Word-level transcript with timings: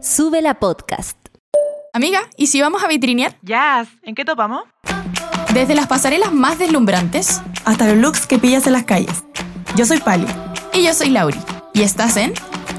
Sube 0.00 0.40
la 0.40 0.54
podcast. 0.58 1.16
Amiga, 1.92 2.20
¿y 2.36 2.46
si 2.46 2.60
vamos 2.60 2.82
a 2.82 2.88
vitrinear? 2.88 3.36
Jazz, 3.42 3.88
¿en 4.02 4.14
qué 4.14 4.24
topamos? 4.24 4.62
Desde 5.52 5.74
las 5.74 5.88
pasarelas 5.88 6.32
más 6.32 6.58
deslumbrantes 6.58 7.40
Hasta 7.64 7.86
los 7.88 7.96
looks 7.96 8.26
que 8.26 8.38
pillas 8.38 8.66
en 8.66 8.72
las 8.74 8.84
calles. 8.84 9.24
Yo 9.76 9.84
soy 9.84 9.98
Pali. 9.98 10.26
y 10.72 10.84
yo 10.84 10.94
soy 10.94 11.10
Lauri. 11.10 11.38
Y 11.74 11.82
estás 11.82 12.16
en 12.16 12.32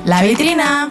La 0.06 0.24
Vitrina. 0.24 0.90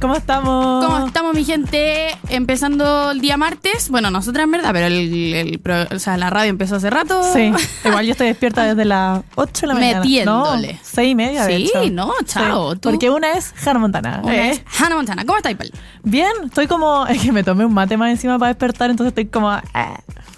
¿Cómo 0.00 0.14
estamos? 0.14 0.84
¿Cómo 0.84 1.06
estamos, 1.06 1.34
mi 1.34 1.42
gente? 1.44 2.08
Empezando 2.28 3.12
el 3.12 3.20
día 3.20 3.36
martes. 3.38 3.88
Bueno, 3.88 4.10
nosotras 4.10 4.44
en 4.44 4.50
verdad, 4.50 4.70
pero 4.72 4.86
el, 4.86 5.32
el 5.34 5.58
pro- 5.58 5.86
o 5.90 5.98
sea, 5.98 6.18
la 6.18 6.28
radio 6.28 6.50
empezó 6.50 6.76
hace 6.76 6.90
rato. 6.90 7.22
Sí, 7.32 7.50
igual 7.84 8.04
yo 8.04 8.12
estoy 8.12 8.26
despierta 8.28 8.64
desde 8.64 8.84
las 8.84 9.22
8 9.36 9.52
de 9.62 9.66
la 9.68 9.74
mañana. 9.74 10.00
Metiéndole. 10.00 10.72
No, 10.74 10.78
6 10.82 11.10
y 11.10 11.14
media, 11.14 11.46
de 11.46 11.56
Sí, 11.56 11.70
hecho. 11.74 11.90
no, 11.90 12.12
chao, 12.26 12.72
Sí, 12.74 12.78
tú. 12.80 12.90
Porque 12.90 13.08
una 13.10 13.32
es 13.32 13.54
Hannah 13.64 13.78
Montana. 13.80 14.20
Una 14.22 14.34
¿eh? 14.36 14.50
es 14.50 14.62
Hannah 14.80 14.96
Montana. 14.96 15.24
¿Cómo 15.24 15.38
estáis, 15.38 15.56
Pal? 15.56 15.70
Bien, 16.02 16.30
estoy 16.44 16.66
como... 16.66 17.06
Es 17.16 17.22
que 17.22 17.32
me 17.32 17.42
tomé 17.42 17.64
un 17.64 17.72
mate 17.72 17.96
más 17.96 18.10
encima 18.10 18.38
para 18.38 18.48
despertar, 18.48 18.90
entonces 18.90 19.10
estoy 19.12 19.26
como... 19.26 19.48
ah. 19.50 19.62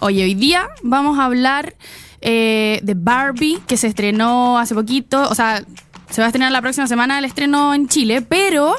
Oye, 0.00 0.22
hoy 0.22 0.34
día 0.34 0.68
vamos 0.82 1.18
a 1.18 1.24
hablar 1.24 1.74
eh, 2.20 2.78
de 2.84 2.94
Barbie, 2.94 3.58
que 3.66 3.76
se 3.76 3.88
estrenó 3.88 4.56
hace 4.56 4.72
poquito. 4.76 5.28
O 5.28 5.34
sea, 5.34 5.64
se 6.08 6.20
va 6.22 6.26
a 6.26 6.28
estrenar 6.28 6.52
la 6.52 6.62
próxima 6.62 6.86
semana 6.86 7.18
el 7.18 7.24
estreno 7.24 7.74
en 7.74 7.88
Chile, 7.88 8.22
pero 8.22 8.76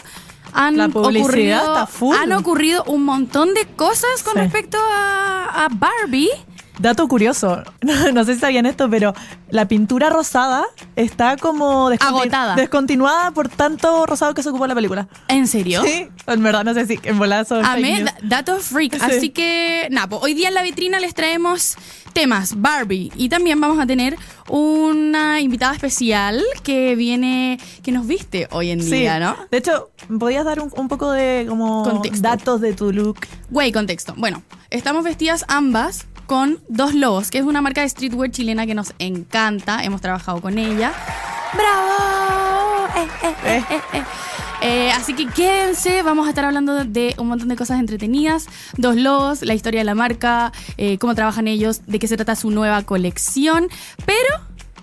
han 0.54 0.78
La 0.78 0.86
ocurrido, 0.88 1.58
está 1.60 1.88
full. 1.88 2.16
han 2.16 2.32
ocurrido 2.34 2.84
un 2.86 3.04
montón 3.06 3.54
de 3.54 3.66
cosas 3.76 4.24
con 4.24 4.34
Sí. 4.34 4.40
respecto 4.40 4.78
a, 4.80 5.66
a 5.66 5.68
Barbie. 5.72 6.30
Dato 6.80 7.08
curioso, 7.08 7.62
no, 7.82 8.12
no 8.14 8.24
sé 8.24 8.36
si 8.36 8.40
sabían 8.40 8.66
esto, 8.66 8.90
pero 8.90 9.14
la 9.50 9.68
pintura 9.68 10.10
rosada 10.10 10.64
está 10.96 11.36
como 11.38 11.90
Agotada. 12.00 12.56
descontinuada 12.56 13.32
por 13.32 13.50
tanto 13.50 14.06
rosado 14.06 14.34
que 14.34 14.42
se 14.44 14.50
ocupó 14.50 14.66
en 14.66 14.70
la 14.70 14.76
película. 14.76 15.08
¿En 15.28 15.48
serio? 15.48 15.84
Sí, 15.84 16.08
en 16.26 16.44
verdad 16.44 16.64
no 16.64 16.74
sé 16.74 16.86
si 16.88 17.00
en 17.04 17.20
fake 17.20 17.52
Amé, 17.66 18.06
datos 18.24 18.64
freak. 18.64 18.94
Sí. 18.96 19.00
Así 19.02 19.30
que, 19.30 19.88
nada, 19.92 20.08
pues, 20.08 20.22
hoy 20.24 20.34
día 20.34 20.48
en 20.48 20.54
la 20.54 20.64
vitrina 20.64 21.00
les 21.00 21.14
traemos 21.14 21.76
temas 22.14 22.60
Barbie 22.60 23.12
y 23.16 23.30
también 23.30 23.62
vamos 23.62 23.80
a 23.80 23.86
tener 23.86 24.18
una 24.48 25.42
invitada 25.42 25.74
especial 25.74 26.44
que 26.64 26.96
viene, 26.96 27.60
que 27.84 27.92
nos 27.92 28.08
viste 28.08 28.48
hoy 28.52 28.72
en 28.72 28.82
Sí, 28.82 28.92
día, 28.92 29.20
¿no? 29.20 29.36
De 29.52 29.58
hecho, 29.60 29.92
¿podías 30.20 30.44
dar 30.46 30.60
un, 30.60 30.72
un 30.76 30.88
poco 30.88 31.12
de 31.12 31.46
como 31.48 31.84
Contexto. 31.84 32.22
datos 32.22 32.62
de 32.62 32.74
tu 32.74 32.92
look? 32.92 33.20
Güey, 33.50 33.72
contexto. 33.72 34.14
Bueno, 34.18 34.42
estamos 34.70 35.04
vestidas 35.04 35.46
ambas 35.48 36.08
con 36.30 36.60
Dos 36.70 36.94
Lobos, 36.94 37.32
que 37.32 37.40
es 37.40 37.44
una 37.44 37.60
marca 37.60 37.82
de 37.82 37.90
streetwear 37.90 38.30
chilena 38.30 38.68
que 38.68 38.76
nos 38.76 38.94
encanta. 39.00 39.84
Hemos 39.84 40.00
trabajado 40.00 40.40
con 40.42 40.60
ella. 40.60 40.94
¡Bravo! 41.56 42.88
Eh, 43.44 43.64
eh, 43.94 44.04
eh, 44.62 44.92
así 44.92 45.16
que 45.16 45.26
quédense, 45.26 46.04
vamos 46.04 46.28
a 46.28 46.30
estar 46.30 46.46
hablando 46.46 46.86
de 46.86 47.16
un 47.18 47.30
montón 47.30 47.48
de 47.48 47.56
cosas 47.56 47.80
entretenidas. 47.80 48.46
Dos 48.78 48.96
Lobos, 48.96 49.42
la 49.42 49.56
historia 49.56 49.80
de 49.80 49.86
la 49.86 49.96
marca, 49.96 50.52
cómo 51.00 51.16
trabajan 51.16 51.48
ellos, 51.48 51.82
de 51.88 51.98
qué 51.98 52.08
se 52.08 52.16
trata 52.16 52.36
su 52.36 52.52
nueva 52.52 52.84
colección. 52.84 53.68
Pero 54.06 54.30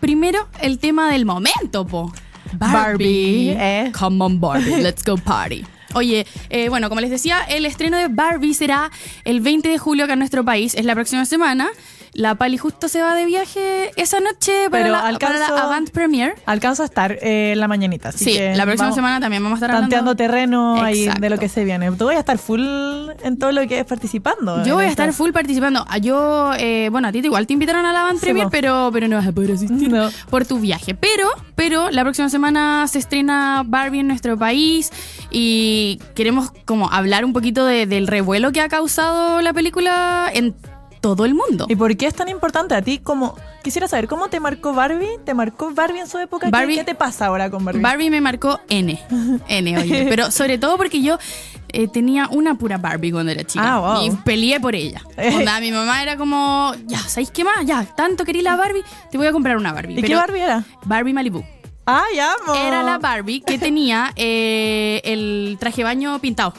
primero 0.01 0.49
el 0.61 0.81
tema 0.81 1.13
del 1.13 1.27
momento, 1.27 1.87
po. 1.87 2.13
Barbie. 2.55 3.57
Come 3.97 4.25
on, 4.25 4.41
Barbie, 4.41 4.83
let's 4.83 5.05
go 5.05 5.17
party. 5.17 5.65
Oye, 5.97 6.27
eh, 6.51 6.69
bueno, 6.69 6.91
como 6.91 7.01
les 7.01 7.09
decía, 7.09 7.41
el 7.49 7.65
estreno 7.65 7.97
de 7.97 8.09
Barbie 8.09 8.53
será 8.53 8.91
el 9.25 9.41
20 9.41 9.71
de 9.71 9.79
julio 9.79 10.05
acá 10.05 10.13
en 10.13 10.19
nuestro 10.19 10.45
país, 10.45 10.75
es 10.75 10.85
la 10.85 10.95
próxima 10.95 11.25
semana. 11.25 11.71
La 12.17 12.35
Pali 12.35 12.57
justo 12.57 12.89
se 12.89 13.03
va 13.03 13.15
de 13.15 13.27
viaje 13.27 13.91
esa 13.97 14.21
noche 14.21 14.71
para, 14.71 14.85
Pero 14.85 14.93
la, 14.97 15.01
para 15.03 15.13
la 15.39 15.47
alcanzo- 15.47 15.57
Avant 15.59 15.91
Premiere. 15.91 16.35
Alcanzo 16.47 16.83
a 16.83 16.87
estar 16.87 17.13
eh, 17.13 17.53
en 17.53 17.61
la 17.61 17.69
mañanita. 17.69 18.09
Así 18.09 18.25
Sí, 18.25 18.33
que 18.39 18.55
la 18.57 18.63
próxima 18.65 18.85
vamos 18.87 18.95
semana 18.95 19.21
también 19.21 19.43
vamos 19.43 19.61
a 19.61 19.67
estar 19.67 19.79
Tanteando 19.81 20.13
hablando. 20.13 20.17
terreno 20.17 20.83
ahí 20.83 21.09
de 21.21 21.29
lo 21.31 21.37
que 21.39 21.49
se 21.51 21.65
viene. 21.65 21.93
Tú 21.93 22.07
vas 22.07 22.17
a 22.17 22.21
estar 22.21 22.39
full 22.39 22.63
en 23.23 23.39
todo 23.39 23.53
lo 23.53 23.67
que 23.69 23.81
es 23.81 23.85
participando. 23.85 24.65
Yo 24.65 24.77
voy 24.77 24.85
a 24.85 24.89
estar 24.89 25.09
esta- 25.11 25.19
full 25.19 25.33
participando. 25.33 25.85
Ah, 25.89 25.99
Yo, 25.99 26.53
eh, 26.59 26.89
bueno, 26.91 27.09
a 27.09 27.13
ti 27.13 27.19
igual 27.19 27.47
te 27.47 27.53
invitaron 27.53 27.85
a 27.85 27.93
la 27.93 28.11
Sí, 28.13 28.19
Premiere, 28.21 28.47
po. 28.47 28.51
pero, 28.51 28.91
pero 28.95 29.09
no 29.09 29.17
vas 29.17 29.27
a 29.27 29.33
poder 29.33 29.53
asistir 29.53 29.91
No. 29.91 30.09
por 30.31 30.47
tu 30.47 30.59
viaje. 30.59 30.95
Pero, 30.95 31.29
pero 31.55 31.91
la 31.91 32.03
próxima 32.03 32.29
semana 32.31 32.87
se 32.89 32.99
estrena 32.99 33.63
Barbie 33.67 34.01
en 34.01 34.07
nuestro 34.09 34.39
país 34.39 34.91
y 35.31 36.01
queremos 36.15 36.51
como 36.65 36.91
hablar 36.91 37.25
un 37.27 37.33
poquito 37.35 37.67
de- 37.67 37.87
del 37.87 38.07
revuelo 38.07 38.53
que 38.53 38.61
ha 38.63 38.69
causado 38.69 39.43
la 39.43 39.53
película 39.53 40.31
en 40.33 40.55
todo 41.15 41.27
el 41.27 41.35
mundo. 41.35 41.67
¿Y 41.69 41.77
por 41.77 41.97
qué 41.97 42.07
es 42.07 42.15
tan 42.15 42.29
importante 42.29 42.75
a 42.75 42.83
ti? 42.83 42.99
Como 42.99 43.37
quisiera 43.63 43.87
saber 43.87 44.09
cómo 44.09 44.29
te 44.29 44.41
marcó 44.41 44.73
Barbie. 44.73 45.19
¿Te 45.25 45.35
marcó 45.35 45.71
Barbie 45.73 46.01
en 46.01 46.09
su 46.09 46.19
época? 46.19 46.47
¿Qué- 46.47 46.53
Barbie- 46.53 46.77
¿Qué, 46.77 46.85
te 46.85 46.95
pasa 46.95 47.27
ahora 47.27 47.51
con 47.51 47.65
Barbie? 47.65 47.81
Barbie 47.83 48.11
me 48.11 48.21
marcó 48.21 48.61
N. 48.69 48.99
N, 49.49 49.79
oye. 49.79 50.07
Pero 50.09 50.31
sobre 50.31 50.59
todo 50.59 50.77
porque 50.77 51.03
yo 51.03 51.19
eh, 51.69 51.89
tenía 51.89 52.29
una 52.31 52.55
pura 52.57 52.79
Barbie 52.79 53.13
cuando 53.13 53.31
era 53.33 53.45
chica. 53.45 53.75
Ah, 53.75 53.81
wow. 54.01 54.03
Y 54.07 54.11
peleé 54.25 54.59
por 54.61 54.75
ella. 54.75 55.03
Onda, 55.17 55.61
mi 55.61 55.71
mamá 55.73 56.03
era 56.03 56.17
como, 56.17 56.73
ya, 56.87 56.99
¿sabéis 57.01 57.31
qué 57.31 57.45
más? 57.45 57.65
Ya, 57.67 57.85
tanto 57.85 58.25
quería 58.25 58.43
la 58.43 58.57
Barbie, 58.57 58.83
te 59.11 59.19
voy 59.19 59.27
a 59.27 59.33
comprar 59.33 59.57
una 59.57 59.73
Barbie. 59.73 59.99
¿Y 59.99 60.03
qué 60.03 60.15
Barbie 60.15 60.41
era? 60.41 60.65
Barbie 60.85 61.13
Malibu. 61.13 61.45
Ah, 61.89 62.03
ya, 62.17 62.35
mo. 62.47 62.53
Era 62.55 62.83
la 62.83 62.99
Barbie 62.99 63.41
que 63.43 63.59
tenía 63.59 64.13
eh, 64.17 65.01
el 65.05 65.57
traje 65.61 65.77
de 65.79 65.85
baño 65.85 66.19
pintado. 66.19 66.53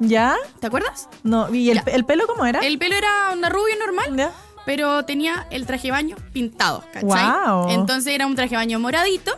¿Ya? 0.00 0.36
¿Te 0.60 0.66
acuerdas? 0.66 1.08
No, 1.22 1.52
¿y 1.54 1.70
el, 1.70 1.82
pelo 2.04 2.26
cómo 2.26 2.44
era? 2.46 2.60
El 2.60 2.78
pelo 2.78 2.96
era 2.96 3.30
onda 3.32 3.48
rubio 3.48 3.74
normal. 3.78 4.16
¿Ya? 4.16 4.32
pero 4.64 5.04
tenía 5.04 5.46
el 5.52 5.64
traje 5.64 5.86
de 5.86 5.90
baño 5.92 6.16
pintado, 6.32 6.82
¿cachai? 6.92 7.02
Guau. 7.04 7.70
Entonces 7.70 8.12
era 8.12 8.26
un 8.26 8.34
traje 8.34 8.50
de 8.50 8.56
baño 8.56 8.80
moradito, 8.80 9.30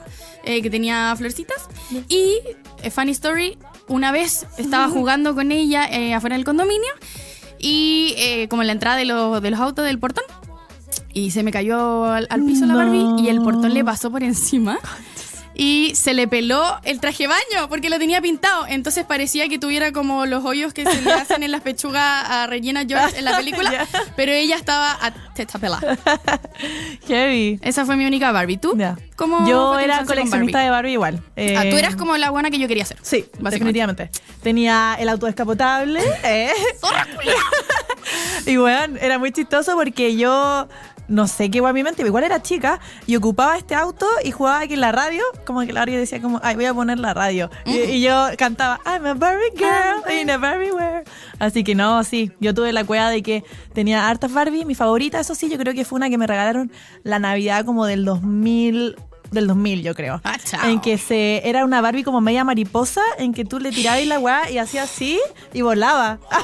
eh, 0.42 0.62
que 0.62 0.70
tenía 0.70 1.14
florcitas. 1.18 1.68
Y, 2.08 2.38
eh, 2.82 2.90
funny 2.90 3.10
story, 3.10 3.58
una 3.88 4.10
vez 4.10 4.46
estaba 4.56 4.88
jugando 4.88 5.34
con 5.34 5.52
ella 5.52 5.84
eh, 5.84 6.14
afuera 6.14 6.34
del 6.34 6.46
condominio 6.46 6.88
y 7.58 8.14
eh, 8.16 8.48
como 8.48 8.62
en 8.62 8.68
la 8.68 8.72
entrada 8.72 8.96
de, 8.96 9.04
los- 9.04 9.42
de 9.42 9.50
los 9.50 9.60
autos 9.60 9.84
del 9.84 9.98
portón. 9.98 10.24
Y 11.12 11.30
se 11.32 11.42
me 11.42 11.50
cayó 11.50 12.06
al, 12.06 12.26
al 12.30 12.42
piso 12.44 12.64
la. 12.64 12.74
Barbie 12.76 13.20
y 13.22 13.28
el 13.28 13.42
portón 13.42 13.74
le 13.74 13.84
pasó 13.84 14.10
por 14.10 14.22
encima. 14.22 14.78
Y 15.60 15.92
se 15.96 16.14
le 16.14 16.28
peló 16.28 16.78
el 16.84 17.00
traje 17.00 17.26
baño 17.26 17.68
porque 17.68 17.90
lo 17.90 17.98
tenía 17.98 18.20
pintado. 18.20 18.64
Entonces 18.68 19.04
parecía 19.04 19.48
que 19.48 19.58
tuviera 19.58 19.90
como 19.90 20.24
los 20.24 20.44
hoyos 20.44 20.72
que 20.72 20.84
se 20.84 21.02
le 21.02 21.12
hacen 21.12 21.42
en 21.42 21.50
las 21.50 21.62
pechugas 21.62 22.00
a 22.30 22.46
Regina 22.46 22.84
George 22.88 23.18
en 23.18 23.24
la 23.24 23.36
película. 23.36 23.84
Pero 24.16 24.30
ella 24.30 24.54
estaba 24.54 24.92
a 25.04 25.12
teta 25.34 25.58
pelada. 25.58 25.98
Heavy. 27.08 27.58
Esa 27.62 27.84
fue 27.84 27.96
mi 27.96 28.06
única 28.06 28.30
Barbie. 28.30 28.56
¿Tú? 28.58 28.78
¿Cómo 29.16 29.48
Yo 29.48 29.76
era 29.80 30.04
coleccionista 30.04 30.58
Barbie? 30.58 30.64
de 30.64 30.70
Barbie 30.70 30.92
igual. 30.92 31.22
Eh, 31.34 31.56
Ah, 31.58 31.64
tú 31.68 31.76
eras 31.76 31.96
como 31.96 32.16
la 32.16 32.30
buena 32.30 32.50
que 32.52 32.58
yo 32.60 32.68
quería 32.68 32.84
ser. 32.84 32.98
Sí, 33.02 33.26
definitivamente. 33.40 34.10
Tenía 34.44 34.96
el 35.00 35.08
auto 35.08 35.26
descapotable. 35.26 36.00
eh. 36.22 36.52
y 38.46 38.56
bueno, 38.56 38.96
era 39.00 39.18
muy 39.18 39.32
chistoso 39.32 39.74
porque 39.74 40.16
yo 40.16 40.68
no 41.08 41.26
sé 41.26 41.50
qué 41.50 41.58
a 41.58 41.72
mi 41.72 41.82
mente, 41.82 42.06
igual 42.06 42.24
era 42.24 42.42
chica 42.42 42.80
y 43.06 43.16
ocupaba 43.16 43.56
este 43.56 43.74
auto 43.74 44.06
y 44.22 44.30
jugaba 44.30 44.60
aquí 44.60 44.74
en 44.74 44.80
la 44.80 44.92
radio, 44.92 45.22
como 45.44 45.60
que 45.62 45.72
la 45.72 45.84
radio 45.84 45.98
decía 45.98 46.22
como, 46.22 46.40
ay, 46.42 46.54
voy 46.54 46.66
a 46.66 46.74
poner 46.74 46.98
la 46.98 47.14
radio. 47.14 47.50
Y, 47.64 47.78
y 47.78 48.00
yo 48.02 48.26
cantaba, 48.36 48.80
I'm 48.86 49.06
a 49.06 49.14
Barbie 49.14 49.52
girl 49.56 50.20
in 50.20 50.30
a 50.30 50.38
Barbie 50.38 50.72
world. 50.72 51.08
Así 51.38 51.64
que 51.64 51.74
no, 51.74 52.04
sí, 52.04 52.32
yo 52.40 52.54
tuve 52.54 52.72
la 52.72 52.84
cueva 52.84 53.10
de 53.10 53.22
que 53.22 53.44
tenía 53.72 54.08
hartas 54.08 54.32
Barbie, 54.32 54.64
mi 54.64 54.74
favorita, 54.74 55.18
eso 55.18 55.34
sí, 55.34 55.48
yo 55.50 55.58
creo 55.58 55.74
que 55.74 55.84
fue 55.84 55.96
una 55.96 56.10
que 56.10 56.18
me 56.18 56.26
regalaron 56.26 56.70
la 57.02 57.18
Navidad 57.18 57.64
como 57.64 57.86
del 57.86 58.04
2000 58.04 58.96
del 59.30 59.46
2000 59.46 59.82
yo 59.82 59.94
creo. 59.94 60.20
Ah, 60.24 60.36
chao. 60.42 60.68
en 60.68 60.80
que 60.80 60.98
se 60.98 61.48
era 61.48 61.64
una 61.64 61.80
Barbie 61.80 62.04
como 62.04 62.20
media 62.20 62.44
mariposa 62.44 63.02
en 63.18 63.32
que 63.34 63.44
tú 63.44 63.58
le 63.60 63.70
tirabas 63.70 64.04
la 64.06 64.18
weá 64.18 64.50
y 64.50 64.58
hacía 64.58 64.84
así 64.84 65.18
y 65.52 65.62
volaba. 65.62 66.18
¡Ah, 66.30 66.40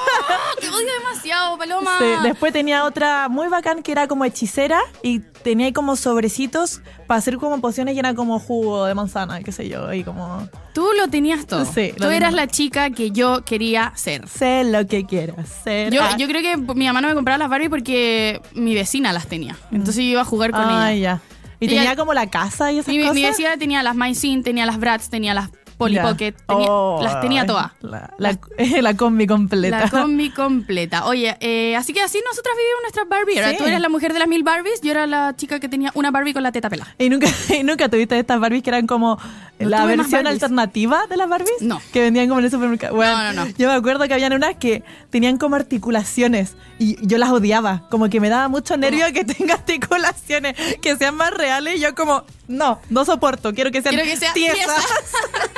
te 0.61 0.69
odio 0.69 0.87
demasiado, 0.99 1.59
Paloma! 1.59 1.91
Sí, 1.99 2.05
Después 2.23 2.53
tenía 2.53 2.85
otra 2.85 3.29
muy 3.29 3.49
bacán 3.49 3.83
que 3.83 3.93
era 3.93 4.07
como 4.09 4.25
hechicera 4.25 4.81
y 5.03 5.21
tenía 5.21 5.67
ahí 5.67 5.73
como 5.73 5.97
sobrecitos 5.97 6.81
para 7.07 7.19
hacer 7.19 7.37
como 7.39 7.61
pociones 7.61 7.95
y 7.95 7.99
era 7.99 8.15
como 8.15 8.39
jugo 8.39 8.87
de 8.87 8.95
manzana, 8.95 9.43
qué 9.43 9.53
sé 9.53 9.69
yo, 9.69 9.93
y 9.93 10.03
como 10.05 10.49
Tú 10.73 10.89
lo 10.99 11.09
tenías 11.09 11.47
todo. 11.47 11.65
Sí, 11.65 11.93
Tú 11.97 12.05
eras 12.09 12.33
la 12.33 12.47
chica 12.49 12.91
que 12.91 13.11
yo 13.13 13.45
quería 13.45 13.93
ser. 13.95 14.27
sé 14.27 14.65
lo 14.65 14.87
que 14.87 15.05
quieras 15.05 15.49
ser. 15.63 15.93
Yo, 15.93 16.03
Ah, 16.03 16.17
yo 16.17 16.27
creo 16.27 16.43
que 16.43 16.57
mi 16.75 16.87
mamá 16.87 17.01
no 17.01 17.09
me 17.09 17.15
compraba 17.15 17.39
las 17.39 17.49
Barbie 17.49 17.69
porque 17.69 18.41
mi 18.55 18.75
vecina 18.75 19.13
las 19.13 19.27
tenía. 19.27 19.57
Entonces 19.71 19.97
yo 20.05 20.11
iba 20.11 20.21
a 20.23 20.25
jugar 20.25 20.51
con 20.51 20.63
ay, 20.65 20.99
ella. 20.99 21.21
ya. 21.25 21.34
Y 21.61 21.69
tenía 21.69 21.97
como 21.97 22.15
la 22.15 22.29
casa 22.29 22.73
y 22.73 22.79
esas 22.79 22.95
Mi, 22.95 23.01
cosas. 23.01 23.15
mi 23.15 23.23
vecina 23.23 23.57
tenía 23.57 23.83
las 23.83 23.95
My 23.95 24.15
Sin, 24.15 24.43
tenía 24.43 24.67
las 24.67 24.79
Bratz, 24.79 25.09
tenía 25.09 25.35
las 25.35 25.51
Polly. 25.77 25.99
Pocket, 25.99 26.33
tenía- 26.47 26.67
Oh, 26.71 27.01
las 27.03 27.21
tenía 27.21 27.47
todas. 27.47 27.73
La, 27.81 28.11
la, 28.19 28.39
la 28.83 28.95
combi 28.97 29.27
completa. 29.27 29.81
La 29.81 29.91
combi 29.91 30.31
completa. 30.31 31.07
Oye, 31.07 31.37
eh, 31.41 31.77
así 31.77 31.93
que 31.93 32.01
así 32.01 32.21
nosotras 32.29 32.55
vivimos 32.57 32.83
nuestras 32.83 33.09
Barbie. 33.09 33.39
Ahora 33.39 33.51
Sí. 33.51 33.57
tú 33.59 33.65
eres 33.65 33.81
la 33.81 33.89
mujer 33.89 34.13
de 34.13 34.19
las 34.19 34.29
mil 34.29 34.43
Barbies, 34.43 34.81
yo 34.83 34.91
era 34.91 35.07
la 35.07 35.35
chica 35.37 35.61
que 35.61 35.69
tenía 35.69 35.91
una 35.95 36.11
Barbie 36.11 36.33
con 36.33 36.43
la 36.43 36.53
teta 36.53 36.71
pelada. 36.71 36.95
¿Y 36.99 37.09
nunca, 37.09 37.27
y 37.59 37.63
nunca 37.65 37.89
tuviste 37.89 38.19
estas 38.19 38.41
Barbies 38.41 38.63
que 38.63 38.71
eran 38.71 38.87
como 38.87 39.19
No 39.59 39.69
la 39.69 39.85
versión 39.87 40.27
alternativa 40.27 41.07
de 41.09 41.17
las 41.17 41.29
Barbies? 41.29 41.61
No. 41.61 41.81
Que 41.93 42.01
vendían 42.01 42.29
como 42.29 42.39
en 42.41 42.47
el 42.47 42.51
supermercado. 42.51 42.95
Bueno, 42.95 43.17
No, 43.17 43.33
no, 43.33 43.45
no. 43.47 43.51
Yo 43.59 43.69
me 43.69 43.75
acuerdo 43.75 44.07
que 44.09 44.15
habían 44.15 44.33
unas 44.33 44.57
que 44.57 44.83
tenían 45.11 45.39
como 45.39 45.57
articulaciones 45.57 46.57
y 46.79 46.97
yo 47.07 47.19
las 47.19 47.31
odiaba. 47.31 47.83
Como 47.91 48.09
que 48.09 48.21
me 48.21 48.29
daba 48.29 48.49
mucho 48.49 48.77
nervio 48.77 49.07
que 49.13 49.25
tenga 49.25 49.55
articulaciones, 49.55 50.55
que 50.81 50.97
sean 50.97 51.17
más 51.17 51.31
reales. 51.33 51.77
Y 51.77 51.81
yo 51.81 51.95
como, 51.95 52.25
no, 52.49 52.81
no 52.91 53.05
soporto. 53.05 53.55
Quiero 53.55 53.71
que 53.71 53.83
sean 53.83 53.95
Quiero 53.95 54.09
que 54.11 54.17
sea 54.17 54.33
tiesas. 54.33 54.57
tiesa. 54.65 54.77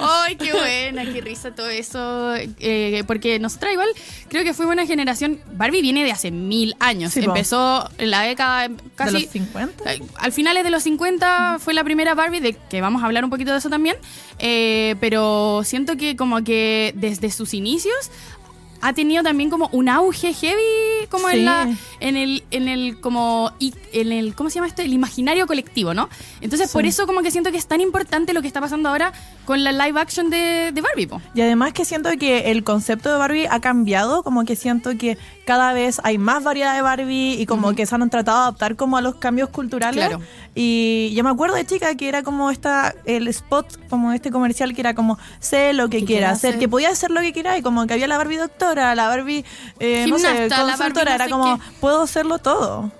Ay, 0.00 0.36
qué 0.36 0.52
buena, 0.52 1.04
qué 1.04 1.20
risa 1.20 1.54
todo 1.54 1.68
eso. 1.68 2.34
Eh, 2.36 3.04
porque 3.06 3.38
nosotras 3.38 3.72
igual 3.72 3.88
creo 4.28 4.44
que 4.44 4.54
fuimos 4.54 4.72
una 4.74 4.86
generación. 4.86 5.40
Barbie 5.52 5.82
viene 5.82 6.04
de 6.04 6.12
hace 6.12 6.30
mil 6.30 6.74
años. 6.80 7.12
Sí. 7.12 7.20
Empezó 7.24 7.88
en 7.98 8.10
la 8.10 8.22
década 8.22 8.68
casi. 8.94 9.12
¿De 9.14 9.20
los 9.22 9.30
50? 9.32 9.92
eh, 9.94 10.02
Al 10.16 10.32
finales 10.32 10.64
de 10.64 10.70
los 10.70 10.82
50 10.82 11.58
fue 11.60 11.74
la 11.74 11.84
primera 11.84 12.14
Barbie, 12.14 12.40
de 12.40 12.54
que 12.54 12.80
vamos 12.80 13.02
a 13.02 13.06
hablar 13.06 13.24
un 13.24 13.30
poquito 13.30 13.52
de 13.52 13.58
eso 13.58 13.70
también. 13.70 13.96
Eh, 14.38 14.96
pero 15.00 15.62
siento 15.64 15.96
que 15.96 16.16
como 16.16 16.42
que 16.44 16.92
desde 16.96 17.30
sus 17.30 17.54
inicios 17.54 18.10
ha 18.82 18.92
tenido 18.92 19.22
también 19.22 19.48
como 19.48 19.68
un 19.72 19.88
auge 19.88 20.34
heavy 20.34 21.06
como 21.08 21.28
Sí. 21.30 21.38
en 21.38 21.44
la 21.46 21.74
en 22.00 22.16
el 22.16 22.44
en 22.50 22.68
el 22.68 23.00
como 23.00 23.52
en 23.92 24.12
el 24.12 24.34
¿cómo 24.34 24.50
se 24.50 24.56
llama 24.56 24.66
esto? 24.68 24.82
el 24.82 24.92
imaginario 24.92 25.46
colectivo, 25.46 25.94
¿no? 25.94 26.08
Entonces, 26.40 26.70
por 26.72 26.86
eso 26.86 27.06
como 27.06 27.22
que 27.22 27.30
siento 27.30 27.50
que 27.50 27.58
es 27.58 27.66
tan 27.66 27.80
importante 27.80 28.32
lo 28.32 28.42
que 28.42 28.46
está 28.48 28.60
pasando 28.60 28.88
ahora 28.88 29.12
con 29.44 29.64
la 29.64 29.72
live 29.72 29.98
action 30.00 30.30
de, 30.30 30.70
de 30.72 30.80
Barbie, 30.80 31.06
po. 31.06 31.20
Y 31.34 31.40
además 31.40 31.72
que 31.72 31.84
siento 31.84 32.10
que 32.18 32.50
el 32.50 32.64
concepto 32.64 33.10
de 33.10 33.16
Barbie 33.18 33.46
ha 33.50 33.60
cambiado, 33.60 34.22
como 34.22 34.44
que 34.44 34.56
siento 34.56 34.96
que 34.98 35.18
cada 35.44 35.72
vez 35.72 36.00
hay 36.02 36.18
más 36.18 36.42
variedad 36.42 36.74
de 36.74 36.82
Barbie 36.82 37.40
y 37.40 37.46
como 37.46 37.74
que 37.74 37.86
se 37.86 37.94
han 37.94 38.10
tratado 38.10 38.38
de 38.38 38.42
adaptar 38.44 38.76
como 38.76 38.96
a 38.96 39.00
los 39.00 39.16
cambios 39.16 39.48
culturales. 39.48 40.06
Claro. 40.08 40.22
Y 40.54 41.12
yo 41.14 41.22
me 41.22 41.30
acuerdo 41.30 41.54
de 41.54 41.64
chica 41.64 41.94
que 41.96 42.08
era 42.08 42.22
como 42.22 42.50
esta, 42.50 42.94
el 43.04 43.28
spot, 43.28 43.88
como 43.88 44.12
este 44.12 44.30
comercial 44.30 44.74
que 44.74 44.80
era 44.80 44.94
como 44.94 45.18
sé 45.38 45.72
lo 45.72 45.88
que 45.88 46.00
Que 46.00 46.04
quiera 46.04 46.30
hacer, 46.30 46.50
hacer. 46.50 46.60
que 46.60 46.68
podía 46.68 46.90
hacer 46.90 47.10
lo 47.10 47.20
que 47.20 47.32
quiera 47.32 47.56
y 47.56 47.62
como 47.62 47.86
que 47.86 47.94
había 47.94 48.06
la 48.08 48.18
Barbie 48.18 48.36
doctora, 48.36 48.94
la 48.94 49.08
Barbie, 49.08 49.44
eh, 49.78 50.06
no 50.08 50.18
sé, 50.18 50.26
Gimnasta, 50.28 50.56
la 50.56 50.76
Barbie 50.76 50.76
consultora, 50.78 51.10
no 51.18 51.24
era 51.24 51.28
como 51.28 51.58
qué. 51.58 51.64
puedo 51.80 52.02
hacerlo 52.02 52.35
todo. 52.38 52.90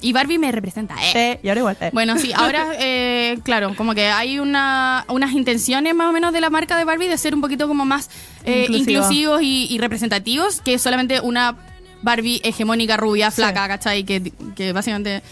Y 0.00 0.12
Barbie 0.12 0.38
me 0.38 0.52
representa. 0.52 0.94
eh. 1.02 1.38
Sí, 1.40 1.46
y 1.46 1.48
ahora 1.48 1.60
igual. 1.60 1.76
eh. 1.80 1.90
Bueno, 1.92 2.18
sí, 2.18 2.32
ahora, 2.34 2.68
eh, 2.78 3.38
claro, 3.44 3.74
como 3.76 3.94
que 3.94 4.06
hay 4.08 4.38
una, 4.38 5.04
unas 5.08 5.32
intenciones 5.32 5.94
más 5.94 6.08
o 6.08 6.12
menos 6.12 6.32
de 6.32 6.40
la 6.40 6.50
marca 6.50 6.76
de 6.76 6.84
Barbie 6.84 7.08
de 7.08 7.18
ser 7.18 7.34
un 7.34 7.40
poquito 7.40 7.68
como 7.68 7.84
más 7.84 8.10
eh, 8.44 8.66
inclusivos 8.70 9.42
y, 9.42 9.66
y 9.70 9.78
representativos 9.78 10.60
que 10.60 10.78
solamente 10.78 11.20
una 11.20 11.56
Barbie 12.02 12.40
hegemónica, 12.44 12.96
rubia, 12.96 13.30
Sí. 13.30 13.36
flaca, 13.36 13.66
¿cachai? 13.68 14.04
Que, 14.04 14.32
que 14.54 14.72
básicamente, 14.72 15.22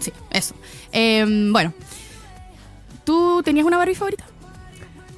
sí, 0.00 0.12
eso. 0.30 0.54
Eh, 0.92 1.24
bueno, 1.50 1.72
¿tú 3.04 3.42
tenías 3.44 3.66
una 3.66 3.76
Barbie 3.78 3.94
favorita? 3.94 4.24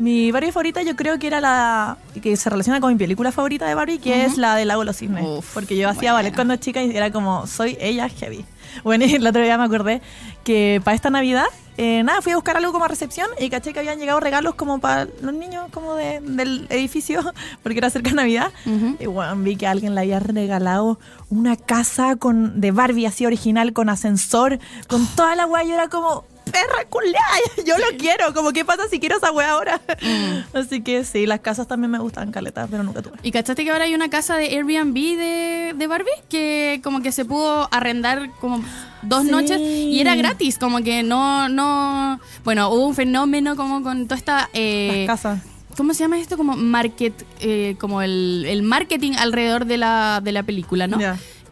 Mi 0.02 0.32
Barbie 0.32 0.50
favorita 0.50 0.82
yo 0.82 0.96
creo 0.96 1.16
que 1.20 1.28
era 1.28 1.40
la 1.40 1.96
que 2.20 2.36
se 2.36 2.50
relaciona 2.50 2.80
con 2.80 2.92
mi 2.92 2.98
película 2.98 3.30
favorita 3.30 3.66
de 3.66 3.74
Barbie, 3.76 3.98
que 4.00 4.24
es 4.24 4.36
la 4.36 4.56
del 4.56 4.66
Lago 4.66 4.80
de 4.80 4.86
los 4.86 4.96
Cisnes. 4.96 5.24
Uf, 5.24 5.54
porque 5.54 5.76
yo 5.76 5.88
hacía 5.88 6.12
ballet 6.12 6.34
cuando 6.34 6.56
chica 6.56 6.82
y 6.82 6.90
era 6.96 7.12
como, 7.12 7.46
soy 7.46 7.76
ella 7.80 8.08
heavy. 8.08 8.44
Bueno, 8.82 9.04
y 9.04 9.14
el 9.14 9.24
otro 9.24 9.40
día 9.42 9.56
me 9.58 9.64
acordé 9.64 10.02
que 10.42 10.80
para 10.82 10.96
esta 10.96 11.08
Navidad, 11.08 11.44
eh, 11.76 12.02
nada, 12.02 12.20
fui 12.20 12.32
a 12.32 12.34
buscar 12.34 12.56
algo 12.56 12.72
como 12.72 12.84
a 12.84 12.88
recepción 12.88 13.28
y 13.38 13.48
caché 13.48 13.72
que 13.72 13.78
habían 13.78 13.98
llegado 14.00 14.18
regalos 14.18 14.56
como 14.56 14.80
para 14.80 15.06
los 15.22 15.32
niños 15.34 15.66
como 15.70 15.94
de- 15.94 16.18
del 16.20 16.66
edificio, 16.68 17.22
porque 17.62 17.78
era 17.78 17.88
cerca 17.88 18.10
de 18.10 18.16
Navidad. 18.16 18.50
Ujú. 18.66 18.96
Y 18.98 19.06
bueno, 19.06 19.36
vi 19.36 19.54
que 19.54 19.68
alguien 19.68 19.94
le 19.94 20.00
había 20.00 20.18
regalado 20.18 20.98
una 21.30 21.56
casa 21.56 22.16
con 22.16 22.60
de 22.60 22.72
Barbie 22.72 23.06
así 23.06 23.24
original, 23.24 23.72
con 23.72 23.88
ascensor, 23.88 24.58
con 24.88 25.06
toda 25.14 25.36
la 25.36 25.44
guay. 25.44 25.68
Yo 25.68 25.74
era 25.74 25.86
como, 25.88 26.24
perra 26.52 26.84
culiada, 26.88 27.18
yo 27.66 27.76
lo 27.78 27.96
quiero. 27.98 28.32
Como, 28.34 28.52
¿qué 28.52 28.64
pasa 28.64 28.82
si 28.90 29.00
quiero 29.00 29.16
esa 29.16 29.32
wea 29.32 29.50
ahora? 29.50 29.80
Mm. 30.00 30.56
Así 30.56 30.82
que 30.82 31.04
sí, 31.04 31.26
las 31.26 31.40
casas 31.40 31.66
también 31.66 31.90
me 31.90 31.98
gustan, 31.98 32.30
caleta, 32.30 32.66
pero 32.70 32.82
nunca 32.82 33.02
tuve. 33.02 33.14
¿Y 33.22 33.32
cachaste 33.32 33.64
que 33.64 33.70
ahora 33.70 33.84
hay 33.84 33.94
una 33.94 34.10
casa 34.10 34.36
de 34.36 34.46
Airbnb 34.46 34.94
de, 34.94 35.72
de 35.76 35.86
Barbie? 35.86 36.10
Que 36.28 36.80
como 36.84 37.00
que 37.02 37.10
se 37.12 37.24
pudo 37.24 37.68
arrendar 37.72 38.30
como 38.40 38.62
dos 39.02 39.24
Sí. 39.24 39.30
noches 39.30 39.58
y 39.60 40.00
era 40.00 40.14
gratis, 40.14 40.58
como 40.58 40.82
que 40.82 41.02
no, 41.02 41.48
no... 41.48 42.20
Bueno, 42.44 42.68
hubo 42.70 42.86
un 42.86 42.94
fenómeno 42.94 43.56
como 43.56 43.82
con 43.82 44.04
toda 44.06 44.16
esta... 44.18 44.48
eh, 44.52 45.04
las 45.08 45.18
casas. 45.18 45.40
¿Cómo 45.76 45.94
se 45.94 46.00
llama 46.04 46.18
esto? 46.18 46.36
Como 46.36 46.54
market, 46.54 47.14
eh, 47.40 47.76
como 47.80 48.02
el, 48.02 48.44
el 48.46 48.62
marketing 48.62 49.12
alrededor 49.18 49.64
de 49.64 49.78
la, 49.78 50.20
de 50.22 50.30
la 50.32 50.42
película, 50.42 50.86
¿no? 50.86 50.98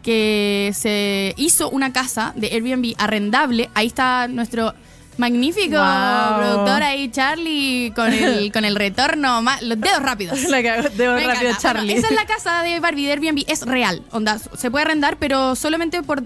Que 0.03 0.71
se 0.75 1.33
hizo 1.37 1.69
una 1.69 1.91
casa 1.93 2.33
de 2.35 2.47
Airbnb 2.51 2.93
arrendable. 2.97 3.69
Ahí 3.73 3.87
está 3.87 4.27
nuestro 4.27 4.73
magnífico 5.17 5.75
Wow. 5.77 6.37
productor 6.39 6.83
ahí, 6.83 7.09
Charlie, 7.11 7.91
con 7.95 8.11
el, 8.11 8.51
con 8.53 8.65
el 8.65 8.75
retorno, 8.75 9.41
los 9.61 9.79
dedos 9.79 10.01
rápidos. 10.01 10.41
La 10.45 10.63
cago, 10.63 10.89
debo 10.95 11.13
Me 11.15 11.25
rápido, 11.27 11.49
encanta. 11.49 11.57
Charlie. 11.61 11.93
Bueno, 11.93 11.99
esa 11.99 12.07
es 12.07 12.15
la 12.15 12.25
casa 12.33 12.63
de 12.63 12.79
Barbie 12.79 13.05
de 13.05 13.11
Airbnb, 13.13 13.43
es 13.47 13.61
real, 13.65 14.01
onda, 14.11 14.39
se 14.39 14.71
puede 14.71 14.85
arrendar, 14.85 15.17
pero 15.17 15.55
solamente 15.55 16.01
por 16.03 16.23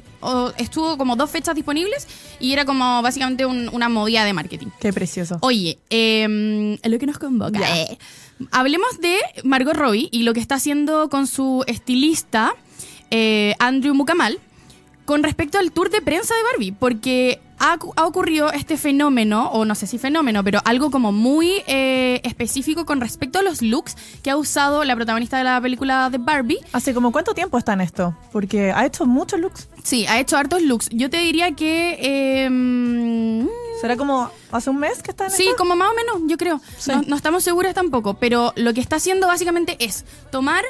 estuvo 0.58 0.98
como 0.98 1.16
dos 1.16 1.30
fechas 1.30 1.56
disponibles 1.56 2.08
y 2.40 2.54
era 2.54 2.66
como 2.66 3.02
básicamente 3.02 3.46
un- 3.46 3.70
una 3.74 3.90
movida 3.90 4.24
de 4.26 4.34
marketing. 4.34 4.68
Qué 4.80 4.92
precioso. 4.94 5.38
Oye, 5.42 5.78
eh, 5.90 6.78
lo 6.84 6.98
que 7.00 7.06
nos 7.06 7.18
convoca. 7.20 7.60
Hablemos 8.52 9.00
de 9.00 9.18
Margot 9.44 9.76
Robbie 9.76 10.10
y 10.12 10.24
lo 10.24 10.34
que 10.34 10.40
está 10.42 10.56
haciendo 10.56 11.10
con 11.10 11.26
su 11.28 11.64
estilista 11.68 12.54
eh, 13.12 13.56
Andrew 13.60 13.94
Mukamal 13.94 14.40
con 15.06 15.22
respecto 15.24 15.58
al 15.60 15.72
tour 15.72 15.90
de 15.92 16.02
prensa 16.02 16.34
de 16.36 16.44
Barbie, 16.44 16.72
porque 16.72 17.40
ha, 17.60 17.78
cu- 17.78 17.94
ha 17.96 18.06
ocurrido 18.06 18.52
este 18.52 18.78
fenómeno, 18.78 19.50
o 19.52 19.66
no 19.66 19.76
sé 19.76 19.88
si 19.88 19.98
fenómeno, 19.98 20.44
pero 20.44 20.60
algo 20.66 20.92
como 20.92 21.12
muy 21.12 21.64
eh, 21.68 22.20
específico 22.24 22.86
con 22.86 23.00
respecto 23.02 23.40
a 23.40 23.42
los 23.42 23.62
looks 23.62 23.96
que 24.24 24.30
ha 24.32 24.38
usado 24.38 24.84
la 24.84 24.96
protagonista 24.96 25.38
de 25.38 25.44
la 25.46 25.62
película 25.62 26.10
de 26.10 26.18
Barbie. 26.18 26.60
¿Hace 26.74 26.94
como 26.94 27.12
cuánto 27.12 27.34
tiempo 27.34 27.58
está 27.58 27.74
en 27.74 27.82
esto? 27.82 28.16
Porque 28.32 28.72
ha 28.72 28.86
hecho 28.86 29.06
muchos 29.06 29.40
looks. 29.40 29.70
Sí, 29.84 30.06
ha 30.08 30.20
hecho 30.20 30.38
hartos 30.38 30.62
looks. 30.62 30.90
Yo 30.92 31.10
te 31.10 31.18
diría 31.18 31.52
que... 31.54 31.98
eh, 32.00 32.50
mm, 32.50 33.48
¿Será 33.82 33.98
como 33.98 34.30
hace 34.52 34.70
un 34.70 34.78
mes 34.78 35.04
que 35.04 35.12
está 35.12 35.26
en 35.26 35.32
Sí, 35.32 35.44
esto? 35.44 35.58
como 35.58 35.76
más 35.76 35.90
o 35.92 35.94
menos, 35.94 36.30
yo 36.30 36.38
creo. 36.38 36.62
Sí. 36.78 36.92
No, 36.92 37.02
no 37.08 37.16
estamos 37.16 37.44
seguras 37.44 37.74
tampoco, 37.74 38.16
pero 38.16 38.54
lo 38.56 38.74
que 38.74 38.82
está 38.82 38.96
haciendo 38.98 39.28
básicamente 39.28 39.76
es 39.80 40.06
tomar 40.32 40.64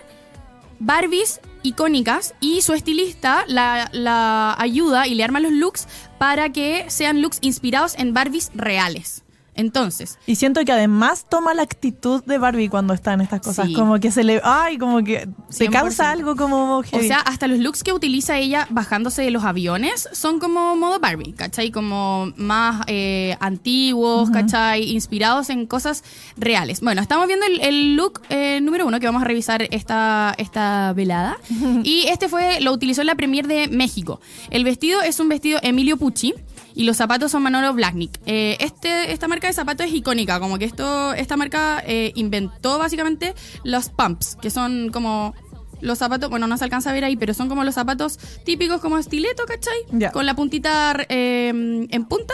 Barbies 0.80 1.40
icónicas 1.64 2.34
y 2.42 2.62
su 2.62 2.74
estilista 2.74 3.46
la, 3.48 3.90
la 3.94 4.56
ayuda 4.60 5.08
y 5.08 5.16
le 5.16 5.24
arma 5.24 5.40
los 5.40 5.52
looks 5.54 5.88
para 6.18 6.50
que 6.50 6.86
sean 6.88 7.22
looks 7.22 7.40
inspirados 7.42 7.96
en 7.98 8.14
Barbies 8.14 8.52
reales. 8.56 9.25
Entonces, 9.56 10.18
Y 10.28 10.36
siento 10.36 10.63
que 10.66 10.72
además 10.72 11.25
toma 11.30 11.54
la 11.54 11.62
actitud 11.63 12.24
de 12.25 12.38
Barbie 12.38 12.69
cuando 12.69 12.94
está 12.94 13.13
en 13.13 13.22
estas 13.22 13.42
cosas. 13.42 13.68
Sí. 13.68 13.74
Como 13.74 14.00
que 14.00 14.12
se 14.12 14.24
le. 14.24 14.42
Ay, 14.44 14.78
como 14.78 15.04
que 15.04 15.28
se 15.50 15.69
100%. 15.69 15.72
causa 15.72 16.12
algo 16.12 16.36
como. 16.36 16.78
o 16.80 16.84
sea, 16.84 17.19
hasta 17.19 17.48
los 17.48 17.60
looks 17.60 17.84
que 17.84 17.94
utiliza 17.94 18.38
ella 18.38 18.68
bajándose 18.69 19.22
de 19.22 19.31
los 19.31 19.44
aviones 19.44 20.10
son 20.12 20.40
como 20.40 20.75
modo 20.75 21.00
Barbie, 21.00 21.34
¿cachai? 21.34 21.72
Como 21.72 22.31
más 22.36 22.84
eh, 22.88 23.38
antiguos, 23.40 24.30
¿cachai? 24.30 24.92
Inspirados 24.92 25.50
en 25.50 25.66
cosas 25.66 26.04
reales. 26.38 26.81
Bueno, 26.81 27.02
estamos 27.02 27.28
viendo 27.28 27.45
el, 27.45 27.62
el 27.62 27.95
look 27.95 28.21
eh, 28.30 28.59
número 28.62 28.85
uno 28.85 29.00
que 29.00 29.06
vamos 29.06 29.21
a 29.21 29.26
revisar 29.26 29.68
esta, 29.71 30.33
esta 30.38 30.94
velada. 30.94 31.38
Y 31.83 32.06
este 32.07 32.30
fue, 32.30 32.62
lo 32.62 32.71
utilizó 32.71 33.02
en 33.02 33.07
la 33.07 33.16
premier 33.16 33.47
de 33.47 33.68
México. 33.68 34.19
El 34.50 34.64
vestido 34.64 35.02
es 35.02 35.19
un 35.19 35.30
vestido 35.30 35.59
Emilio 35.62 35.97
Pucci. 35.97 36.33
Y 36.76 36.84
los 36.84 36.98
zapatos 36.98 37.32
son 37.32 37.42
Manolo 37.42 37.74
Blahnik. 37.74 38.20
Eh, 38.26 38.58
este, 38.60 39.12
esta 39.14 39.28
marca 39.28 39.48
de 39.48 39.54
zapatos 39.54 39.88
es 39.88 39.94
icónica, 39.94 40.40
como 40.40 40.60
que 40.60 40.66
esto, 40.66 41.14
esta 41.14 41.38
marca 41.38 41.82
eh, 41.88 42.12
inventó 42.16 42.78
básicamente 42.78 43.34
los 43.64 43.90
pumps, 43.90 44.38
que 44.42 44.50
son 44.52 44.90
como 44.92 45.34
los 45.82 45.98
zapatos, 46.00 46.30
bueno, 46.30 46.48
no 46.48 46.58
se 46.58 46.64
alcanza 46.66 46.90
a 46.90 46.94
ver 46.94 47.06
ahí, 47.06 47.16
pero 47.16 47.34
son 47.34 47.48
como 47.50 47.64
los 47.64 47.76
zapatos 47.76 48.18
típicos 48.44 48.82
como 48.82 48.98
estileto, 48.98 49.44
¿cachai? 49.46 50.12
Con 50.12 50.26
la 50.26 50.36
puntita 50.36 50.96
eh, 51.10 51.50
en 51.90 52.06
punta. 52.06 52.34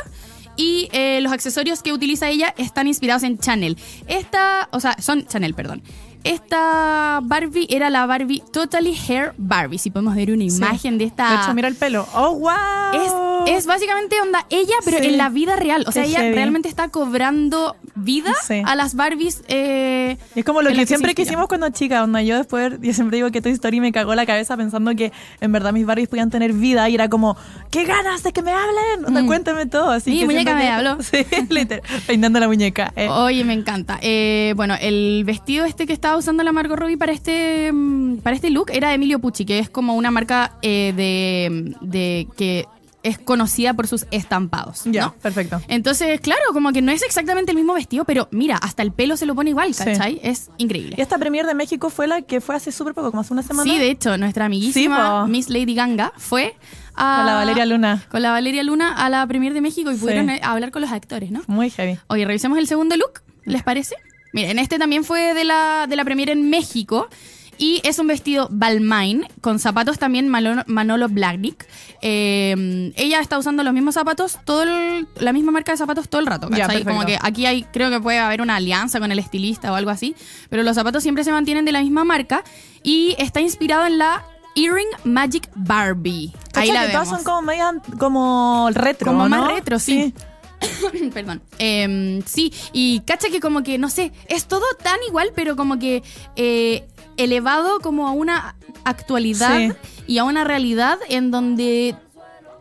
Y 0.57 0.89
eh, 0.91 1.21
los 1.21 1.31
accesorios 1.31 1.81
que 1.81 1.93
utiliza 1.93 2.27
ella 2.29 2.53
están 2.57 2.85
inspirados 2.87 3.23
en 3.23 3.37
Chanel. 3.39 3.77
Esta, 4.07 4.69
o 4.71 4.79
sea, 4.79 4.95
son 5.01 5.25
Chanel, 5.25 5.53
perdón. 5.53 5.81
Esta 6.23 7.19
Barbie 7.23 7.65
era 7.69 7.89
la 7.89 8.05
Barbie 8.05 8.43
Totally 8.53 8.95
Hair 9.07 9.33
Barbie. 9.37 9.79
Si 9.79 9.89
podemos 9.89 10.13
ver 10.15 10.31
una 10.31 10.43
Sí. 10.49 10.57
imagen 10.57 10.97
de 10.99 11.05
esta. 11.05 11.29
De 11.29 11.35
hecho, 11.43 11.53
mira 11.55 11.67
el 11.67 11.75
pelo. 11.75 12.07
¡Oh, 12.13 12.35
wow! 12.35 12.51
Es, 12.93 13.11
es 13.47 13.65
básicamente 13.65 14.19
onda 14.21 14.45
ella, 14.49 14.75
pero 14.85 14.97
Sí. 14.99 15.05
en 15.07 15.17
la 15.17 15.29
vida 15.29 15.55
real. 15.55 15.83
O 15.87 15.91
sea, 15.91 16.03
ella 16.05 16.19
heavy. 16.19 16.35
realmente 16.35 16.69
está 16.69 16.89
cobrando 16.89 17.75
vida 17.95 18.33
Sí. 18.45 18.61
a 18.65 18.75
las 18.75 18.95
Barbies. 18.95 19.43
eh, 19.47 20.17
Es 20.35 20.45
como 20.45 20.61
lo 20.61 20.69
que 20.69 20.75
se 20.77 20.85
siempre 20.87 21.13
quisimos 21.15 21.47
cuando 21.47 21.69
chica, 21.69 22.03
onda. 22.03 22.21
Yo 22.21 22.37
después, 22.37 22.73
yo 22.81 22.93
siempre 22.93 23.17
digo 23.17 23.31
que 23.31 23.41
Toy 23.41 23.51
Story 23.51 23.79
me 23.79 23.91
cagó 23.91 24.15
la 24.15 24.25
cabeza 24.25 24.55
pensando 24.57 24.95
que 24.95 25.11
en 25.39 25.51
verdad 25.51 25.73
mis 25.73 25.85
Barbies 25.85 26.09
podían 26.09 26.29
tener 26.29 26.53
vida 26.53 26.87
y 26.89 26.95
era 26.95 27.09
como, 27.09 27.35
¡qué 27.69 27.83
ganas 27.85 28.23
de 28.23 28.31
que 28.33 28.41
me 28.41 28.51
hablen! 28.51 29.05
Onda, 29.05 29.23
Mm. 29.23 29.27
cuéntame 29.27 29.65
todo. 29.65 29.91
Así 29.91 30.11
Sí, 30.11 30.19
que 30.19 30.25
muñeca 30.25 30.55
me 30.55 30.61
que- 30.61 30.67
habló. 30.67 30.97
Sí, 31.03 31.25
literal, 31.49 31.83
peinando 32.07 32.39
la 32.39 32.47
muñeca. 32.47 32.91
eh. 32.95 33.09
Oye, 33.09 33.43
me 33.43 33.53
encanta. 33.53 33.99
Eh, 34.01 34.53
bueno, 34.55 34.75
el 34.79 35.23
vestido 35.25 35.65
este 35.65 35.85
que 35.87 35.93
estaba 35.93 36.17
usando 36.17 36.43
la 36.43 36.51
Margot 36.51 36.77
Robbie 36.77 36.97
para 36.97 37.11
este 37.11 37.71
mm, 37.71 38.17
para 38.23 38.35
este 38.35 38.49
look 38.49 38.69
era 38.73 38.89
de 38.89 38.95
Emilio 38.95 39.19
Pucci, 39.19 39.45
que 39.45 39.59
es 39.59 39.69
como 39.69 39.95
una 39.95 40.11
marca 40.11 40.53
eh, 40.61 40.93
de, 40.95 41.75
de 41.81 42.27
que 42.37 42.65
es 43.03 43.17
conocida 43.17 43.73
por 43.73 43.87
sus 43.87 44.05
estampados. 44.11 44.81
Ya, 44.85 45.05
¿no? 45.07 45.13
perfecto. 45.15 45.61
Entonces, 45.67 46.19
claro, 46.21 46.41
como 46.53 46.71
que 46.71 46.81
no 46.81 46.91
es 46.91 47.01
exactamente 47.03 47.51
el 47.51 47.57
mismo 47.57 47.73
vestido, 47.73 48.05
pero 48.05 48.27
mira, 48.31 48.57
hasta 48.57 48.83
el 48.83 48.91
pelo 48.91 49.17
se 49.17 49.25
lo 49.25 49.33
pone 49.35 49.49
igual, 49.49 49.73
Sí. 49.73 49.83
¿cachai? 49.85 50.19
Es 50.23 50.49
Y 50.57 50.63
increíble. 50.63 50.95
esta 50.99 51.17
premier 51.17 51.45
de 51.45 51.55
México 51.55 51.89
fue 51.89 52.07
la 52.07 52.21
que 52.21 52.41
fue 52.41 52.55
hace 52.55 52.71
súper 52.71 52.93
poco, 52.93 53.09
como 53.11 53.21
hace 53.21 53.33
una 53.33 53.43
semana. 53.43 53.71
Sí, 53.71 53.79
de 53.79 53.89
hecho, 53.89 54.17
nuestra 54.17 54.45
amiguísima 54.45 55.21
po. 55.23 55.27
Miss 55.27 55.49
Lady 55.49 55.73
Ganga 55.73 56.13
fue 56.17 56.55
a, 56.95 57.17
Con 57.17 57.25
la 57.25 57.33
Valeria 57.35 57.65
Luna. 57.65 58.03
Con 58.11 58.21
la 58.21 58.31
Valeria 58.31 58.63
Luna 58.63 58.93
a 58.93 59.09
la 59.09 59.25
premier 59.25 59.53
de 59.53 59.61
México 59.61 59.91
y 59.91 59.95
Sí. 59.95 60.01
pudieron 60.01 60.29
eh, 60.29 60.39
hablar 60.43 60.71
con 60.71 60.81
los 60.81 60.91
actores, 60.91 61.31
¿no? 61.31 61.41
Muy 61.47 61.69
heavy. 61.69 61.97
Oye, 62.07 62.25
revisemos 62.25 62.57
el 62.57 62.67
segundo 62.67 62.95
look, 62.97 63.21
¿les 63.45 63.63
parece? 63.63 63.95
Miren, 64.33 64.59
este 64.59 64.77
también 64.79 65.03
fue 65.03 65.33
de 65.33 65.43
la, 65.43 65.87
de 65.89 65.95
la 65.95 66.05
premier 66.05 66.29
en 66.29 66.49
México. 66.49 67.09
Y 67.57 67.79
es 67.83 67.99
un 67.99 68.07
vestido 68.07 68.47
Balmain, 68.49 69.25
con 69.39 69.59
zapatos 69.59 69.99
también 69.99 70.27
Manolo, 70.29 70.63
Manolo 70.65 71.07
Blahnik. 71.09 71.67
Eh, 72.01 72.91
ella 72.95 73.19
está 73.19 73.37
usando 73.37 73.63
los 73.63 73.73
mismos 73.73 73.93
zapatos, 73.93 74.39
todo 74.45 74.63
el- 74.63 75.07
la 75.19 75.31
misma 75.31 75.51
marca 75.51 75.71
de 75.71 75.77
zapatos 75.77 76.09
todo 76.09 76.21
el 76.21 76.27
rato, 76.27 76.49
Ya. 76.49 76.67
Como 76.83 77.05
que 77.05 77.17
aquí 77.21 77.45
hay, 77.45 77.63
creo 77.71 77.89
que 77.91 77.99
puede 77.99 78.17
haber 78.17 78.41
una 78.41 78.55
alianza 78.55 78.99
con 78.99 79.11
el 79.11 79.19
estilista 79.19 79.71
o 79.71 79.75
algo 79.75 79.91
así, 79.91 80.15
pero 80.49 80.63
los 80.63 80.75
zapatos 80.75 81.03
siempre 81.03 81.23
se 81.23 81.31
mantienen 81.31 81.63
de 81.65 81.71
la 81.71 81.81
misma 81.81 82.03
marca 82.03 82.43
y 82.81 83.15
está 83.19 83.41
inspirado 83.41 83.85
en 83.85 83.99
la 83.99 84.23
Earring 84.55 84.87
Magic 85.03 85.47
Barbie. 85.55 86.33
Ahí 86.55 86.71
la 86.71 86.87
que 86.87 86.91
todas 86.93 87.07
vemos. 87.09 87.21
son 87.21 87.23
como 87.23 87.41
medias, 87.43 87.75
como 87.99 88.69
retro, 88.73 89.07
Como 89.11 89.29
¿no? 89.29 89.37
más 89.43 89.53
retro, 89.53 89.77
sí. 89.79 90.13
Perdón. 91.13 91.41
Em, 91.57 92.21
sí, 92.25 92.51
y 92.73 92.99
cacha 93.01 93.29
que 93.29 93.39
como 93.39 93.63
que, 93.63 93.77
no 93.77 93.89
sé, 93.89 94.11
es 94.27 94.45
todo 94.45 94.65
tan 94.83 94.97
igual, 95.07 95.31
pero 95.35 95.55
como 95.55 95.79
que 95.79 96.03
eh, 96.35 96.87
elevado 97.17 97.79
como 97.79 98.07
a 98.07 98.11
una 98.11 98.55
actualidad 98.83 99.57
Sí. 99.57 99.71
y 100.07 100.17
a 100.17 100.23
una 100.23 100.43
realidad 100.43 100.97
en 101.09 101.31
donde 101.31 101.95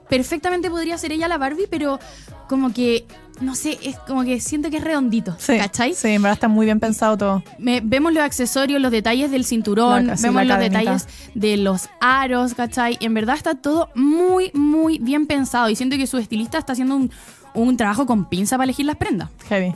perfectamente 0.08 0.70
podría 0.70 0.98
ser 0.98 1.12
ella 1.12 1.28
la 1.28 1.38
Barbie, 1.38 1.66
pero 1.70 1.98
como 2.48 2.72
que, 2.72 3.06
no 3.40 3.54
sé, 3.54 3.78
es 3.82 3.96
como 4.00 4.24
que 4.24 4.40
siento 4.40 4.68
que 4.70 4.78
es 4.78 4.84
redondito, 4.84 5.36
Sí, 5.38 5.56
¿cachai? 5.56 5.94
sí, 5.94 6.08
en 6.08 6.22
verdad 6.22 6.34
está 6.34 6.48
muy 6.48 6.66
bien 6.66 6.80
pensado 6.80 7.16
todo. 7.16 7.42
Me- 7.58 7.80
vemos 7.80 8.12
los 8.12 8.22
accesorios, 8.24 8.80
los 8.80 8.90
detalles 8.90 9.30
del 9.30 9.44
cinturón, 9.44 10.08
La- 10.08 10.16
sí, 10.16 10.24
vemos 10.24 10.44
los 10.44 10.56
cadenita. 10.56 10.78
detalles 10.80 11.06
de 11.34 11.56
los 11.58 11.88
aros, 12.00 12.54
¿cachai? 12.54 12.98
En 13.00 13.14
verdad 13.14 13.36
está 13.36 13.54
todo 13.54 13.88
muy, 13.94 14.50
muy 14.52 14.98
bien 14.98 15.26
pensado 15.26 15.70
y 15.70 15.76
siento 15.76 15.96
que 15.96 16.06
su 16.08 16.18
estilista 16.18 16.58
está 16.58 16.72
haciendo 16.72 16.96
un, 16.96 17.10
un 17.54 17.76
trabajo 17.76 18.04
con 18.04 18.28
pinza 18.28 18.56
para 18.56 18.64
elegir 18.64 18.86
las 18.86 18.96
prendas. 18.96 19.30
Heavy. 19.48 19.74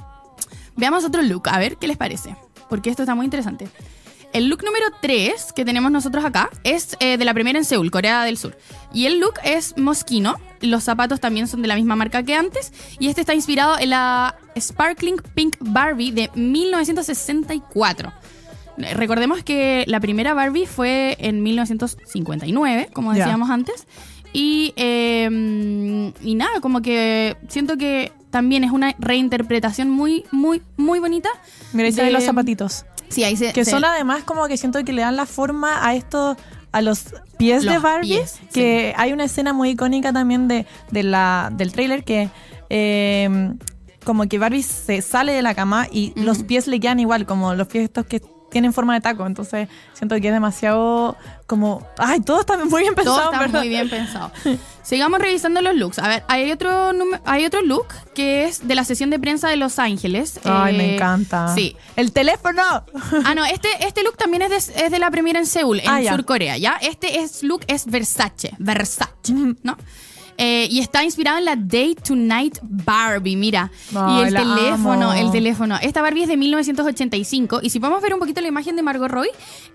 Veamos 0.76 1.04
otro 1.04 1.22
look, 1.22 1.48
a 1.48 1.58
ver 1.60 1.76
qué 1.76 1.86
les 1.86 1.96
parece, 1.96 2.34
porque 2.68 2.90
esto 2.90 3.04
está 3.04 3.14
muy 3.14 3.24
interesante. 3.24 3.68
El 4.34 4.48
look 4.48 4.62
número 4.64 4.86
3 5.00 5.52
que 5.54 5.64
tenemos 5.64 5.90
nosotros 5.92 6.24
acá 6.24 6.50
es 6.64 6.96
eh, 7.00 7.16
de 7.16 7.24
la 7.24 7.32
primera 7.32 7.56
en 7.58 7.64
Seúl, 7.64 7.90
Corea 7.90 8.24
del 8.24 8.36
Sur. 8.36 8.58
Y 8.92 9.06
el 9.06 9.20
look 9.20 9.34
es 9.44 9.76
Moschino. 9.78 10.34
Los 10.60 10.84
zapatos 10.84 11.20
también 11.20 11.46
son 11.46 11.62
de 11.62 11.68
la 11.68 11.76
misma 11.76 11.94
marca 11.96 12.22
que 12.24 12.34
antes. 12.34 12.72
Y 12.98 13.08
este 13.08 13.20
está 13.22 13.32
inspirado 13.32 13.78
en 13.78 13.90
la 13.90 14.34
Sparkling 14.58 15.16
Pink 15.34 15.56
Barbie 15.60 16.10
de 16.10 16.30
1964. 16.34 18.12
Eh, 18.78 18.94
Recordemos 18.94 19.42
que 19.44 19.84
la 19.86 20.00
primera 20.00 20.34
Barbie 20.34 20.66
fue 20.66 21.16
en 21.20 21.42
1959, 21.42 22.88
como 22.92 23.12
decíamos 23.12 23.50
antes. 23.50 23.86
Y, 24.32 24.72
eh, 24.76 26.12
y 26.22 26.34
nada, 26.34 26.60
como 26.60 26.82
que 26.82 27.36
siento 27.48 27.76
que 27.76 28.12
también 28.30 28.64
es 28.64 28.72
una 28.72 28.92
reinterpretación 28.98 29.88
muy, 29.90 30.24
muy, 30.32 30.60
muy 30.76 30.98
bonita. 30.98 31.28
Mira, 31.72 31.88
de- 31.88 32.10
los 32.10 32.24
zapatitos. 32.24 32.84
Sí, 33.08 33.24
ahí 33.24 33.36
se. 33.36 33.52
Que 33.52 33.64
se- 33.64 33.70
son 33.70 33.84
además 33.84 34.24
como 34.24 34.46
que 34.46 34.56
siento 34.56 34.82
que 34.84 34.92
le 34.92 35.02
dan 35.02 35.16
la 35.16 35.26
forma 35.26 35.86
a 35.86 35.94
estos 35.94 36.36
a 36.72 36.82
los 36.82 37.04
pies 37.38 37.62
de 37.62 37.78
Barbie 37.78 38.08
pies, 38.16 38.40
que 38.52 38.94
hay 38.96 39.12
una 39.12 39.24
escena 39.24 39.52
muy 39.52 39.70
icónica 39.70 40.12
también 40.12 40.48
de, 40.48 40.66
de 40.90 41.02
la 41.04 41.50
del 41.52 41.70
tráiler 41.72 42.02
que 42.02 42.30
eh, 42.70 43.52
como 44.04 44.26
que 44.26 44.38
Barbie 44.38 44.62
se 44.62 45.00
sale 45.00 45.32
de 45.32 45.42
la 45.42 45.54
cama 45.54 45.86
y 45.90 46.12
los 46.16 46.42
pies 46.42 46.66
le 46.66 46.80
quedan 46.80 46.98
igual 47.00 47.26
como 47.26 47.54
los 47.54 47.68
pies 47.68 47.84
estos 47.84 48.06
que 48.06 48.20
tienen 48.54 48.72
forma 48.72 48.94
de 48.94 49.00
taco 49.02 49.26
entonces 49.26 49.68
siento 49.92 50.14
que 50.20 50.28
es 50.28 50.32
demasiado 50.32 51.16
como 51.46 51.86
ay 51.98 52.20
todo 52.20 52.40
está 52.40 52.56
muy 52.64 52.82
bien 52.82 52.94
pensado 52.94 53.16
Todo 53.18 53.26
está 53.32 53.40
¿verdad? 53.40 53.58
muy 53.60 53.68
bien 53.68 53.90
pensado. 53.90 54.30
Sigamos 54.84 55.18
revisando 55.18 55.62
los 55.62 55.74
looks. 55.76 55.98
A 55.98 56.08
ver, 56.08 56.24
hay 56.28 56.52
otro, 56.52 56.92
hay 57.24 57.46
otro 57.46 57.62
look 57.62 57.86
que 58.14 58.44
es 58.44 58.68
de 58.68 58.74
la 58.74 58.84
sesión 58.84 59.08
de 59.08 59.18
prensa 59.18 59.48
de 59.48 59.56
Los 59.56 59.78
Ángeles. 59.78 60.38
ay 60.44 60.74
Eh, 60.74 60.78
me 60.78 60.94
encanta 60.96 61.54
Sí. 61.54 61.74
el 61.96 62.12
teléfono 62.12 62.62
Ah, 63.24 63.34
no, 63.34 63.44
este, 63.46 63.68
este 63.86 64.02
look 64.02 64.16
también 64.18 64.42
es 64.42 64.50
de, 64.50 64.84
es 64.84 64.90
de 64.90 64.98
la 64.98 65.10
premiera 65.10 65.38
en 65.38 65.46
Seúl, 65.46 65.80
en 65.80 65.88
Ah. 65.88 66.02
Sur 66.10 66.24
Corea, 66.26 66.56
¿ya? 66.58 66.76
Este 66.82 67.20
es, 67.20 67.42
look 67.42 67.62
es 67.66 67.86
Versace, 67.86 68.54
Versace, 68.58 69.32
¿no? 69.62 69.76
Eh, 70.36 70.66
y 70.70 70.80
está 70.80 71.04
inspirado 71.04 71.38
en 71.38 71.44
la 71.44 71.56
Day 71.56 71.94
to 71.94 72.16
Night 72.16 72.58
Barbie, 72.62 73.36
mira. 73.36 73.70
Y 73.92 74.20
el 74.22 74.34
teléfono, 74.34 75.10
amo. 75.10 75.12
el 75.14 75.30
teléfono. 75.30 75.78
Esta 75.80 76.02
Barbie 76.02 76.22
es 76.22 76.28
de 76.28 76.36
1985. 76.36 77.60
Y 77.62 77.70
si 77.70 77.80
podemos 77.80 78.02
ver 78.02 78.14
un 78.14 78.20
poquito 78.20 78.40
la 78.40 78.48
imagen 78.48 78.76
de 78.76 78.82
Margot 78.82 79.10
Roy, 79.10 79.28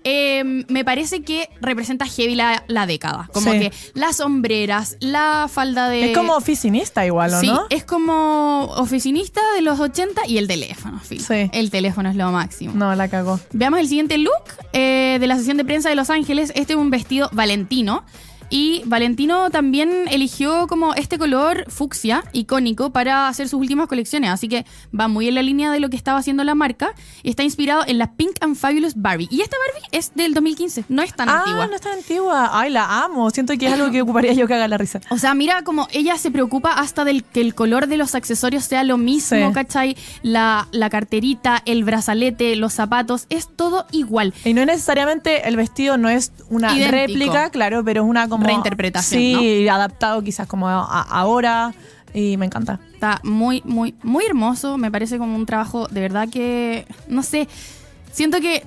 eh, 0.04 0.64
me 0.68 0.84
parece 0.84 1.22
que 1.22 1.48
representa 1.60 2.06
heavy 2.06 2.34
la, 2.34 2.64
la 2.68 2.86
década. 2.86 3.28
Como 3.32 3.52
Sí. 3.52 3.58
que 3.58 3.72
las 3.94 4.16
sombreras, 4.16 4.96
la 5.00 5.48
falda 5.52 5.88
de. 5.88 6.10
es 6.12 6.16
como 6.16 6.34
oficinista 6.34 7.04
igual 7.06 7.32
¿o 7.34 7.40
Sí, 7.40 7.46
no? 7.46 7.66
es 7.70 7.84
como 7.84 8.64
oficinista 8.76 9.40
de 9.56 9.62
los 9.62 9.80
80 9.80 10.26
y 10.26 10.38
el 10.38 10.46
teléfono, 10.46 11.00
Phil. 11.08 11.20
Sí. 11.20 11.50
El 11.52 11.70
teléfono 11.70 12.08
es 12.10 12.16
lo 12.16 12.30
máximo. 12.32 12.72
no 12.74 12.94
la 12.94 13.08
cagó 13.08 13.40
Veamos 13.52 13.80
el 13.80 13.88
siguiente 13.88 14.18
look 14.18 14.32
eh, 14.72 15.16
de 15.20 15.26
la 15.26 15.36
sesión 15.36 15.56
de 15.56 15.64
prensa 15.64 15.88
de 15.88 15.94
Los 15.94 16.10
Ángeles. 16.10 16.52
Este 16.54 16.74
es 16.74 16.78
un 16.78 16.90
vestido 16.90 17.28
Valentino. 17.32 18.04
Y 18.50 18.82
Valentino 18.84 19.48
también 19.50 19.90
eligió 20.10 20.66
como 20.66 20.94
este 20.94 21.18
color 21.18 21.64
fucsia, 21.70 22.24
icónico, 22.32 22.90
para 22.90 23.28
hacer 23.28 23.48
sus 23.48 23.60
últimas 23.60 23.86
colecciones. 23.86 24.30
Así 24.30 24.48
que 24.48 24.66
va 24.98 25.06
muy 25.08 25.28
en 25.28 25.36
la 25.36 25.42
línea 25.42 25.70
de 25.70 25.78
lo 25.80 25.88
que 25.88 25.96
estaba 25.96 26.18
haciendo 26.18 26.42
la 26.44 26.54
marca. 26.56 26.92
Y 27.22 27.30
está 27.30 27.42
inspirado 27.44 27.82
en 27.86 27.98
la 27.98 28.14
Pink 28.14 28.32
and 28.40 28.56
Fabulous 28.56 28.94
Barbie. 28.96 29.28
Y 29.30 29.40
esta 29.40 29.56
Barbie 29.56 29.86
es 29.92 30.12
del 30.14 30.34
2015, 30.34 30.84
no 30.88 31.02
es 31.02 31.14
tan 31.14 31.28
ah, 31.28 31.38
antigua. 31.40 31.66
no 31.68 31.74
es 31.74 31.80
tan 31.80 31.92
antigua. 31.92 32.50
Ay, 32.52 32.70
la 32.70 33.04
amo. 33.04 33.30
Siento 33.30 33.56
que 33.56 33.66
es 33.66 33.72
algo 33.72 33.90
que 33.90 34.02
ocuparía 34.02 34.32
yo 34.32 34.46
que 34.46 34.54
haga 34.54 34.66
la 34.68 34.78
risa. 34.78 35.00
O 35.10 35.18
sea, 35.18 35.34
mira 35.34 35.62
como 35.62 35.86
ella 35.92 36.18
se 36.18 36.30
preocupa 36.30 36.72
hasta 36.72 37.04
del 37.04 37.22
que 37.24 37.40
el 37.40 37.54
color 37.54 37.86
de 37.86 37.96
los 37.96 38.14
accesorios 38.14 38.64
sea 38.64 38.82
lo 38.84 38.96
mismo, 38.98 39.20
Sí. 39.48 39.52
¿cachai? 39.54 39.96
La, 40.22 40.66
la 40.72 40.90
carterita, 40.90 41.62
el 41.66 41.84
brazalete, 41.84 42.56
los 42.56 42.72
zapatos, 42.72 43.26
es 43.30 43.48
todo 43.54 43.86
igual. 43.92 44.34
Y 44.44 44.54
no 44.54 44.60
es 44.62 44.66
necesariamente 44.66 45.46
el 45.48 45.56
vestido, 45.56 45.96
no 45.98 46.08
es 46.08 46.32
una 46.48 46.74
Idéntico. 46.76 46.90
réplica, 46.96 47.50
claro, 47.50 47.84
pero 47.84 48.02
es 48.02 48.08
una 48.08 48.28
como. 48.28 48.39
Reinterpretación, 48.46 49.20
Sí, 49.40 49.68
adaptado 49.68 50.22
quizás 50.22 50.46
como 50.46 50.68
a- 50.68 50.82
a- 50.84 51.02
ahora. 51.02 51.72
Y 52.12 52.36
me 52.36 52.46
encanta. 52.46 52.80
Está 52.92 53.20
muy, 53.22 53.62
muy, 53.64 53.94
muy 54.02 54.24
hermoso. 54.24 54.76
Me 54.78 54.90
parece 54.90 55.16
como 55.18 55.36
un 55.36 55.46
trabajo 55.46 55.86
de 55.88 56.00
verdad 56.00 56.28
que, 56.28 56.84
no 57.08 57.22
sé, 57.22 57.46
siento 58.12 58.40
que 58.40 58.64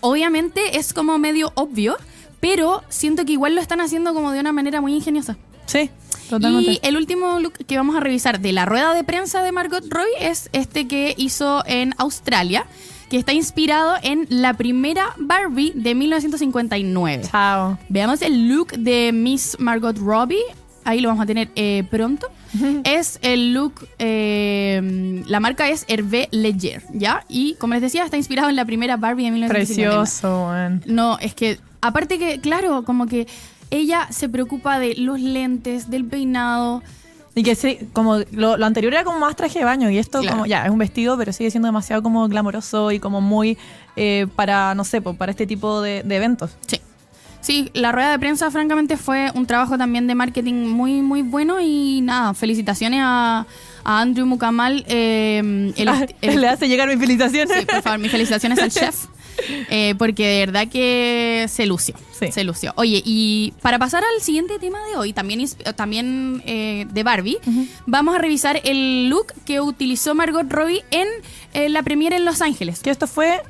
obviamente 0.00 0.76
es 0.78 0.92
como 0.92 1.18
medio 1.18 1.52
obvio, 1.54 1.96
pero 2.40 2.82
siento 2.88 3.24
que 3.24 3.32
igual 3.32 3.54
lo 3.54 3.60
están 3.60 3.80
haciendo 3.80 4.12
como 4.12 4.32
de 4.32 4.40
una 4.40 4.52
manera 4.52 4.80
muy 4.80 4.92
ingeniosa. 4.94 5.36
Sí, 5.66 5.88
totalmente. 6.28 6.72
Y 6.72 6.80
el 6.82 6.96
último 6.96 7.38
look 7.40 7.54
que 7.66 7.76
vamos 7.76 7.96
a 7.96 8.00
revisar 8.00 8.40
de 8.40 8.52
la 8.52 8.66
rueda 8.66 8.92
de 8.92 9.02
prensa 9.04 9.42
de 9.42 9.50
Margot 9.52 9.84
Roy 9.88 10.08
es 10.20 10.50
este 10.52 10.86
que 10.86 11.14
hizo 11.16 11.62
en 11.66 11.94
Australia, 11.96 12.66
que 13.14 13.20
está 13.20 13.32
inspirado 13.32 13.94
en 14.02 14.26
la 14.28 14.54
primera 14.54 15.14
Barbie 15.16 15.70
de 15.76 15.94
1959. 15.94 17.22
Chao. 17.30 17.78
Veamos 17.88 18.20
el 18.22 18.48
look 18.48 18.72
de 18.72 19.12
Miss 19.12 19.56
Margot 19.60 19.96
Robbie. 19.96 20.42
Ahí 20.82 20.98
lo 21.00 21.10
vamos 21.10 21.22
a 21.22 21.26
tener 21.26 21.48
eh, 21.54 21.84
pronto. 21.88 22.26
Es 22.82 23.20
el 23.22 23.54
look, 23.54 23.86
eh, 24.00 25.22
la 25.28 25.38
marca 25.38 25.68
es 25.68 25.84
Hervé 25.86 26.28
Leger, 26.32 26.82
¿ya? 26.92 27.24
Y 27.28 27.54
como 27.54 27.74
les 27.74 27.82
decía, 27.82 28.04
está 28.04 28.16
inspirado 28.16 28.48
en 28.48 28.56
la 28.56 28.64
primera 28.64 28.96
Barbie 28.96 29.26
de 29.26 29.30
1959. 29.30 29.94
Precioso, 29.94 30.46
man. 30.48 30.82
No, 30.84 31.16
es 31.20 31.34
que, 31.34 31.60
aparte 31.82 32.18
que, 32.18 32.40
claro, 32.40 32.82
como 32.82 33.06
que 33.06 33.28
ella 33.70 34.08
se 34.10 34.28
preocupa 34.28 34.80
de 34.80 34.96
los 34.96 35.20
lentes, 35.20 35.88
del 35.88 36.04
peinado. 36.04 36.82
Y 37.36 37.42
que 37.42 37.54
sí, 37.56 37.78
como 37.92 38.18
lo, 38.30 38.56
lo 38.56 38.64
anterior 38.66 38.92
era 38.94 39.02
como 39.04 39.18
más 39.18 39.34
traje 39.34 39.58
de 39.58 39.64
baño 39.64 39.90
y 39.90 39.98
esto 39.98 40.20
Claro. 40.20 40.36
como 40.36 40.46
ya 40.46 40.64
es 40.64 40.70
un 40.70 40.78
vestido, 40.78 41.18
pero 41.18 41.32
sigue 41.32 41.50
siendo 41.50 41.66
demasiado 41.66 42.02
como 42.02 42.28
glamoroso 42.28 42.92
y 42.92 43.00
como 43.00 43.20
muy 43.20 43.58
eh, 43.96 44.26
para, 44.36 44.74
no 44.76 44.84
sé, 44.84 45.00
para 45.02 45.30
este 45.32 45.46
tipo 45.46 45.80
de, 45.82 46.02
de 46.04 46.16
eventos. 46.16 46.56
Sí. 46.66 46.80
Sí, 47.40 47.70
la 47.74 47.92
rueda 47.92 48.10
de 48.12 48.18
prensa, 48.18 48.50
francamente, 48.50 48.96
fue 48.96 49.30
un 49.34 49.44
trabajo 49.44 49.76
también 49.76 50.06
de 50.06 50.14
marketing 50.14 50.66
muy, 50.66 51.02
muy 51.02 51.20
bueno. 51.20 51.60
Y 51.60 52.00
nada, 52.00 52.32
felicitaciones 52.32 53.00
a, 53.02 53.46
a 53.84 54.00
Andrew 54.00 54.24
Mukamal. 54.24 54.82
eh, 54.88 55.72
el 55.76 55.88
Ah, 55.88 56.06
el- 56.22 56.40
Le 56.40 56.48
hace 56.48 56.68
llegar 56.68 56.88
mis 56.88 56.98
felicitaciones. 56.98 57.54
Sí, 57.58 57.66
por 57.66 57.82
favor, 57.82 57.98
mis 57.98 58.10
felicitaciones 58.10 58.58
al 58.60 58.70
chef. 58.70 59.06
Eh, 59.70 59.94
porque 59.98 60.26
de 60.26 60.38
verdad 60.46 60.68
que 60.68 61.46
se 61.48 61.66
lució. 61.66 61.94
Sí. 62.18 62.30
Se 62.32 62.44
lució. 62.44 62.72
Oye, 62.76 63.02
y 63.04 63.52
para 63.62 63.78
pasar 63.78 64.02
al 64.04 64.22
siguiente 64.22 64.58
tema 64.58 64.78
de 64.86 64.96
hoy, 64.96 65.12
también, 65.12 65.44
también 65.76 66.42
eh, 66.46 66.86
de 66.90 67.02
Barbie, 67.02 67.38
vamos 67.86 68.14
a 68.14 68.18
revisar 68.18 68.60
el 68.64 69.08
look 69.08 69.32
que 69.44 69.60
utilizó 69.60 70.14
Margot 70.14 70.50
Robbie 70.50 70.84
en 70.90 71.08
eh, 71.52 71.68
la 71.68 71.82
premiere 71.82 72.16
en 72.16 72.24
Los 72.24 72.42
Ángeles. 72.42 72.80
que 72.80 72.90
esto 72.90 73.06
fue 73.06 73.42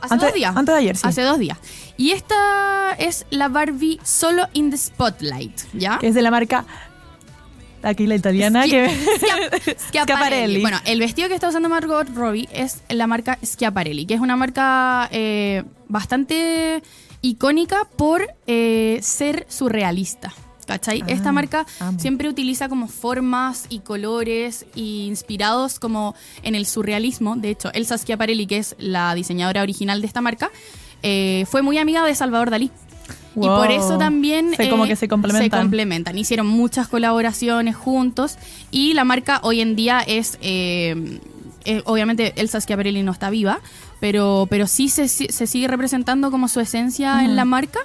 Hace 0.00 0.14
antes, 0.14 0.28
dos 0.28 0.34
días. 0.34 0.56
Antes 0.56 0.74
de 0.74 0.80
ayer, 0.80 0.96
sí. 0.96 1.02
Hace 1.06 1.22
dos 1.22 1.38
días. 1.38 1.58
Y 1.96 2.12
esta 2.12 2.94
es 2.98 3.26
la 3.28 3.48
Barbie 3.48 4.00
solo 4.02 4.48
in 4.54 4.70
the 4.70 4.78
spotlight, 4.78 5.60
¿ya? 5.74 5.98
Que 5.98 6.08
es 6.08 6.14
de 6.14 6.22
la 6.22 6.30
marca 6.30 6.64
aquí 7.82 8.06
la 8.06 8.14
italiana 8.16 8.64
Schi- 8.64 8.70
que... 8.70 8.86
Schia- 8.88 9.76
Schiaparelli. 9.88 10.60
Bueno, 10.60 10.78
el 10.84 10.98
vestido 11.00 11.28
que 11.28 11.34
está 11.34 11.48
usando 11.48 11.68
Margot 11.68 12.08
Robbie 12.14 12.48
es 12.52 12.82
la 12.88 13.06
marca 13.06 13.38
Schiaparelli, 13.44 14.06
que 14.06 14.14
es 14.14 14.20
una 14.20 14.36
marca 14.36 15.08
eh, 15.12 15.64
bastante 15.88 16.82
icónica 17.22 17.86
por 17.96 18.26
eh, 18.46 18.98
ser 19.02 19.46
surrealista. 19.48 20.32
¿Cachai? 20.66 21.00
Ah, 21.02 21.06
Esta 21.08 21.32
marca 21.32 21.66
amo. 21.80 21.98
siempre 21.98 22.28
utiliza 22.28 22.68
como 22.68 22.86
formas 22.86 23.66
y 23.70 23.80
colores 23.80 24.66
y 24.76 25.06
inspirados 25.08 25.80
como 25.80 26.14
en 26.44 26.54
el 26.54 26.64
surrealismo. 26.64 27.34
De 27.34 27.50
hecho, 27.50 27.72
Elsa 27.72 27.98
Schiaparelli, 27.98 28.46
que 28.46 28.58
es 28.58 28.76
la 28.78 29.12
diseñadora 29.16 29.62
original 29.62 30.00
de 30.00 30.06
esta 30.06 30.20
marca, 30.20 30.50
eh, 31.02 31.44
fue 31.50 31.62
muy 31.62 31.78
amiga 31.78 32.04
de 32.04 32.14
Salvador 32.14 32.50
Dalí. 32.50 32.70
Y 33.36 33.46
por 33.46 33.70
eso 33.70 33.96
también 33.96 34.54
Se- 34.56 34.68
como 34.68 34.86
que 34.86 34.96
se 34.96 35.06
complementan. 35.08 35.50
se 35.50 35.62
complementan. 35.62 36.18
Hicieron 36.18 36.46
muchas 36.48 36.88
colaboraciones 36.88 37.76
juntos 37.76 38.36
y 38.70 38.92
la 38.94 39.04
marca 39.04 39.40
hoy 39.42 39.60
en 39.60 39.76
día 39.76 40.00
es, 40.00 40.36
eh, 40.42 41.20
eh, 41.64 41.82
obviamente 41.84 42.32
Elsa 42.36 42.60
Schiaparelli 42.60 43.02
no 43.02 43.12
está 43.12 43.30
viva, 43.30 43.60
pero, 44.00 44.46
pero 44.50 44.66
sí 44.66 44.88
se, 44.88 45.06
se 45.08 45.46
sigue 45.46 45.68
representando 45.68 46.30
como 46.30 46.48
su 46.48 46.58
esencia 46.60 47.24
en 47.24 47.36
la 47.36 47.44
marca 47.44 47.78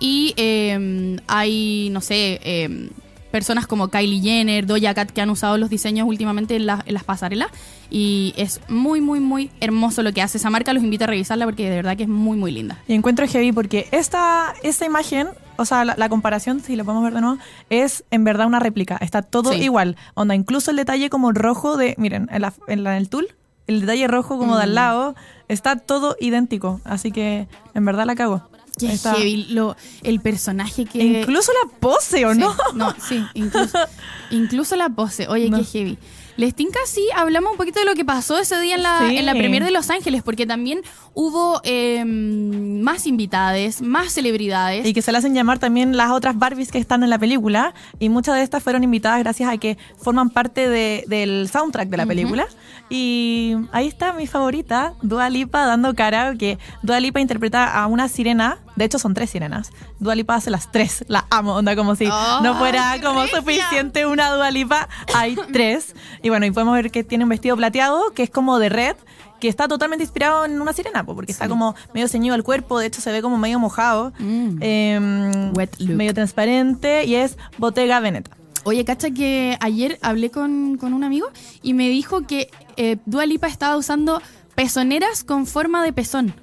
y 0.00 0.34
eh, 0.36 1.16
hay, 1.28 1.88
no 1.92 2.00
sé, 2.00 2.40
eh, 2.42 2.90
personas 3.30 3.66
como 3.66 3.88
Kylie 3.88 4.20
Jenner, 4.20 4.66
Doja 4.66 4.92
Cat 4.92 5.10
que 5.12 5.20
han 5.20 5.30
usado 5.30 5.56
los 5.56 5.70
diseños 5.70 6.06
últimamente 6.08 6.56
en, 6.56 6.66
la- 6.66 6.82
en 6.84 6.92
las 6.94 7.04
pasarelas 7.04 7.48
y 7.90 8.32
es 8.36 8.60
muy, 8.68 9.00
muy, 9.00 9.20
muy 9.20 9.50
hermoso 9.60 10.02
lo 10.02 10.12
que 10.12 10.22
hace 10.22 10.38
esa 10.38 10.48
marca. 10.50 10.72
Los 10.72 10.82
invito 10.84 11.04
a 11.04 11.06
revisarla 11.08 11.44
porque 11.44 11.68
de 11.68 11.76
verdad 11.76 11.96
que 11.96 12.04
es 12.04 12.08
muy, 12.08 12.36
muy 12.38 12.52
linda. 12.52 12.78
Y 12.86 12.94
encuentro 12.94 13.26
heavy 13.26 13.52
porque 13.52 13.88
esta, 13.90 14.54
esta 14.62 14.86
imagen, 14.86 15.28
o 15.56 15.64
sea, 15.64 15.84
la, 15.84 15.94
la 15.96 16.08
comparación, 16.08 16.60
si 16.60 16.76
lo 16.76 16.84
podemos 16.84 17.02
ver 17.04 17.14
de 17.14 17.20
nuevo, 17.20 17.38
es 17.68 18.04
en 18.10 18.24
verdad 18.24 18.46
una 18.46 18.60
réplica. 18.60 18.96
Está 19.00 19.22
todo 19.22 19.52
Sí. 19.52 19.58
igual. 19.62 19.96
Onda, 20.14 20.34
incluso 20.34 20.70
el 20.70 20.76
detalle 20.76 21.10
como 21.10 21.32
rojo 21.32 21.76
de, 21.76 21.94
miren, 21.98 22.28
en, 22.32 22.42
la, 22.42 22.52
en, 22.68 22.84
la- 22.84 22.92
en 22.96 23.02
el 23.02 23.08
tul, 23.08 23.26
el 23.66 23.80
detalle 23.80 24.06
rojo 24.06 24.38
como 24.38 24.54
Mm. 24.54 24.56
de 24.58 24.62
al 24.62 24.74
lado, 24.76 25.14
está 25.48 25.76
todo 25.76 26.16
idéntico. 26.20 26.80
Así 26.84 27.10
que 27.12 27.48
en 27.74 27.84
verdad 27.84 28.06
la 28.06 28.14
cago. 28.14 28.42
Qué 28.78 28.96
heavy 28.96 29.46
lo, 29.50 29.76
el 30.04 30.20
personaje 30.20 30.86
que... 30.86 31.02
Incluso 31.02 31.52
la 31.52 31.70
pose, 31.80 32.24
¿o 32.24 32.32
Sí, 32.32 32.38
no? 32.40 32.54
No, 32.74 32.94
sí, 32.98 33.22
incluso, 33.34 33.76
incluso 34.30 34.76
la 34.76 34.88
pose. 34.88 35.26
Oye, 35.28 35.50
No. 35.50 35.58
qué 35.58 35.64
heavy. 35.64 35.98
Les 36.36 36.54
tinca 36.54 36.78
sí, 36.86 37.06
hablamos 37.14 37.52
un 37.52 37.56
poquito 37.56 37.80
de 37.80 37.86
lo 37.86 37.94
que 37.94 38.04
pasó 38.04 38.38
ese 38.38 38.58
día 38.60 38.76
en 38.76 38.82
la, 38.82 38.98
Sí. 39.08 39.16
en 39.16 39.26
la 39.26 39.32
premier 39.32 39.64
de 39.64 39.70
Los 39.70 39.90
Ángeles, 39.90 40.22
porque 40.22 40.46
también 40.46 40.80
hubo 41.14 41.60
eh, 41.64 42.04
más 42.04 43.06
invitades, 43.06 43.82
más 43.82 44.12
celebridades. 44.12 44.86
Y 44.86 44.92
que 44.94 45.02
se 45.02 45.12
le 45.12 45.18
hacen 45.18 45.34
llamar 45.34 45.58
también 45.58 45.96
las 45.96 46.10
otras 46.10 46.38
Barbies 46.38 46.70
que 46.72 46.78
están 46.78 47.02
en 47.02 47.10
la 47.10 47.18
película. 47.18 47.74
Y 47.98 48.08
muchas 48.08 48.36
de 48.36 48.42
estas 48.42 48.62
fueron 48.62 48.84
invitadas 48.84 49.18
gracias 49.20 49.50
a 49.52 49.56
que 49.58 49.76
forman 49.98 50.30
parte 50.30 50.68
de- 50.68 51.04
del 51.08 51.48
soundtrack 51.48 51.88
de 51.88 51.96
la 51.96 52.06
película. 52.06 52.46
Y 52.88 53.54
ahí 53.72 53.86
está 53.86 54.12
mi 54.12 54.26
favorita, 54.26 54.94
Dua 55.02 55.28
Lipa, 55.30 55.64
dando 55.66 55.94
cara, 55.94 56.34
que 56.36 56.58
Dua 56.82 56.98
Lipa 57.00 57.20
interpreta 57.20 57.66
a 57.72 57.86
una 57.86 58.08
sirena. 58.08 58.58
De 58.80 58.86
hecho, 58.86 58.98
son 58.98 59.12
tres 59.14 59.28
sirenas. 59.30 59.70
Dua 59.98 60.14
Lipa 60.14 60.34
hace 60.34 60.50
las 60.50 60.72
tres. 60.72 61.04
La 61.06 61.26
amo, 61.30 61.54
onda 61.54 61.76
como 61.76 61.94
si 61.94 62.06
¡Ay, 62.10 62.42
no 62.42 62.56
fuera 62.58 62.96
como 63.02 63.26
suficiente 63.26 64.06
una 64.06 64.30
Dua 64.34 64.50
Lipa. 64.50 64.88
Hay 65.14 65.36
tres. 65.52 65.94
Y 66.22 66.30
bueno, 66.30 66.46
y 66.46 66.50
podemos 66.50 66.74
ver 66.74 66.90
que 66.90 67.04
tiene 67.04 67.24
un 67.24 67.30
vestido 67.30 67.56
plateado, 67.56 68.12
que 68.14 68.22
es 68.22 68.30
como 68.30 68.58
de 68.58 68.70
red 68.70 68.96
que 69.38 69.48
está 69.48 69.68
totalmente 69.68 70.02
inspirado 70.04 70.44
en 70.44 70.60
una 70.60 70.72
sirena, 70.74 71.04
po, 71.04 71.14
porque 71.14 71.32
está 71.32 71.48
como 71.48 71.74
medio 71.94 72.08
ceñido 72.08 72.34
al 72.34 72.42
cuerpo, 72.42 72.78
de 72.78 72.84
hecho 72.86 73.00
se 73.00 73.10
ve 73.10 73.22
como 73.22 73.38
medio 73.38 73.58
mojado, 73.58 74.12
Mm. 74.18 74.58
em, 74.62 75.52
Wet 75.56 75.76
look. 75.78 75.96
medio 75.96 76.12
transparente 76.12 77.04
y 77.06 77.14
es 77.14 77.38
Bottega 77.56 78.00
Veneta. 78.00 78.30
Oye, 78.64 78.84
cacha 78.84 79.10
que 79.10 79.56
ayer 79.60 79.98
hablé 80.02 80.30
con, 80.30 80.76
con 80.76 80.92
un 80.92 81.04
amigo 81.04 81.28
y 81.62 81.72
me 81.72 81.88
dijo 81.88 82.26
que 82.26 82.50
eh, 82.76 82.98
Dua 83.06 83.24
Lipa 83.24 83.46
estaba 83.46 83.78
usando 83.78 84.20
pezoneras 84.54 85.24
con 85.24 85.46
forma 85.46 85.82
de 85.84 85.92
pezón. 85.94 86.34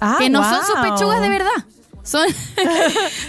Ah, 0.00 0.16
que 0.18 0.30
no 0.30 0.42
son 0.42 0.64
sus 0.64 0.76
pechugas 0.76 1.20
de 1.20 1.28
verdad. 1.28 1.50
Son, 2.06 2.24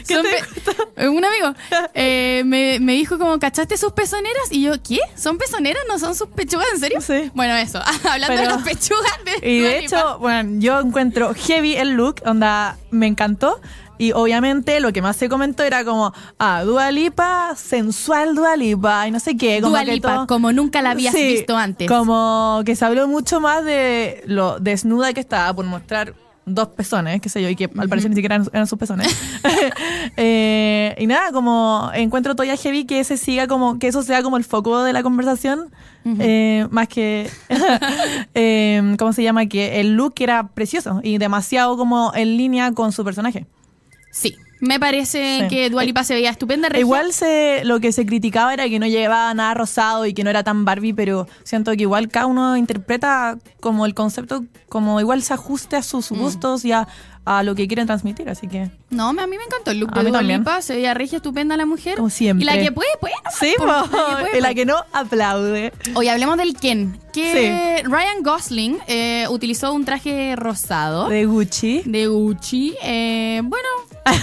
¿Qué 0.07 0.13
son 0.13 0.23
te 0.23 0.71
pe- 0.95 1.09
un 1.09 1.25
amigo 1.25 1.53
eh, 1.95 2.43
me, 2.45 2.79
me 2.79 2.93
dijo 2.93 3.17
como, 3.17 3.39
¿cachaste 3.39 3.75
sus 3.75 3.91
pezoneras? 3.93 4.51
Y 4.51 4.61
yo, 4.61 4.73
¿qué? 4.81 4.99
¿Son 5.15 5.37
pezoneras? 5.37 5.81
¿No 5.87 5.97
son 5.99 6.13
sus 6.15 6.27
pechugas? 6.29 6.67
¿En 6.73 6.79
serio? 6.79 7.01
Sí. 7.01 7.31
Bueno, 7.33 7.55
eso. 7.55 7.79
Hablando 8.09 8.35
de 8.41 8.45
las 8.47 8.61
pechugas 8.63 9.11
de 9.41 9.49
Y 9.49 9.59
de 9.61 9.79
hecho, 9.79 10.19
bueno, 10.19 10.59
yo 10.59 10.79
encuentro 10.79 11.33
heavy 11.33 11.75
el 11.75 11.91
look, 11.93 12.21
onda, 12.25 12.77
me 12.91 13.07
encantó. 13.07 13.59
Y 13.99 14.11
obviamente 14.11 14.79
lo 14.79 14.93
que 14.93 15.01
más 15.01 15.15
se 15.15 15.27
comentó 15.27 15.63
era 15.63 15.83
como, 15.83 16.13
ah, 16.37 16.61
Dua 16.63 16.91
Lipa, 16.91 17.55
sensual 17.55 18.35
Dua 18.35 18.55
Lipa, 18.55 19.07
y 19.07 19.11
no 19.11 19.19
sé 19.19 19.35
qué. 19.35 19.59
Como 19.59 19.71
Dua 19.71 19.85
que 19.85 19.93
Lipa, 19.93 20.13
todo- 20.13 20.27
como 20.27 20.51
nunca 20.53 20.83
la 20.83 20.91
habías 20.91 21.15
Sí, 21.15 21.27
visto 21.29 21.57
antes. 21.57 21.87
Como 21.87 22.61
que 22.63 22.75
se 22.75 22.85
habló 22.85 23.07
mucho 23.07 23.39
más 23.41 23.65
de 23.65 24.21
lo 24.27 24.59
desnuda 24.59 25.13
que 25.13 25.19
estaba 25.19 25.51
por 25.55 25.65
mostrar 25.65 26.13
dos 26.47 26.69
pezones, 26.69 27.21
qué 27.21 27.29
sé 27.29 27.41
yo, 27.41 27.49
y 27.49 27.55
que 27.55 27.69
al 27.77 27.89
parecer 27.89 28.09
ni 28.09 28.15
siquiera 28.15 28.35
eran, 28.35 28.47
eran 28.51 28.67
sus 28.67 28.79
pezones. 28.79 29.07
Eh, 30.19 30.95
y 30.97 31.05
nada, 31.05 31.31
como 31.31 31.91
encuentro 31.93 32.33
todavía 32.33 32.55
heavy 32.55 32.85
que 32.85 33.01
ese 33.01 33.17
siga 33.17 33.47
como, 33.47 33.77
que 33.77 33.87
eso 33.87 34.01
sea 34.01 34.23
como 34.23 34.37
el 34.37 34.43
foco 34.43 34.83
de 34.83 34.93
la 34.93 35.03
conversación, 35.03 35.69
eh, 36.19 36.65
más 36.71 36.87
que, 36.87 37.29
eh, 38.33 38.95
¿cómo 38.97 39.13
se 39.13 39.21
llama? 39.21 39.45
Que 39.47 39.79
el 39.79 39.95
look 39.95 40.15
era 40.19 40.47
precioso 40.47 41.01
y 41.03 41.17
demasiado 41.17 41.77
como 41.77 42.13
en 42.15 42.37
línea 42.37 42.71
con 42.71 42.91
su 42.91 43.03
personaje. 43.03 43.45
Sí, 44.11 44.35
me 44.59 44.79
parece 44.79 45.41
Sí. 45.41 45.47
que 45.49 45.69
Dua 45.69 45.83
Lipa 45.83 46.03
se 46.03 46.13
veía 46.13 46.29
estupenda. 46.29 46.69
regia. 46.69 46.81
Igual 46.81 47.13
se, 47.13 47.63
lo 47.65 47.79
que 47.79 47.91
se 47.91 48.05
criticaba 48.05 48.53
era 48.53 48.67
que 48.69 48.79
no 48.79 48.87
llevaba 48.87 49.33
nada 49.33 49.53
rosado 49.53 50.05
y 50.05 50.13
que 50.13 50.23
no 50.23 50.29
era 50.29 50.43
tan 50.43 50.65
Barbie, 50.65 50.93
pero 50.93 51.27
siento 51.43 51.71
que 51.73 51.81
igual 51.83 52.09
cada 52.09 52.25
uno 52.25 52.57
interpreta 52.57 53.37
como 53.59 53.85
el 53.85 53.93
concepto, 53.93 54.43
como 54.69 54.99
igual 54.99 55.21
se 55.23 55.33
ajuste 55.33 55.75
a 55.75 55.81
sus 55.83 56.09
gustos 56.11 56.63
y 56.65 56.71
a, 56.71 56.87
a 57.25 57.43
lo 57.43 57.55
que 57.55 57.67
quieren 57.67 57.87
transmitir, 57.87 58.29
así 58.29 58.47
que... 58.47 58.69
No, 58.89 59.11
me- 59.11 59.21
a 59.21 59.27
mí 59.27 59.35
me 59.37 59.43
encantó 59.43 59.71
el 59.71 59.79
look 59.79 59.91
A 59.93 59.99
de 59.99 60.05
mí 60.05 60.09
Dua 60.11 60.19
también. 60.19 60.39
Lipa. 60.41 60.61
Se 60.61 60.75
veía 60.75 60.93
regia, 60.93 61.17
estupenda 61.17 61.57
la 61.57 61.65
mujer. 61.65 61.95
Como 61.97 62.09
siempre. 62.09 62.43
Y 62.43 62.45
la 62.45 62.53
que 62.63 62.71
puede, 62.71 62.89
puede. 63.01 63.13
nomás, 63.17 63.35
Sí, 63.37 63.53
po. 63.57 63.65
po, 63.65 63.67
La 63.67 63.83
que 63.83 64.23
puede, 64.23 64.37
y 64.37 64.41
la 64.41 64.53
que 64.53 64.65
no 64.65 64.75
aplaude. 64.93 65.73
Hoy 65.95 66.07
hablemos 66.07 66.37
del 66.37 66.55
Ken. 66.55 66.97
Que 67.11 67.81
Ryan 67.83 68.23
Gosling 68.23 68.77
eh, 68.87 69.25
utilizó 69.29 69.73
un 69.73 69.83
traje 69.83 70.35
rosado 70.37 71.09
de, 71.09 71.17
De 71.17 71.25
Gucci. 71.25 71.81
Gucci. 72.07 72.75
Eh, 72.81 73.41
bueno, 73.43 73.67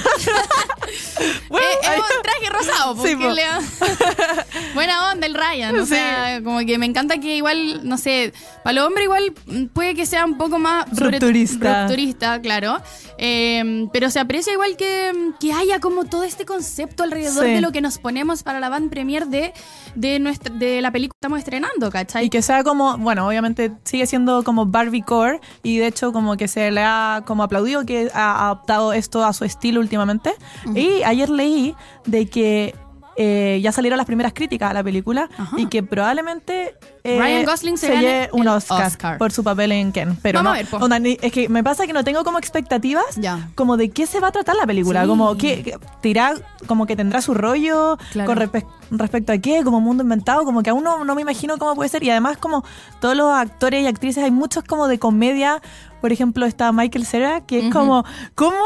Bueno, 1.49 1.67
eh, 1.67 1.87
ay, 1.89 1.99
es 1.99 2.17
un 2.17 2.23
traje 2.23 2.51
rosado. 2.51 2.95
Sí, 3.07 3.15
porque 3.15 3.29
po. 3.29 3.31
le- 3.31 3.45
Buena 4.75 5.13
onda 5.13 5.27
el 5.27 5.35
Ryan. 5.35 5.77
O 5.79 5.87
Sí. 5.87 5.95
sea, 5.95 6.41
como 6.43 6.59
que 6.61 6.77
me 6.79 6.87
encanta 6.87 7.19
que 7.19 7.37
igual, 7.37 7.87
no 7.89 7.97
sé, 7.99 8.33
para 8.65 8.75
los 8.75 8.87
hombres 8.87 9.05
igual 9.05 9.33
puede 9.73 9.95
que 9.95 10.07
sea 10.07 10.25
un 10.25 10.37
poco 10.37 10.59
más 10.59 10.87
Rupturista. 10.99 11.83
rupturista, 11.83 12.41
claro. 12.41 12.79
Eh, 13.19 13.87
pero 13.93 14.11
se 14.11 14.19
aprecia 14.21 14.53
igual 14.53 14.77
que, 14.77 15.13
que 15.39 15.53
haya 15.53 15.79
como 15.81 16.05
todo 16.05 16.25
este 16.25 16.45
concepto 16.45 17.03
alrededor 17.05 17.45
Sí. 17.45 17.51
de 17.53 17.61
lo 17.61 17.71
que 17.73 17.81
nos 17.81 17.99
ponemos 17.99 18.43
para 18.43 18.59
la 18.61 18.69
van 18.69 18.91
premier 18.91 19.27
de, 19.29 19.53
de, 19.95 20.19
nuestra, 20.19 20.53
de 20.55 20.83
la 20.83 20.91
película 20.91 21.15
que 21.15 21.19
estamos 21.27 21.39
estrenando, 21.39 21.91
¿cachai? 21.91 22.27
Y 22.27 22.31
que 22.31 22.43
sea 22.43 22.65
como, 22.65 22.99
bueno, 22.99 23.27
obviamente 23.27 23.73
sigue 23.85 24.07
siendo 24.07 24.43
como 24.43 24.67
Barbie 24.67 25.03
Core 25.03 25.41
y 25.63 25.79
de 25.79 25.87
hecho 25.87 26.13
como 26.13 26.37
que 26.37 26.49
se 26.49 26.71
le 26.73 26.83
ha 26.83 27.23
como 27.25 27.43
aplaudido 27.45 27.87
que 27.87 28.11
ha 28.13 28.45
adaptado 28.47 28.93
esto 28.93 29.25
a 29.25 29.33
su 29.33 29.45
estilo 29.45 29.74
últimamente. 29.81 30.35
Y 30.75 31.03
ayer 31.03 31.29
leí 31.31 31.75
de 32.07 32.27
que 32.27 32.75
eh, 33.17 33.61
ya 33.63 33.73
salieron 33.73 33.97
las 33.97 34.07
primeras 34.07 34.33
críticas 34.33 34.71
a 34.71 34.75
la 34.75 34.83
película 34.83 35.29
Ajá. 35.37 35.57
y 35.59 35.67
que 35.67 35.83
probablemente 35.83 36.75
eh, 37.05 37.19
Ryan 37.19 37.45
Gosling 37.45 37.77
se 37.79 37.89
gane 37.89 38.01
lleve 38.01 38.29
un 38.33 38.49
Oscar, 38.49 38.87
Oscar. 38.87 39.19
por 39.19 39.31
su 39.31 39.45
papel 39.45 39.73
en 39.73 39.93
Ken. 39.93 40.17
Pero 40.23 40.39
Vamos 40.43 40.53
no, 40.71 40.77
a 40.77 40.79
ver, 40.81 40.83
onda, 40.99 41.09
es 41.23 41.33
que 41.33 41.49
me 41.51 41.63
pasa 41.63 41.87
que 41.87 41.93
no 41.93 42.03
tengo 42.03 42.25
como 42.25 42.39
expectativas 42.39 43.05
Ya. 43.17 43.51
como 43.55 43.77
de 43.77 43.91
qué 43.91 44.07
se 44.07 44.21
va 44.21 44.29
a 44.29 44.33
tratar 44.33 44.57
la 44.57 44.67
película, 44.67 45.03
Sí. 45.03 45.09
como 45.09 45.37
que 45.37 45.77
dirá, 46.03 46.33
como 46.67 46.87
que 46.87 46.97
tendrá 46.97 47.21
su 47.21 47.35
rollo 47.35 47.99
Claro. 48.13 48.27
con 48.29 48.39
respe- 48.39 48.67
respecto 48.91 49.33
a 49.33 49.39
qué, 49.39 49.63
como 49.65 49.81
mundo 49.81 50.03
inventado, 50.03 50.45
como 50.45 50.63
que 50.63 50.71
aún 50.71 50.83
no, 50.83 51.05
no 51.05 51.15
me 51.15 51.21
imagino 51.23 51.59
cómo 51.59 51.75
puede 51.75 51.91
ser 51.91 52.03
y 52.05 52.11
además 52.11 52.39
como 52.39 52.65
todos 53.01 53.15
los 53.17 53.33
actores 53.35 53.83
y 53.83 53.87
actrices 53.87 54.25
hay 54.25 54.31
muchos 54.31 54.65
como 54.65 54.89
de 54.89 54.99
comedia, 54.99 55.61
por 56.01 56.13
ejemplo 56.13 56.45
está 56.47 56.71
Michael 56.73 57.07
Cera, 57.07 57.41
que 57.43 57.59
es 57.59 57.65
Ujú. 57.65 57.73
como, 57.73 58.05
¿cómo 58.35 58.57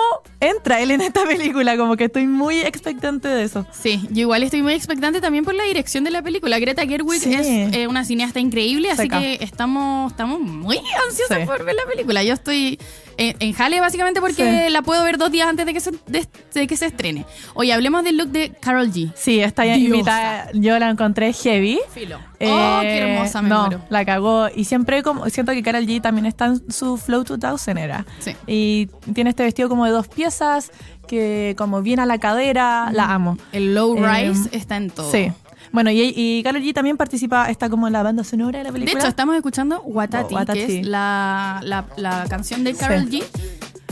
entra 0.40 0.80
él 0.80 0.90
en 0.92 1.00
esta 1.00 1.24
película? 1.24 1.76
Como 1.76 1.96
que 1.96 2.04
estoy 2.04 2.26
muy 2.26 2.58
expectante 2.60 3.26
de 3.28 3.42
eso. 3.44 3.64
Sí, 3.72 4.06
yo 4.10 4.22
igual 4.22 4.42
estoy 4.42 4.62
muy 4.62 4.74
expectante 4.74 5.20
también 5.20 5.44
por 5.44 5.54
la 5.54 5.64
dirección 5.64 6.04
de 6.04 6.10
la 6.10 6.20
película. 6.22 6.58
Greta 6.58 6.84
Gerwig 6.86 7.20
Sí. 7.22 7.34
es 7.34 7.46
eh, 7.74 7.86
una 7.88 8.04
cineasta 8.04 8.27
increíble, 8.36 8.90
así 8.90 9.02
Seca. 9.02 9.18
que 9.20 9.38
estamos, 9.40 10.12
estamos 10.12 10.40
muy 10.40 10.78
ansiosas 11.08 11.38
Sí. 11.40 11.46
por 11.46 11.64
ver 11.64 11.74
la 11.74 11.84
película. 11.90 12.22
Yo 12.22 12.34
estoy 12.34 12.78
en, 13.16 13.36
en 13.40 13.52
jale 13.52 13.80
básicamente 13.80 14.20
porque 14.20 14.66
Sí. 14.66 14.72
la 14.72 14.82
puedo 14.82 15.02
ver 15.04 15.18
dos 15.18 15.30
días 15.32 15.48
antes 15.48 15.66
de 15.66 15.72
que 15.74 15.80
se, 15.80 15.90
de, 16.06 16.26
de 16.54 16.66
que 16.66 16.76
se 16.76 16.86
estrene. 16.86 17.24
Oye, 17.54 17.72
hablemos 17.72 18.04
del 18.04 18.16
look 18.16 18.28
de 18.28 18.50
Carol 18.60 18.90
G. 18.92 19.12
Sí, 19.16 19.40
esta 19.40 19.62
Diosa. 19.62 19.78
invitada 19.80 20.50
yo 20.54 20.78
la 20.78 20.90
encontré 20.90 21.32
heavy. 21.32 21.80
Filo. 21.92 22.18
oh, 22.18 22.22
Eh, 22.40 22.80
qué 22.82 22.98
hermosa, 22.98 23.42
me 23.42 23.48
no, 23.48 23.60
muero. 23.66 23.80
la 23.90 24.04
cagó. 24.04 24.48
Y 24.54 24.64
siempre 24.64 25.02
como 25.02 25.28
siento 25.30 25.52
que 25.52 25.62
Karol 25.62 25.86
G 25.86 26.00
también 26.00 26.26
está 26.26 26.46
en 26.46 26.70
su 26.72 26.96
Flow 26.96 27.24
2000 27.24 27.78
era. 27.78 28.06
Sí. 28.20 28.36
Y 28.46 28.86
tiene 29.14 29.30
este 29.30 29.42
vestido 29.42 29.68
como 29.68 29.84
de 29.84 29.90
dos 29.90 30.08
piezas, 30.08 30.70
que 31.08 31.54
como 31.56 31.80
viene 31.82 32.02
a 32.02 32.06
la 32.06 32.18
cadera, 32.18 32.90
la 32.92 33.12
amo. 33.14 33.38
El 33.52 33.74
low 33.74 33.96
Eh, 33.96 34.28
rise 34.30 34.48
está 34.52 34.76
en 34.76 34.90
todo. 34.90 35.10
Sí. 35.10 35.32
Bueno, 35.72 35.90
y, 35.90 36.12
y 36.16 36.42
Karol 36.42 36.62
G 36.62 36.72
también 36.72 36.96
participa, 36.96 37.50
está 37.50 37.68
como 37.68 37.86
en 37.86 37.92
la 37.92 38.02
banda 38.02 38.24
sonora 38.24 38.58
de 38.58 38.64
la 38.64 38.70
De 38.70 38.72
película. 38.72 38.98
hecho, 39.00 39.08
estamos 39.08 39.36
escuchando 39.36 39.80
Watati, 39.82 40.34
Oh, 40.34 40.38
Watati. 40.38 40.58
que 40.66 40.80
es 40.80 40.86
la, 40.86 41.60
la, 41.62 41.84
la 41.96 42.26
canción 42.28 42.64
de 42.64 42.74
Karol 42.74 43.08
G. 43.08 43.24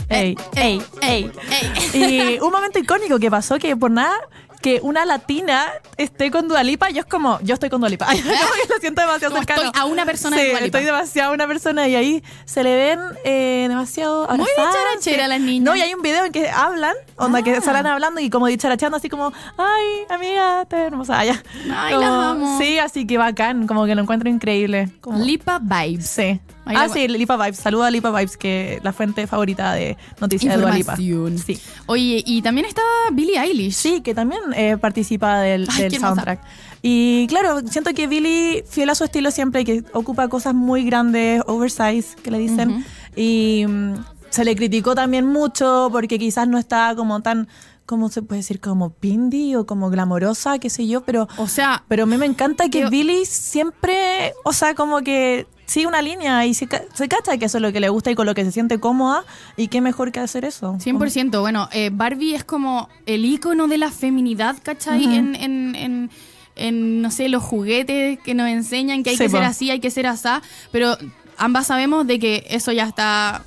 Ey, 0.09 0.37
ey, 0.55 0.81
ey. 1.01 1.31
ey. 1.93 2.35
Y 2.37 2.39
un 2.39 2.51
momento 2.51 2.79
icónico 2.79 3.19
que 3.19 3.29
pasó 3.29 3.59
que 3.59 3.75
por 3.75 3.91
nada 3.91 4.15
que 4.61 4.79
una 4.81 5.05
latina 5.05 5.65
esté 5.97 6.31
con 6.31 6.47
Dualipa, 6.47 6.89
yo 6.89 6.99
es 7.01 7.05
como, 7.05 7.39
yo 7.41 7.53
estoy 7.53 7.69
con 7.69 7.79
Dualipa. 7.81 8.07
Que 8.15 8.73
lo 8.73 8.79
siento 8.79 9.01
demasiado 9.01 9.33
Como 9.33 9.43
cercano. 9.45 9.67
estoy 9.67 9.81
a 9.81 9.85
una 9.85 10.05
persona 10.05 10.37
sí, 10.37 10.43
de 10.43 10.65
estoy 10.65 10.83
demasiado 10.83 11.31
a 11.31 11.33
una 11.33 11.47
persona 11.47 11.87
y 11.87 11.95
ahí 11.95 12.23
se 12.45 12.63
le 12.63 12.75
ven 12.75 12.99
eh, 13.23 13.65
demasiado 13.69 14.27
Muy 14.29 14.39
dicharachera 14.47 15.23
que- 15.23 15.27
las 15.27 15.39
niñas. 15.41 15.65
No, 15.65 15.75
y 15.75 15.81
hay 15.81 15.93
un 15.93 16.01
video 16.01 16.25
en 16.25 16.31
que 16.31 16.49
hablan, 16.49 16.95
onda 17.17 17.41
que 17.43 17.55
Ah. 17.55 17.61
salen 17.61 17.85
hablando 17.87 18.19
y 18.19 18.29
como 18.29 18.47
dicharachando 18.47 18.97
así 18.97 19.09
como, 19.09 19.31
ay, 19.57 19.85
amiga, 20.09 20.65
te 20.65 20.77
hermosa. 20.77 21.23
Ya. 21.25 21.41
Ay, 21.73 21.93
Como- 21.93 22.05
las 22.05 22.25
amo. 22.31 22.57
Sí, 22.59 22.79
así 22.79 23.05
que 23.07 23.17
bacán, 23.17 23.67
como 23.67 23.85
que 23.85 23.95
lo 23.95 24.01
encuentro 24.01 24.29
increíble. 24.29 24.89
Como- 25.01 25.19
Lipa 25.23 25.59
Vibes. 25.61 26.07
Sí. 26.09 26.39
Ahí 26.67 26.75
ah, 26.77 26.89
sí, 26.89 27.07
Lipa 27.07 27.37
Vibes. 27.37 27.57
Saluda 27.57 27.87
a 27.87 27.91
Lipa 27.91 28.11
Vibes, 28.11 28.37
que 28.37 28.75
es 28.75 28.83
la 28.83 28.93
fuente 28.93 29.27
favorita 29.27 29.73
de 29.73 29.97
noticias 30.19 30.55
de 30.55 30.61
Dua 30.61 30.71
Lipa. 30.71 30.95
Sí. 30.95 31.59
Oye, 31.85 32.23
y 32.25 32.41
también 32.41 32.65
está 32.65 32.81
Billie 33.11 33.39
Eilish. 33.39 33.73
Sí, 33.73 34.01
que 34.01 34.13
también 34.13 34.41
eh, 34.55 34.77
participa 34.77 35.39
del, 35.39 35.67
Ay, 35.69 35.83
del 35.83 35.93
hermosa. 35.93 36.15
soundtrack. 36.15 36.41
Y 36.81 37.27
claro, 37.27 37.59
siento 37.67 37.93
que 37.93 38.07
Billy, 38.07 38.63
fiel 38.69 38.89
a 38.89 38.95
su 38.95 39.03
estilo 39.03 39.31
siempre, 39.31 39.65
que 39.65 39.83
ocupa 39.93 40.27
cosas 40.27 40.53
muy 40.53 40.83
grandes, 40.85 41.41
oversize, 41.47 42.15
que 42.21 42.31
le 42.31 42.39
dicen. 42.39 42.85
Y 43.15 43.65
mm, 43.67 43.95
se 44.29 44.45
le 44.45 44.55
criticó 44.55 44.95
también 44.95 45.25
mucho 45.25 45.89
porque 45.91 46.19
quizás 46.19 46.47
no 46.47 46.57
está 46.57 46.93
como 46.95 47.21
tan, 47.21 47.47
¿cómo 47.85 48.09
se 48.09 48.21
puede 48.21 48.39
decir? 48.39 48.59
Como 48.59 48.91
pindy 48.91 49.55
o 49.55 49.65
como 49.65 49.89
glamorosa, 49.89 50.59
qué 50.59 50.69
sé 50.69 50.87
yo, 50.87 51.01
pero... 51.01 51.27
O 51.37 51.47
sea, 51.47 51.83
Pero 51.87 52.03
a 52.03 52.05
mí 52.05 52.17
me 52.17 52.25
encanta 52.25 52.69
que 52.69 52.87
Billy 52.89 53.25
siempre, 53.25 54.33
o 54.43 54.53
sea, 54.53 54.75
como 54.75 55.01
que 55.01 55.47
sigue 55.67 55.85
una 55.85 56.01
línea 56.01 56.45
y 56.45 56.53
se, 56.55 56.67
se 56.93 57.07
cacha 57.07 57.37
que 57.37 57.45
eso 57.45 57.57
es 57.59 57.61
lo 57.61 57.71
que 57.71 57.79
le 57.79 57.89
gusta 57.89 58.09
y 58.09 58.15
con 58.15 58.25
lo 58.25 58.33
que 58.33 58.43
se 58.43 58.51
siente 58.51 58.79
cómoda. 58.79 59.23
Y 59.55 59.67
qué 59.67 59.81
mejor 59.81 60.11
que 60.11 60.19
hacer 60.19 60.45
eso. 60.45 60.77
100%. 60.79 61.39
Bueno, 61.41 61.69
eh, 61.71 61.89
Barbie 61.93 62.33
es 62.33 62.43
como 62.43 62.89
el 63.05 63.23
icono 63.25 63.67
de 63.67 63.77
la 63.77 63.91
feminidad, 63.91 64.55
¿cachai? 64.63 65.03
En, 65.03 65.35
en, 65.35 65.75
en, 65.75 66.09
en, 66.55 67.01
no 67.01 67.11
sé, 67.11 67.29
los 67.29 67.43
juguetes 67.43 68.17
que 68.19 68.33
nos 68.33 68.47
enseñan 68.47 69.03
que 69.03 69.11
hay 69.11 69.17
que 69.17 69.29
ser 69.29 69.43
así, 69.43 69.69
hay 69.69 69.79
que 69.79 69.91
ser 69.91 70.07
asá. 70.07 70.41
Pero 70.71 70.97
ambas 71.37 71.67
sabemos 71.67 72.07
de 72.07 72.17
que 72.17 72.45
eso 72.49 72.71
ya 72.71 72.85
está 72.85 73.43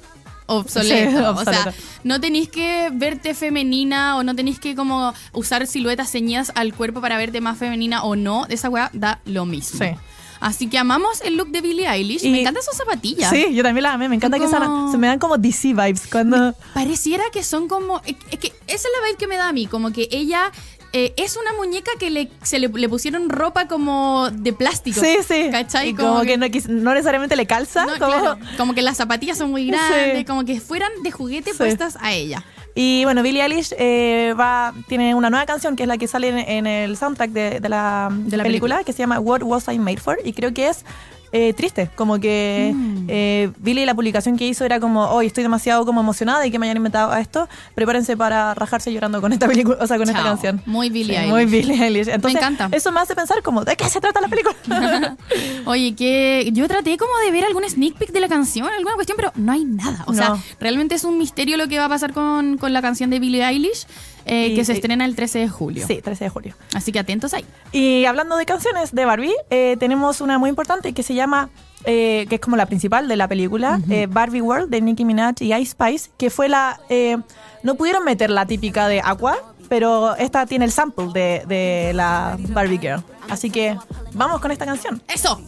obsoleto. 0.46 1.10
Sí, 1.10 1.16
O 1.16 1.30
obsoleto. 1.30 1.62
sea, 1.62 1.74
no 2.04 2.20
tenéis 2.20 2.48
que 2.48 2.90
verte 2.92 3.34
femenina 3.34 4.16
o 4.16 4.22
no 4.24 4.34
tenéis 4.34 4.58
que 4.58 4.74
como 4.74 5.14
usar 5.32 5.66
siluetas 5.66 6.10
ceñidas 6.10 6.52
al 6.54 6.74
cuerpo 6.74 7.00
para 7.00 7.16
verte 7.16 7.40
más 7.40 7.56
femenina 7.56 8.02
o 8.02 8.16
no. 8.16 8.46
Esa 8.48 8.68
weá 8.68 8.90
da 8.92 9.20
lo 9.24 9.46
mismo. 9.46 9.78
Sí. 9.78 9.92
Así 10.40 10.68
que 10.68 10.78
amamos 10.78 11.20
el 11.22 11.36
look 11.36 11.48
de 11.50 11.60
Billie 11.60 11.86
Eilish. 11.86 12.24
Y- 12.24 12.30
me 12.30 12.40
encantan 12.40 12.62
sus 12.62 12.74
zapatillas. 12.76 13.30
Sí, 13.30 13.54
yo 13.54 13.62
también 13.62 13.82
la 13.82 13.92
amé. 13.92 14.08
Me 14.08 14.16
encanta 14.16 14.38
Son 14.38 14.46
que 14.48 14.54
como- 14.56 14.90
se 14.90 14.96
me 14.98 15.06
dan 15.06 15.18
como 15.18 15.36
DC 15.38 15.74
vibes 15.74 16.06
cuando... 16.10 16.54
Pareciera 16.74 17.24
que 17.32 17.42
son 17.44 17.68
como. 17.68 18.00
Es 18.06 18.38
que 18.38 18.48
esa 18.66 18.88
es 18.88 18.88
la 19.00 19.06
vibe 19.06 19.18
que 19.18 19.26
me 19.26 19.36
da 19.36 19.48
a 19.48 19.52
mí. 19.52 19.66
Como 19.66 19.92
que 19.92 20.08
ella 20.10 20.50
eh, 20.92 21.12
es 21.16 21.36
una 21.36 21.52
muñeca 21.52 21.90
que 22.00 22.10
le, 22.10 22.30
se 22.42 22.58
le, 22.58 22.68
le 22.68 22.88
pusieron 22.88 23.28
ropa 23.28 23.68
como 23.68 24.30
de 24.32 24.52
plástico. 24.52 24.98
Sí, 25.00 25.18
sí. 25.28 25.48
¿Cachai? 25.52 25.90
Y 25.90 25.94
como, 25.94 26.22
que, 26.22 26.36
no, 26.38 26.46
quis- 26.46 26.66
no 26.68 26.94
necesariamente 26.94 27.36
le 27.36 27.46
calza. 27.46 27.84
no, 27.84 27.92
como- 27.98 28.06
claro, 28.12 28.38
como 28.56 28.74
que 28.74 28.82
las 28.82 28.96
zapatillas 28.96 29.36
son 29.38 29.50
muy 29.50 29.66
grandes, 29.66 30.18
Sí. 30.18 30.24
como 30.24 30.44
que 30.44 30.58
fueran 30.60 30.90
de 31.02 31.10
juguete 31.12 31.52
Sí. 31.52 31.58
puestas 31.58 31.96
a 32.00 32.12
ella. 32.12 32.42
Y 32.74 33.04
bueno, 33.04 33.22
Billie 33.22 33.42
Eilish 33.42 33.74
eh, 33.78 34.34
va, 34.38 34.72
tiene 34.88 35.14
una 35.14 35.28
nueva 35.30 35.44
canción 35.46 35.76
que 35.76 35.82
es 35.82 35.88
la 35.88 35.98
que 35.98 36.06
sale 36.06 36.28
en, 36.28 36.38
en 36.38 36.66
el 36.66 36.96
soundtrack 36.96 37.30
de, 37.30 37.60
de 37.60 37.68
la, 37.68 38.08
De 38.10 38.36
la 38.36 38.44
película, 38.44 38.76
película. 38.76 38.84
que 38.84 38.92
se 38.92 38.98
llama 38.98 39.18
What 39.18 39.42
Was 39.42 39.68
I 39.68 39.78
Made 39.78 39.98
For 39.98 40.18
y 40.24 40.32
creo 40.32 40.54
que 40.54 40.68
es 40.68 40.84
eh, 41.32 41.52
triste, 41.54 41.90
como 41.94 42.18
que 42.18 42.72
Mm. 42.74 43.06
eh, 43.08 43.50
la 43.86 43.94
publicación 43.94 44.36
que 44.36 44.46
hizo 44.46 44.64
era 44.64 44.80
como, 44.80 45.04
hoy 45.10 45.26
estoy 45.26 45.42
demasiado 45.42 45.86
como 45.86 46.00
emocionada 46.00 46.46
y 46.46 46.50
que 46.50 46.58
me 46.58 46.66
hayan 46.66 46.76
inventado 46.76 47.10
a 47.12 47.20
esto, 47.20 47.48
prepárense 47.74 48.16
para 48.16 48.52
rajarse 48.54 48.92
llorando 48.92 49.20
con 49.20 49.32
esta 49.32 49.46
película, 49.46 49.78
o 49.80 49.86
sea, 49.86 49.96
con 49.96 50.08
esta 50.08 50.22
canción. 50.22 50.60
Muy 50.66 50.90
Billie 50.90 51.20
Sí. 51.22 51.26
Muy 51.28 51.44
Billie 51.46 51.82
Eilish. 51.84 52.08
Entonces, 52.08 52.40
encanta. 52.40 52.68
eso 52.72 52.90
me 52.92 53.00
hace 53.00 53.14
pensar 53.14 53.42
como, 53.42 53.64
¿de 53.64 53.76
qué 53.76 53.88
se 53.88 54.00
trata 54.00 54.20
la 54.20 54.28
película? 54.28 54.56
Oye, 55.66 55.94
que 55.94 56.50
yo 56.52 56.66
traté 56.68 56.96
como 56.96 57.12
de 57.24 57.30
ver 57.30 57.44
algún 57.44 57.64
sneak 57.68 57.94
peek 57.96 58.12
de 58.12 58.20
la 58.20 58.28
canción, 58.28 58.66
alguna 58.68 58.94
cuestión, 58.94 59.16
pero 59.16 59.32
no 59.36 59.52
hay 59.52 59.64
nada. 59.64 60.04
O 60.06 60.14
sea, 60.14 60.36
realmente 60.60 60.94
es 60.94 61.04
un 61.04 61.18
misterio 61.18 61.56
lo 61.56 61.68
que 61.68 61.78
va 61.78 61.86
a 61.86 61.88
pasar 61.88 62.12
con, 62.12 62.58
con 62.58 62.72
la 62.72 62.82
canción 62.82 63.10
de 63.10 63.18
Billie 63.20 63.44
Eilish, 63.46 63.86
eh, 64.26 64.48
Y- 64.48 64.54
que 64.54 64.64
se 64.64 64.72
y- 64.72 64.76
estrena 64.76 65.04
el 65.04 65.14
13 65.16 65.38
de 65.40 65.48
julio. 65.48 65.86
sí, 65.86 66.00
13 66.02 66.24
de 66.24 66.30
julio. 66.30 66.54
Así 66.74 66.92
que 66.92 66.98
atentos 66.98 67.34
ahí. 67.34 67.44
Y 67.72 68.04
hablando 68.04 68.36
de 68.36 68.46
canciones 68.46 68.94
de 68.94 69.04
Barbie, 69.04 69.34
eh, 69.50 69.76
tenemos 69.78 70.20
una 70.20 70.38
muy 70.38 70.50
importante 70.50 70.92
que 70.92 71.02
se 71.02 71.14
llama, 71.14 71.50
eh, 71.84 72.26
que 72.28 72.36
es 72.36 72.40
como 72.40 72.56
la 72.56 72.66
principal 72.66 73.08
de 73.08 73.16
la 73.16 73.28
película, 73.28 73.80
eh, 73.90 74.06
Barbie 74.08 74.40
World 74.42 74.70
de 74.70 74.80
Nicki 74.80 75.04
Minaj 75.04 75.34
y 75.40 75.54
Ice 75.54 75.72
Spice, 75.72 76.10
que 76.18 76.30
fue 76.30 76.48
la... 76.48 76.80
eh, 76.88 77.16
no 77.62 77.74
pudieron 77.74 78.04
meter 78.04 78.30
la 78.30 78.46
típica 78.46 78.88
de 78.88 79.00
Aqua, 79.04 79.36
pero 79.68 80.16
esta 80.16 80.46
tiene 80.46 80.64
el 80.64 80.72
sample 80.72 81.08
de, 81.12 81.42
de 81.46 81.92
la 81.94 82.36
Barbie 82.48 82.78
Girl. 82.78 83.02
Así 83.28 83.50
que 83.50 83.76
vamos 84.14 84.40
con 84.40 84.50
esta 84.50 84.64
canción. 84.66 85.00
¡Eso! 85.06 85.40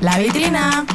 La 0.00 0.18
vitrina. 0.18 0.86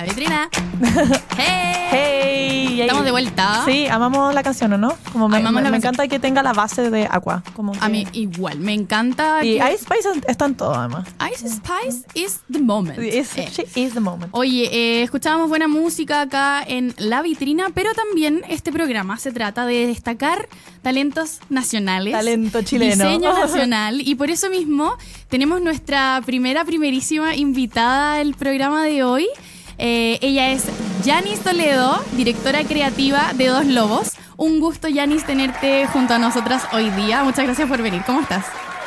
La 0.00 0.06
vitrina. 0.06 0.48
¡Hey! 1.36 1.88
¡Hey! 1.90 2.80
Estamos 2.80 3.04
de 3.04 3.10
vuelta. 3.10 3.64
Sí, 3.66 3.86
amamos 3.86 4.32
la 4.32 4.42
canción, 4.42 4.72
¿o 4.72 4.78
no? 4.78 4.94
Como 5.12 5.28
me, 5.28 5.40
encanta 5.40 6.08
que 6.08 6.18
tenga 6.18 6.42
la 6.42 6.54
base 6.54 6.90
de 6.90 7.06
Aqua. 7.10 7.42
Como 7.54 7.72
A 7.80 7.90
mí 7.90 8.06
igual, 8.12 8.60
me 8.60 8.72
encanta. 8.72 9.44
Y 9.44 9.58
que- 9.58 9.74
Ice 9.74 9.84
Spice 9.84 10.08
está 10.26 10.46
en 10.46 10.54
todo, 10.54 10.74
además. 10.74 11.06
Ice 11.30 11.46
Spice 11.50 12.06
is 12.14 12.40
the 12.50 12.60
moment. 12.60 12.98
Is- 12.98 13.36
Eh. 13.36 13.50
she 13.52 13.80
is 13.82 13.92
the 13.92 14.00
moment. 14.00 14.30
Oye, 14.34 14.70
eh, 14.72 15.02
escuchábamos 15.02 15.50
buena 15.50 15.68
música 15.68 16.22
acá 16.22 16.62
en 16.66 16.94
La 16.96 17.20
Vitrina, 17.20 17.66
pero 17.74 17.92
también 17.92 18.40
este 18.48 18.72
programa 18.72 19.18
se 19.18 19.32
trata 19.32 19.66
de 19.66 19.86
destacar 19.86 20.48
talentos 20.80 21.40
nacionales. 21.50 22.14
Talento 22.14 22.62
chileno. 22.62 23.04
Diseño 23.04 23.34
nacional. 23.38 24.00
Y 24.00 24.14
por 24.14 24.30
eso 24.30 24.48
mismo 24.48 24.96
tenemos 25.28 25.60
nuestra 25.60 26.22
primera, 26.24 26.64
primerísima 26.64 27.36
invitada 27.36 28.14
del 28.16 28.32
programa 28.32 28.84
de 28.84 29.04
hoy. 29.04 29.28
Eh, 29.82 30.18
ella 30.20 30.50
es 30.50 30.64
Yanis 31.04 31.40
Toledo, 31.40 32.02
directora 32.12 32.64
creativa 32.64 33.32
de 33.34 33.46
Dos 33.46 33.64
Lobos. 33.64 34.10
Un 34.36 34.60
gusto, 34.60 34.88
Yanis, 34.88 35.24
tenerte 35.24 35.86
junto 35.86 36.12
a 36.14 36.18
nosotras 36.18 36.62
hoy 36.72 36.90
día. 36.90 37.24
Muchas 37.24 37.46
gracias 37.46 37.66
por 37.66 37.80
venir. 37.82 38.02
¿Cómo 38.04 38.20
estás? 38.20 38.44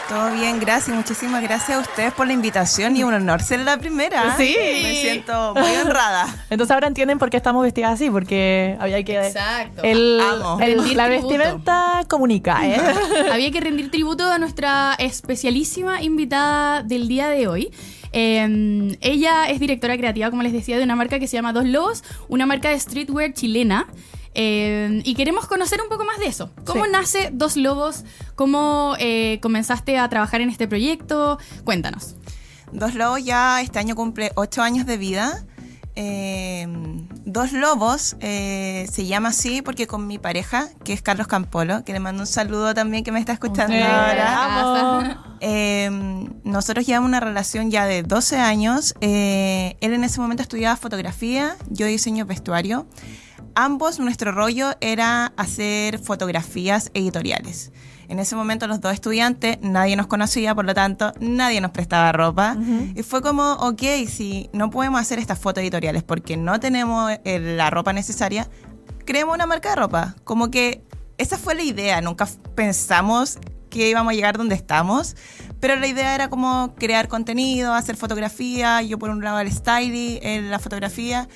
Todo 0.07 0.31
bien, 0.33 0.59
gracias. 0.59 0.95
Muchísimas 0.95 1.41
gracias 1.41 1.77
a 1.77 1.81
ustedes 1.81 2.13
por 2.13 2.27
la 2.27 2.33
invitación 2.33 2.95
y 2.95 3.03
un 3.03 3.13
honor 3.13 3.41
ser 3.41 3.61
la 3.61 3.77
primera. 3.77 4.35
Sí. 4.37 4.53
Me 4.83 5.01
siento 5.01 5.55
muy 5.55 5.75
honrada. 5.77 6.27
Entonces 6.51 6.71
ahora 6.73 6.87
entienden 6.87 7.17
por 7.17 7.29
qué 7.31 7.37
estamos 7.37 7.63
vestidas 7.63 7.93
así, 7.93 8.09
porque 8.11 8.75
había 8.79 9.01
que... 9.03 9.25
Exacto. 9.27 9.81
El, 9.83 10.19
Amo. 10.19 10.59
el- 10.61 10.77
Rendir 10.77 10.97
la 10.97 11.07
tributo. 11.07 11.29
vestimenta 11.29 12.03
comunica, 12.07 12.67
¿eh? 12.67 12.79
Había 13.31 13.49
que 13.49 13.61
rendir 13.61 13.89
tributo 13.89 14.29
a 14.29 14.37
nuestra 14.37 14.93
especialísima 14.99 16.03
invitada 16.03 16.83
del 16.83 17.07
día 17.07 17.29
de 17.29 17.47
hoy. 17.47 17.71
Eh, 18.13 18.97
ella 19.01 19.49
es 19.49 19.59
directora 19.59 19.97
creativa, 19.97 20.29
como 20.29 20.43
les 20.43 20.53
decía, 20.53 20.77
de 20.77 20.83
una 20.83 20.95
marca 20.95 21.19
que 21.19 21.27
se 21.27 21.35
llama 21.35 21.51
Dos 21.51 21.65
Lobos, 21.65 22.03
una 22.29 22.45
marca 22.45 22.69
de 22.69 22.79
streetwear 22.79 23.33
chilena. 23.33 23.87
Eh, 24.35 25.01
y 25.03 25.13
queremos 25.13 25.45
conocer 25.47 25.79
un 25.81 25.89
poco 25.89 26.05
más 26.05 26.17
de 26.19 26.25
eso. 26.27 26.49
¿Cómo 26.65 26.85
Sí. 26.85 26.91
nace 26.91 27.29
Dos 27.33 27.55
Lobos? 27.55 28.03
¿Cómo 28.35 28.95
eh, 28.99 29.39
comenzaste 29.41 29.97
a 29.99 30.07
trabajar 30.09 30.41
en 30.41 30.49
este 30.49 30.67
proyecto? 30.67 31.37
Cuéntanos. 31.63 32.15
Dos 32.71 32.95
Lobos 32.95 33.23
ya 33.23 33.61
este 33.61 33.77
año 33.77 33.95
cumple 33.95 34.31
ocho 34.35 34.63
años 34.63 34.85
de 34.87 34.97
vida. 34.97 35.45
Eh, 35.95 36.67
Dos 37.25 37.51
Lobos 37.53 38.15
eh, 38.19 38.87
se 38.91 39.05
llama 39.05 39.29
así 39.29 39.61
porque 39.61 39.87
con 39.87 40.07
mi 40.07 40.17
pareja, 40.17 40.69
que 40.83 40.93
es 40.93 41.01
Carlos 41.01 41.27
Campolo, 41.27 41.83
que 41.83 41.93
le 41.93 41.99
mando 41.99 42.23
un 42.23 42.27
saludo 42.27 42.73
también 42.73 43.03
que 43.03 43.11
me 43.11 43.19
está 43.19 43.33
escuchando 43.33 43.75
ahora. 43.75 45.23
Eh, 45.39 45.89
nosotros 46.43 46.85
llevamos 46.85 47.07
una 47.07 47.19
relación 47.19 47.69
ya 47.69 47.85
de 47.85 48.03
12 48.03 48.37
años. 48.37 48.95
Él 49.01 49.75
en 49.81 50.03
ese 50.03 50.19
momento 50.19 50.43
estudiaba 50.43 50.75
fotografía, 50.75 51.55
yo 51.69 51.85
diseño 51.85 52.25
vestuario. 52.25 52.87
Ambos, 53.55 53.99
nuestro 53.99 54.31
rollo 54.31 54.71
era 54.81 55.33
hacer 55.37 55.99
fotografías 55.99 56.89
editoriales. 56.93 57.71
En 58.13 58.19
ese 58.19 58.35
momento 58.35 58.67
los 58.67 58.79
dos 58.79 58.93
estudiantes, 58.93 59.57
nadie 59.61 59.95
nos 59.95 60.05
conocía, 60.05 60.53
por 60.53 60.65
lo 60.65 60.75
tanto, 60.75 61.13
nadie 61.19 61.61
nos 61.61 61.71
prestaba 61.71 62.11
ropa. 62.11 62.55
Y 62.93 63.01
fue 63.01 63.23
como, 63.23 63.53
ok, 63.53 63.81
si 64.07 64.51
no 64.53 64.69
podemos 64.69 65.01
hacer 65.01 65.17
estas 65.17 65.39
fotos 65.39 65.63
editoriales 65.63 66.03
porque 66.03 66.37
no 66.37 66.59
tenemos 66.59 67.11
eh, 67.23 67.39
la 67.39 67.71
ropa 67.71 67.91
necesaria, 67.91 68.47
creemos 69.03 69.33
una 69.33 69.47
marca 69.47 69.71
de 69.71 69.77
ropa. 69.77 70.15
Como 70.25 70.51
que 70.51 70.83
esa 71.17 71.39
fue 71.39 71.55
la 71.55 71.63
idea, 71.63 72.01
nunca 72.01 72.27
pensamos 72.53 73.39
que 73.71 73.89
íbamos 73.89 74.11
a 74.11 74.13
llegar 74.13 74.37
donde 74.37 74.53
estamos, 74.53 75.15
pero 75.59 75.75
la 75.75 75.87
idea 75.87 76.13
era 76.13 76.29
como 76.29 76.75
crear 76.75 77.07
contenido, 77.07 77.73
hacer 77.73 77.95
fotografía, 77.95 78.83
yo 78.83 78.99
por 78.99 79.09
un 79.09 79.23
lado 79.23 79.39
el 79.39 79.51
styling, 79.51 80.19
en 80.21 80.51
la 80.51 80.59
fotografía, 80.59 81.27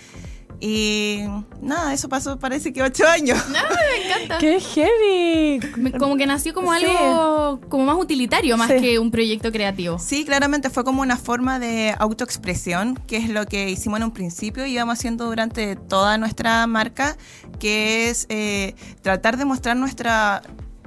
Y 0.59 1.19
nada, 1.61 1.93
eso 1.93 2.09
pasó 2.09 2.39
parece 2.39 2.73
que 2.73 2.81
ocho 2.81 3.07
años. 3.07 3.37
No, 3.49 3.59
me 3.59 4.07
encanta. 4.07 4.37
¡Qué 4.39 4.59
heavy! 4.59 5.91
Como 5.99 6.17
que 6.17 6.25
nació 6.25 6.53
como 6.53 6.73
Sí. 6.73 6.83
algo 6.85 7.59
como 7.69 7.85
más 7.85 7.95
utilitario, 7.97 8.57
más 8.57 8.67
Sí. 8.71 8.79
que 8.81 8.97
un 8.99 9.11
proyecto 9.11 9.51
creativo. 9.51 9.99
Sí, 9.99 10.25
claramente 10.25 10.69
fue 10.71 10.83
como 10.83 11.01
una 11.03 11.15
forma 11.17 11.59
de 11.59 11.93
autoexpresión, 11.99 12.95
que 13.07 13.17
es 13.17 13.29
lo 13.29 13.45
que 13.45 13.69
hicimos 13.69 13.97
en 13.99 14.05
un 14.05 14.11
principio 14.11 14.65
y 14.65 14.73
íbamos 14.73 14.97
haciendo 14.97 15.25
durante 15.25 15.75
toda 15.75 16.17
nuestra 16.17 16.65
marca, 16.65 17.17
que 17.59 18.09
es 18.09 18.25
eh, 18.29 18.73
tratar 19.03 19.37
de 19.37 19.45
mostrar 19.45 19.77
nuestra, 19.77 20.41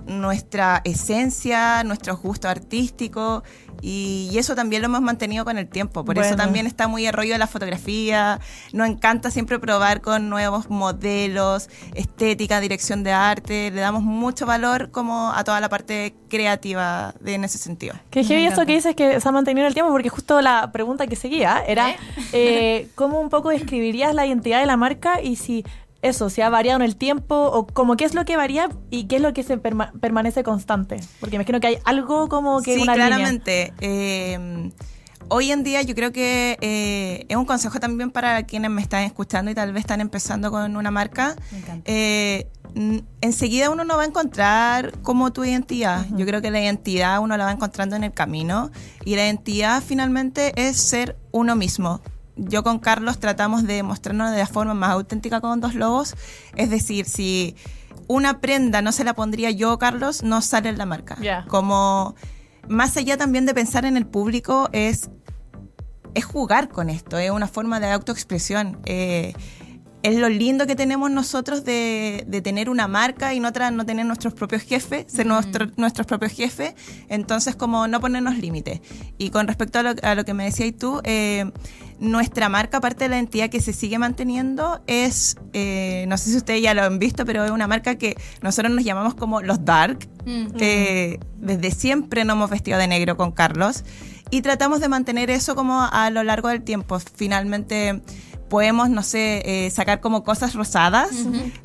nuestra 0.07 0.81
esencia, 0.85 1.85
nuestros 1.85 2.21
gustos 2.21 2.51
artísticos. 2.51 3.43
Y, 3.81 4.29
y 4.33 4.39
eso 4.39 4.55
también 4.55 4.83
lo 4.83 4.87
hemos 4.87 5.01
mantenido 5.01 5.45
con 5.45 5.59
el 5.59 5.69
tiempo. 5.69 6.05
Por 6.05 6.19
eso 6.19 6.37
también 6.37 6.67
está 6.67 6.89
muy 6.89 7.07
el 7.07 7.13
rollo 7.13 7.33
de 7.33 7.39
la 7.39 7.47
fotografía. 7.47 8.41
Nos 8.73 8.89
encanta 8.89 9.31
siempre 9.31 9.59
probar 9.59 10.01
con 10.01 10.29
nuevos 10.29 10.71
modelos, 10.71 11.69
estética, 11.95 12.61
dirección 12.61 13.03
de 13.03 13.13
arte. 13.13 13.71
Le 13.71 13.81
damos 13.81 14.03
mucho 14.03 14.47
valor 14.47 14.91
como 14.91 15.33
a 15.33 15.45
toda 15.45 15.61
la 15.61 15.69
parte 15.69 16.15
creativa 16.29 17.15
de, 17.21 17.35
en 17.35 17.45
ese 17.45 17.59
sentido. 17.59 17.95
Qué 18.11 18.25
heavy 18.25 18.47
eso 18.47 18.67
que 18.67 18.73
dices 18.73 18.95
que 18.95 19.21
se 19.21 19.29
ha 19.29 19.33
mantenido 19.33 19.65
en 19.65 19.69
el 19.69 19.75
tiempo, 19.75 19.93
porque 19.93 20.09
justo 20.09 20.41
la 20.41 20.71
pregunta 20.73 21.07
que 21.07 21.17
seguía 21.17 21.63
era 21.67 21.91
¿Eh? 21.91 21.97
eh, 22.33 22.89
cómo 22.95 23.21
un 23.21 23.29
poco 23.29 23.51
describirías 23.51 24.15
la 24.15 24.27
identidad 24.27 24.61
de 24.61 24.67
la 24.67 24.77
marca 24.77 25.21
y 25.21 25.37
si 25.37 25.65
eso, 26.03 26.31
si 26.31 26.41
ha 26.41 26.49
variado 26.49 26.81
en 26.81 26.85
el 26.87 26.97
tiempo 26.97 27.35
o 27.37 27.67
como 27.67 27.97
qué 27.97 28.05
es 28.05 28.15
lo 28.15 28.25
que 28.25 28.37
varía 28.37 28.69
y 28.91 29.05
qué 29.05 29.17
es 29.17 29.23
lo 29.23 29.33
que 29.35 29.43
se 29.43 29.61
perma- 29.61 29.93
permanece 30.01 30.43
constante. 30.43 31.01
Porque 31.21 31.37
me 31.37 31.43
imagino 31.43 31.61
que 31.61 31.67
hay 31.67 31.79
algo 31.85 32.29
como 32.29 32.63
que 32.63 32.77
sí, 32.77 32.83
una 32.83 32.95
línea. 32.95 33.07
claramente. 33.09 33.73
Eh, 33.81 34.71
hoy 35.29 35.53
en 35.53 35.63
día 35.63 35.83
yo 35.83 35.95
creo 35.95 36.11
que 36.13 36.57
eh, 36.61 37.27
es 37.29 37.37
un 37.37 37.45
consejo 37.45 37.79
también 37.81 38.11
para 38.11 38.43
quienes 38.45 38.71
me 38.71 38.81
están 38.83 39.05
escuchando 39.05 39.51
y 39.51 39.55
tal 39.55 39.73
vez 39.73 39.81
están 39.83 40.01
empezando 40.01 40.51
con 40.51 40.75
una 40.77 40.91
marca. 40.91 41.37
Me 41.53 41.59
encanta. 41.59 41.83
Eh, 41.85 42.49
enseguida 43.21 43.69
uno 43.71 43.85
no 43.85 43.97
va 43.97 44.05
a 44.05 44.07
encontrar 44.07 44.93
como 45.03 45.33
tu 45.33 45.45
identidad. 45.45 46.07
Yo 46.13 46.25
creo 46.25 46.41
que 46.41 46.51
la 46.51 46.61
identidad 46.61 47.21
uno 47.21 47.37
la 47.37 47.45
va 47.45 47.53
encontrando 47.53 47.97
en 47.97 48.05
el 48.05 48.13
camino 48.13 48.71
y 49.05 49.17
la 49.17 49.25
identidad 49.25 49.83
finalmente 49.87 50.53
es 50.57 50.77
ser 50.77 51.17
uno 51.33 51.57
mismo. 51.57 52.01
Yo 52.43 52.63
con 52.63 52.79
Carlos 52.79 53.19
tratamos 53.19 53.65
de 53.65 53.83
mostrarnos 53.83 54.33
de 54.33 54.39
la 54.39 54.47
forma 54.47 54.75
más 54.75 54.91
auténtica 54.91 55.41
con 55.41 55.61
dos 55.61 55.75
lobos. 55.75 56.15
Es 56.57 56.71
decir, 56.71 57.07
si 57.07 57.55
una 58.09 58.41
prenda 58.41 58.83
no 58.83 58.93
se 58.93 59.05
la 59.05 59.15
pondría 59.15 59.51
yo, 59.51 59.79
Carlos, 59.79 60.23
no 60.23 60.41
sale 60.41 60.71
en 60.71 60.79
la 60.79 60.87
marca. 60.87 61.17
Ya. 61.21 61.45
Como 61.49 62.15
más 62.69 62.97
allá 62.97 63.17
también 63.17 63.47
de 63.47 63.55
pensar 63.55 63.85
en 63.85 63.97
el 63.97 64.07
público, 64.07 64.69
es 64.73 65.11
es 66.15 66.25
jugar 66.25 66.69
con 66.69 66.91
esto, 66.91 67.19
es 67.19 67.31
una 67.31 67.47
forma 67.47 67.81
de 67.81 67.91
autoexpresión. 67.91 68.79
Eh, 68.85 69.35
es 70.03 70.17
lo 70.17 70.29
lindo 70.29 70.67
que 70.67 70.75
tenemos 70.77 71.11
nosotros 71.11 71.65
de, 71.65 72.25
de 72.27 72.41
tener 72.41 72.71
una 72.71 72.89
marca 72.89 73.35
y 73.35 73.41
no, 73.41 73.53
tra- 73.53 73.73
no 73.73 73.85
tener 73.85 74.07
nuestros 74.07 74.33
propios 74.35 74.63
jefes, 74.63 75.05
ser 75.13 75.27
nuestro- 75.27 75.67
nuestros 75.77 76.07
propios 76.07 76.33
jefes, 76.33 76.75
entonces 77.09 77.55
como 77.57 77.87
no 77.87 78.01
ponernos 78.01 78.39
límites. 78.39 78.81
Y 79.19 79.31
con 79.31 79.47
respecto 79.47 79.79
a 79.79 79.83
lo, 79.83 79.95
a 80.03 80.15
lo 80.15 80.25
que 80.25 80.33
me 80.33 80.45
decías 80.45 80.73
tú, 80.79 81.01
eh, 81.05 81.51
nuestra 81.99 82.49
marca, 82.49 82.79
aparte 82.79 83.05
de 83.05 83.11
la 83.11 83.19
entidad 83.19 83.51
que 83.51 83.61
se 83.61 83.75
sigue 83.75 83.99
manteniendo, 83.99 84.81
es, 84.87 85.37
eh, 85.53 86.07
no 86.09 86.17
sé 86.17 86.31
si 86.31 86.37
ustedes 86.39 86.63
ya 86.63 86.73
lo 86.73 86.83
han 86.83 86.99
visto, 86.99 87.27
pero 87.27 87.45
es 87.45 87.51
una 87.51 87.67
marca 87.67 87.97
que 87.97 88.17
nosotros 88.41 88.73
nos 88.73 88.85
llamamos 88.85 89.15
como 89.15 89.43
los 89.43 89.67
dark. 89.67 90.09
Mm. 90.25 90.47
Eh, 90.61 91.19
desde 91.37 91.71
siempre 91.73 92.25
nos 92.25 92.37
hemos 92.37 92.49
vestido 92.51 92.79
de 92.79 92.87
negro 92.89 93.19
con 93.19 93.33
Carlos 93.33 93.85
y 94.31 94.43
tratamos 94.43 94.81
de 94.81 94.89
mantener 94.89 95.29
eso 95.31 95.55
como 95.55 95.83
a 95.83 96.09
lo 96.11 96.23
largo 96.23 96.49
del 96.49 96.63
tiempo. 96.63 96.99
Finalmente 97.01 98.01
podemos, 98.51 98.91
no 98.91 99.03
sé, 99.03 99.43
eh, 99.47 99.71
sacar 99.71 100.01
como 100.01 100.23
cosas 100.25 100.55
rosadas, 100.55 101.09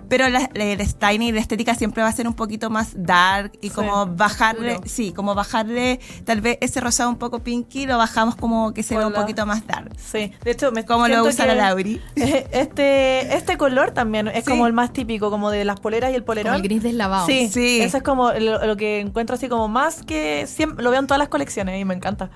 pero 0.08 0.30
la, 0.30 0.50
la- 0.54 0.64
el 0.64 0.88
styling 0.88 1.24
y 1.30 1.32
la 1.34 1.42
estética 1.42 1.76
siempre 1.76 2.02
va 2.04 2.08
a 2.10 2.12
ser 2.14 2.28
un 2.28 2.34
poquito 2.36 2.70
más 2.70 2.92
dark 2.96 3.52
y 3.60 3.68
Sí, 3.70 3.76
como 3.76 4.06
bajarle, 4.06 4.74
oscuro. 4.76 4.90
sí, 4.90 5.12
como 5.12 5.36
bajarle 5.36 6.00
tal 6.24 6.40
vez 6.40 6.58
ese 6.62 6.80
rosado 6.80 7.10
un 7.10 7.18
poco 7.18 7.40
pinky, 7.40 7.86
lo 7.88 7.98
bajamos 7.98 8.36
como 8.36 8.74
que 8.74 8.84
se 8.84 8.96
vea 8.96 9.08
un 9.08 9.14
poquito 9.14 9.46
más 9.46 9.68
dark. 9.68 9.92
Sí, 9.98 10.32
de 10.44 10.52
hecho, 10.52 10.72
me 10.72 10.86
Como 10.86 11.08
lo 11.10 11.24
usa 11.26 11.46
la 11.48 11.56
Lauri. 11.56 12.00
Este, 12.16 13.36
este 13.36 13.58
color 13.58 13.92
también 13.92 14.28
es 14.28 14.46
Sí. 14.46 14.52
como 14.52 14.68
el 14.68 14.74
más 14.74 14.94
típico, 14.94 15.30
como 15.32 15.50
de 15.52 15.66
las 15.66 15.80
poleras 15.80 16.12
y 16.12 16.16
el 16.16 16.24
polerón. 16.24 16.54
Como 16.54 16.64
el 16.64 16.70
gris 16.70 16.84
deslavado. 16.84 17.26
Sí, 17.26 17.50
Sí. 17.52 17.82
eso 17.82 17.98
es 17.98 18.04
como 18.04 18.32
lo, 18.32 18.66
lo 18.66 18.78
que 18.78 19.00
encuentro 19.00 19.36
así 19.36 19.50
como 19.50 19.68
más 19.68 20.04
que 20.04 20.46
siempre, 20.48 20.84
lo 20.84 20.92
veo 20.92 21.00
en 21.00 21.08
todas 21.08 21.20
las 21.20 21.30
colecciones 21.30 21.82
y 21.82 21.86
me 21.86 21.94
encanta. 21.96 22.30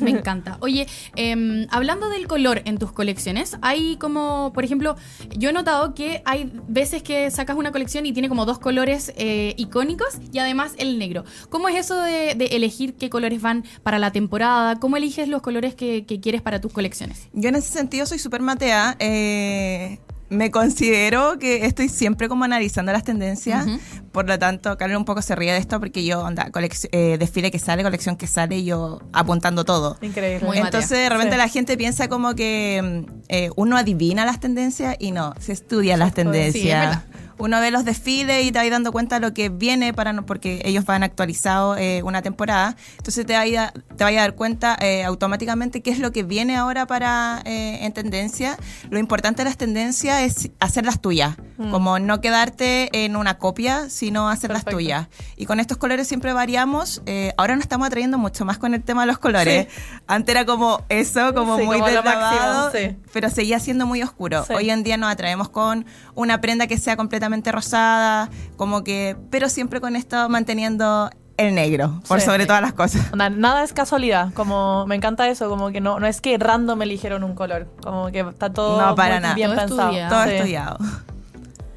Me 0.00 0.10
encanta. 0.10 0.58
Oye, 0.60 0.86
em, 1.16 1.66
hablando 1.70 2.08
del 2.08 2.26
color 2.26 2.62
en 2.64 2.78
tus 2.78 2.92
colecciones, 2.92 3.56
hay 3.62 3.96
como, 3.96 4.52
por 4.54 4.64
ejemplo, 4.64 4.96
yo 5.36 5.50
he 5.50 5.52
notado 5.52 5.94
que 5.94 6.22
hay 6.24 6.52
veces 6.68 7.02
que 7.02 7.30
sacas 7.30 7.56
una 7.56 7.72
colección 7.72 8.06
y 8.06 8.12
tiene 8.12 8.28
como 8.28 8.46
dos 8.46 8.58
colores 8.58 9.12
eh, 9.16 9.54
icónicos 9.56 10.18
y 10.32 10.38
además 10.38 10.74
el 10.78 10.98
negro. 10.98 11.24
¿Cómo 11.50 11.68
es 11.68 11.76
eso 11.76 12.00
de, 12.00 12.32
elegir 12.50 12.94
qué 12.94 13.10
colores 13.10 13.40
van 13.42 13.64
para 13.82 13.98
la 13.98 14.12
temporada? 14.12 14.76
¿Cómo 14.78 14.96
eliges 14.96 15.28
los 15.28 15.42
colores 15.42 15.74
que, 15.74 16.06
que 16.06 16.20
quieres 16.20 16.42
para 16.42 16.60
tus 16.60 16.72
colecciones? 16.72 17.28
Yo 17.32 17.48
en 17.48 17.56
ese 17.56 17.72
sentido 17.72 18.06
soy 18.06 18.18
súper 18.18 18.42
matea. 18.42 18.96
eh, 18.98 19.98
me 20.30 20.50
considero 20.50 21.38
que 21.38 21.66
estoy 21.66 21.88
siempre 21.88 22.28
como 22.28 22.44
analizando 22.44 22.92
las 22.92 23.04
tendencias. 23.04 23.66
Por 24.10 24.26
lo 24.28 24.38
tanto, 24.38 24.76
Carlos 24.78 24.98
un 24.98 25.04
poco 25.04 25.22
se 25.22 25.34
ríe 25.34 25.52
de 25.52 25.58
esto 25.58 25.78
porque 25.80 26.04
yo, 26.04 26.20
onda, 26.22 26.50
colec- 26.50 26.88
eh, 26.92 27.16
desfile 27.18 27.50
que 27.50 27.58
sale, 27.58 27.82
colección 27.82 28.16
que 28.16 28.26
sale, 28.26 28.58
y 28.58 28.64
yo 28.64 29.00
apuntando 29.12 29.64
todo. 29.64 29.96
Increíble. 30.00 30.46
Muy 30.46 30.58
Entonces, 30.58 30.90
de 30.98 31.08
repente 31.08 31.32
Sí. 31.32 31.38
la 31.38 31.48
gente 31.48 31.76
piensa 31.76 32.08
como 32.08 32.34
que 32.34 33.04
mm, 33.06 33.12
eh, 33.28 33.50
uno 33.56 33.76
adivina 33.76 34.24
las 34.24 34.40
tendencias 34.40 34.96
y 34.98 35.12
no, 35.12 35.34
se 35.40 35.52
estudia 35.52 35.96
las 35.96 36.14
tendencias. 36.14 36.52
Sí, 36.62 36.70
es 36.70 36.78
verdad. 36.78 37.04
Uno 37.38 37.60
ve 37.60 37.70
los 37.70 37.84
desfiles 37.84 38.44
y 38.44 38.52
te 38.52 38.58
vas 38.58 38.70
dando 38.70 38.92
cuenta 38.92 39.16
de 39.16 39.20
lo 39.26 39.34
que 39.34 39.48
viene 39.48 39.92
para 39.94 40.12
no, 40.12 40.24
porque 40.26 40.62
ellos 40.64 40.84
van 40.84 41.02
actualizado 41.02 41.76
eh, 41.76 42.02
una 42.02 42.22
temporada. 42.22 42.76
Entonces 42.98 43.26
te 43.26 43.34
vaya 43.34 43.72
te 43.96 44.04
vaya 44.04 44.20
a 44.20 44.22
dar 44.22 44.34
cuenta 44.34 44.76
eh, 44.80 45.04
automáticamente 45.04 45.82
qué 45.82 45.90
es 45.90 45.98
lo 45.98 46.12
que 46.12 46.22
viene 46.22 46.56
ahora 46.56 46.86
para 46.86 47.42
eh, 47.44 47.84
en 47.84 47.92
tendencia. 47.92 48.56
Lo 48.90 48.98
importante 48.98 49.42
de 49.42 49.44
las 49.50 49.56
tendencias 49.56 50.20
es 50.22 50.50
hacerlas 50.60 51.00
tuyas, 51.00 51.36
Mm. 51.56 51.70
como 51.70 52.00
no 52.00 52.20
quedarte 52.20 53.04
en 53.04 53.14
una 53.14 53.38
copia, 53.38 53.88
sino 53.88 54.28
hacerlas 54.28 54.64
Perfecto. 54.64 54.76
tuyas. 54.78 55.08
Y 55.36 55.46
con 55.46 55.60
estos 55.60 55.76
colores 55.76 56.08
siempre 56.08 56.32
variamos. 56.32 57.00
Eh, 57.06 57.32
ahora 57.36 57.54
nos 57.54 57.62
estamos 57.62 57.86
atrayendo 57.86 58.18
mucho 58.18 58.44
más 58.44 58.58
con 58.58 58.74
el 58.74 58.82
tema 58.82 59.02
de 59.02 59.06
los 59.06 59.18
colores. 59.18 59.68
Antes 60.08 60.34
era 60.34 60.44
como 60.44 60.82
eso, 60.88 61.32
como 61.32 61.56
Sí, 61.56 61.62
muy 61.64 61.78
como 61.78 62.70
sí. 62.72 62.96
pero 63.12 63.30
seguía 63.30 63.60
siendo 63.60 63.86
muy 63.86 64.02
oscuro. 64.02 64.44
Sí. 64.46 64.52
Hoy 64.52 64.70
en 64.70 64.82
día 64.82 64.96
nos 64.96 65.10
atraemos 65.12 65.48
con 65.48 65.86
una 66.16 66.40
prenda 66.40 66.66
que 66.66 66.76
sea 66.76 66.96
completamente 66.96 67.23
rosada, 67.52 68.30
como 68.56 68.84
que, 68.84 69.16
pero 69.30 69.48
siempre 69.48 69.80
con 69.80 69.96
esto 69.96 70.28
manteniendo 70.28 71.10
el 71.36 71.54
negro, 71.54 72.00
por 72.06 72.20
Sí. 72.20 72.26
sobre 72.26 72.46
todas 72.46 72.62
las 72.62 72.72
cosas. 72.74 73.12
Onda, 73.12 73.28
nada 73.28 73.64
es 73.64 73.72
casualidad, 73.72 74.32
como 74.34 74.86
me 74.86 74.94
encanta 74.94 75.28
eso, 75.28 75.48
como 75.48 75.70
que 75.70 75.80
no, 75.80 75.98
no 75.98 76.06
es 76.06 76.20
que 76.20 76.38
random 76.38 76.80
eligieron 76.82 77.24
un 77.24 77.34
color, 77.34 77.66
como 77.82 78.06
que 78.12 78.20
está 78.20 78.52
todo 78.52 78.80
No, 78.80 78.94
para 78.94 79.14
muy 79.16 79.22
nada. 79.22 79.34
bien 79.34 79.50
Todo 79.50 79.58
pensado. 79.60 79.82
estudiado. 79.90 80.14
Todo 80.14 80.24
Sí. 80.24 80.34
estudiado. 80.34 80.78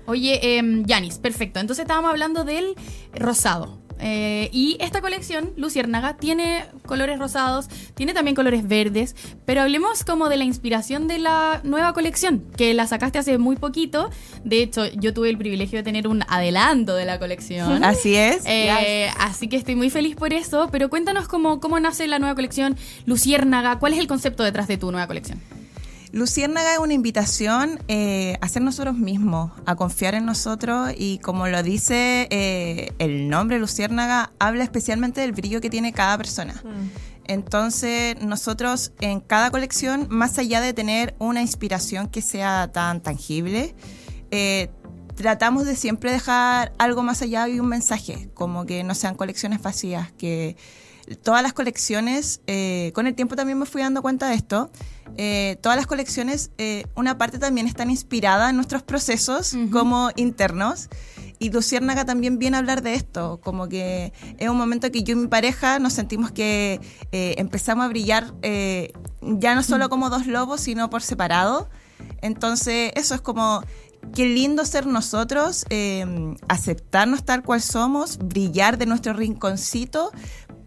Oye, 0.05 0.57
em, 0.57 0.85
Yanis, 0.85 1.17
perfecto. 1.17 1.59
Entonces 1.59 1.83
estábamos 1.83 2.11
hablando 2.11 2.43
del 2.45 2.75
rosado. 3.15 3.77
Eh, 3.99 4.49
y 4.51 4.77
esta 4.79 5.01
colección, 5.01 5.51
Luciérnaga, 5.57 6.17
tiene 6.17 6.65
colores 6.85 7.19
rosados, 7.19 7.67
tiene 7.95 8.13
también 8.13 8.35
colores 8.35 8.67
verdes, 8.67 9.15
pero 9.45 9.61
hablemos 9.61 10.03
como 10.03 10.29
de 10.29 10.37
la 10.37 10.43
inspiración 10.43 11.07
de 11.07 11.19
la 11.19 11.61
nueva 11.63 11.93
colección, 11.93 12.43
que 12.55 12.73
la 12.73 12.87
sacaste 12.87 13.19
hace 13.19 13.37
muy 13.37 13.55
poquito. 13.55 14.09
De 14.43 14.61
hecho, 14.61 14.85
yo 14.93 15.13
tuve 15.13 15.29
el 15.29 15.37
privilegio 15.37 15.79
de 15.79 15.83
tener 15.83 16.07
un 16.07 16.23
adelanto 16.27 16.95
de 16.95 17.05
la 17.05 17.19
colección. 17.19 17.83
Así 17.83 18.15
es. 18.15 18.43
Eh, 18.45 19.09
Así 19.19 19.47
que 19.47 19.57
estoy 19.57 19.75
muy 19.75 19.89
feliz 19.89 20.15
por 20.15 20.33
eso, 20.33 20.69
pero 20.71 20.89
cuéntanos 20.89 21.27
cómo, 21.27 21.59
cómo 21.59 21.79
nace 21.79 22.07
la 22.07 22.19
nueva 22.19 22.35
colección 22.35 22.77
Luciérnaga, 23.05 23.79
cuál 23.79 23.93
es 23.93 23.99
el 23.99 24.07
concepto 24.07 24.43
detrás 24.43 24.67
de 24.67 24.77
tu 24.77 24.91
nueva 24.91 25.07
colección. 25.07 25.41
Luciérnaga 26.13 26.73
es 26.73 26.79
una 26.79 26.93
invitación 26.93 27.79
eh, 27.87 28.37
a 28.39 28.47
ser 28.47 28.61
nosotros 28.61 28.95
mismos, 28.97 29.51
a 29.65 29.75
confiar 29.75 30.15
en 30.15 30.25
nosotros 30.25 30.91
y 30.97 31.19
como 31.19 31.47
lo 31.47 31.61
dice 31.63 32.27
eh, 32.31 32.93
el 32.99 33.29
nombre 33.29 33.59
Luciérnaga, 33.59 34.31
habla 34.39 34.63
especialmente 34.63 35.21
del 35.21 35.33
brillo 35.33 35.59
que 35.59 35.69
tiene 35.69 35.91
cada 35.91 36.17
persona. 36.17 36.53
Mm. 36.63 36.89
Entonces 37.25 38.21
nosotros 38.21 38.93
en 39.01 39.19
cada 39.19 39.51
colección, 39.51 40.07
más 40.09 40.37
allá 40.37 40.61
de 40.61 40.73
tener 40.73 41.13
una 41.19 41.41
inspiración 41.41 42.07
que 42.07 42.21
sea 42.21 42.71
tan 42.71 43.01
tangible, 43.01 43.75
eh, 44.31 44.69
tratamos 45.15 45.65
de 45.65 45.75
siempre 45.75 46.11
dejar 46.11 46.71
algo 46.77 47.03
más 47.03 47.21
allá 47.21 47.49
y 47.49 47.59
un 47.59 47.67
mensaje, 47.67 48.29
como 48.33 48.65
que 48.65 48.83
no 48.83 48.95
sean 48.95 49.15
colecciones 49.15 49.61
vacías, 49.61 50.11
que 50.13 50.55
todas 51.23 51.41
las 51.41 51.53
colecciones, 51.53 52.41
eh, 52.47 52.91
con 52.93 53.07
el 53.07 53.15
tiempo 53.15 53.35
también 53.35 53.57
me 53.57 53.65
fui 53.65 53.81
dando 53.81 54.01
cuenta 54.01 54.27
de 54.29 54.35
esto, 54.35 54.69
eh, 55.17 55.57
todas 55.61 55.77
las 55.77 55.87
colecciones, 55.87 56.51
eh, 56.57 56.85
una 56.95 57.17
parte 57.17 57.39
también 57.39 57.67
están 57.67 57.89
inspiradas 57.89 58.49
en 58.49 58.55
nuestros 58.55 58.83
procesos 58.83 59.53
Ujú. 59.53 59.69
como 59.71 60.09
internos. 60.15 60.89
Y 61.39 61.51
Luciérnaga 61.51 62.03
también 62.03 62.39
viene 62.39 62.57
a 62.57 62.59
hablar 62.59 62.81
de 62.81 62.95
esto, 62.95 63.39
como 63.43 63.69
que 63.69 64.11
es 64.39 64.49
un 64.49 64.57
momento 64.57 64.91
que 64.91 65.03
yo 65.03 65.13
y 65.13 65.15
mi 65.15 65.27
pareja 65.27 65.77
nos 65.77 65.93
sentimos 65.93 66.31
que 66.31 66.81
eh, 67.11 67.35
empezamos 67.37 67.85
a 67.85 67.89
brillar 67.89 68.33
eh, 68.41 68.91
ya 69.21 69.53
no 69.53 69.61
solo 69.61 69.87
como 69.89 70.09
dos 70.09 70.25
lobos, 70.25 70.61
sino 70.61 70.89
por 70.89 71.03
separado. 71.03 71.69
Entonces, 72.21 72.91
eso 72.95 73.13
es 73.13 73.21
como, 73.21 73.61
qué 74.15 74.25
lindo 74.25 74.65
ser 74.65 74.87
nosotros, 74.87 75.65
eh, 75.69 76.05
aceptarnos 76.47 77.23
tal 77.23 77.43
cual 77.43 77.61
somos, 77.61 78.17
brillar 78.17 78.77
de 78.79 78.87
nuestro 78.87 79.13
rinconcito, 79.13 80.11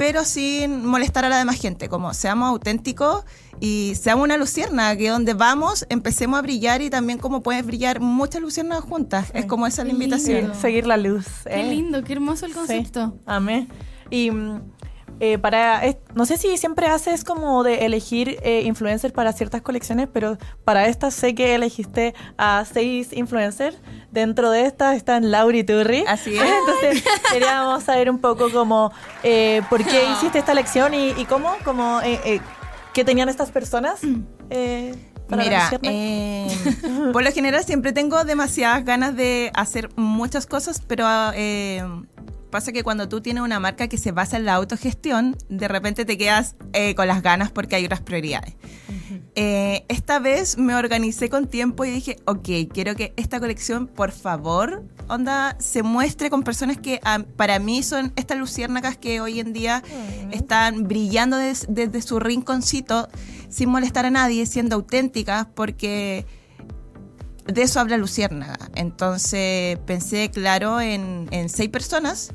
pero 0.01 0.25
sin 0.25 0.87
molestar 0.87 1.27
a 1.27 1.29
la 1.29 1.37
demás 1.37 1.61
gente, 1.61 1.91
como 1.91 2.15
seamos 2.15 2.49
auténticos 2.49 3.23
y 3.61 3.93
seamos 4.01 4.25
una 4.25 4.39
lucierna, 4.39 4.97
que 4.97 5.11
donde 5.11 5.35
vamos 5.35 5.85
empecemos 5.91 6.39
a 6.39 6.41
brillar 6.43 6.81
y 6.81 6.89
también 6.89 7.19
como 7.19 7.43
puedes 7.43 7.67
brillar 7.67 8.01
muchas 8.01 8.41
luciernas 8.41 8.81
juntas. 8.81 9.31
Es 9.35 9.45
como 9.45 9.67
esa 9.67 9.83
la 9.85 9.89
Qué 9.89 9.93
invitación. 9.93 10.37
lindo. 10.39 10.55
Seguir 10.55 10.87
la 10.87 10.97
luz. 10.97 11.27
Qué 11.45 11.61
¿eh? 11.61 11.65
lindo, 11.69 12.03
qué 12.03 12.15
hermoso 12.15 12.47
el 12.47 12.53
Sí. 12.53 12.59
concepto. 12.59 13.19
Amén. 13.27 13.69
Y 14.09 14.31
mm, 14.31 14.63
eh, 15.21 15.39
para, 15.39 15.83
no 16.15 16.27
sé 16.27 16.37
si 16.37 16.57
siempre 16.57 16.87
haces 16.87 17.25
como 17.25 17.63
de 17.63 17.85
elegir 17.85 18.39
eh, 18.43 18.63
influencers 18.65 19.13
para 19.13 19.33
ciertas 19.33 19.63
colecciones, 19.63 20.09
pero 20.13 20.39
para 20.65 20.87
esta 20.87 21.11
sé 21.11 21.35
que 21.35 21.55
elegiste 21.55 22.15
a 22.39 22.65
seis 22.65 23.13
influencers. 23.13 23.77
Dentro 24.11 24.51
de 24.51 24.67
estas 24.67 24.97
están 24.97 25.31
Lauri 25.31 25.63
Turri. 25.63 26.05
Así 26.09 26.35
es. 26.35 26.43
Entonces 26.43 27.05
queríamos 27.31 27.85
saber 27.85 28.11
un 28.11 28.19
poco 28.19 28.51
como 28.51 28.93
eh, 29.23 29.63
por 29.71 29.85
qué 29.85 30.11
hiciste 30.11 30.39
esta 30.39 30.53
elección 30.53 30.95
y, 30.95 31.11
y 31.11 31.25
cómo, 31.27 31.55
como, 31.65 32.01
qué 32.93 33.05
tenían 33.05 33.29
estas 33.29 33.51
personas. 33.51 34.01
para 35.31 35.45
Mira, 35.45 35.71
eh, 35.83 36.49
por 37.13 37.23
lo 37.23 37.31
general 37.33 37.65
siempre 37.65 37.93
tengo 37.93 38.25
demasiadas 38.25 38.85
ganas 38.85 39.15
de 39.17 39.51
hacer 39.55 39.89
muchas 39.97 40.47
cosas, 40.47 40.83
pero 40.87 41.07
eh, 41.35 41.85
pasa 42.51 42.73
que 42.73 42.83
cuando 42.83 43.09
tú 43.09 43.21
tienes 43.21 43.43
una 43.43 43.61
marca 43.61 43.89
que 43.89 43.97
se 43.99 44.13
basa 44.13 44.37
en 44.37 44.45
la 44.45 44.55
autogestión, 44.55 45.37
de 45.49 45.69
repente 45.69 46.05
te 46.05 46.19
quedas 46.19 46.57
eh, 46.73 46.95
con 46.95 47.07
las 47.07 47.23
ganas 47.23 47.51
porque 47.51 47.77
hay 47.77 47.85
otras 47.85 48.01
prioridades. 48.01 48.55
Eh, 49.37 49.85
esta 49.89 50.19
vez 50.19 50.59
me 50.59 50.75
organicé 50.75 51.29
con 51.31 51.47
tiempo 51.47 51.85
y 51.85 51.91
dije, 51.91 52.17
ok, 52.27 52.49
quiero 52.73 52.97
que 52.97 53.13
esta 53.17 53.39
colección, 53.41 53.87
por 53.87 54.11
favor, 54.13 54.83
onda, 55.09 55.57
se 55.61 55.83
muestre 55.83 56.31
con 56.31 56.43
personas 56.43 56.79
que 56.79 57.01
ah, 57.05 57.25
para 57.37 57.59
mí 57.59 57.83
son 57.83 58.13
estas 58.17 58.39
luciérnagas 58.39 58.97
que 58.97 59.21
hoy 59.21 59.41
en 59.41 59.53
día 59.53 59.83
están 60.33 60.85
brillando 60.89 61.37
des- 61.37 61.67
desde 61.69 62.03
su 62.03 62.19
rinconcito 62.21 63.09
sin 63.49 63.69
molestar 63.69 64.07
a 64.07 64.11
nadie, 64.11 64.47
siendo 64.47 64.77
auténticas, 64.77 65.47
porque 65.55 66.27
de 67.47 67.63
eso 67.63 67.81
habla 67.81 67.97
Luciérnaga. 67.97 68.59
Entonces 68.75 69.79
pensé, 69.87 70.31
claro, 70.31 70.81
en, 70.81 71.29
en 71.31 71.49
seis 71.49 71.71
personas 71.71 72.33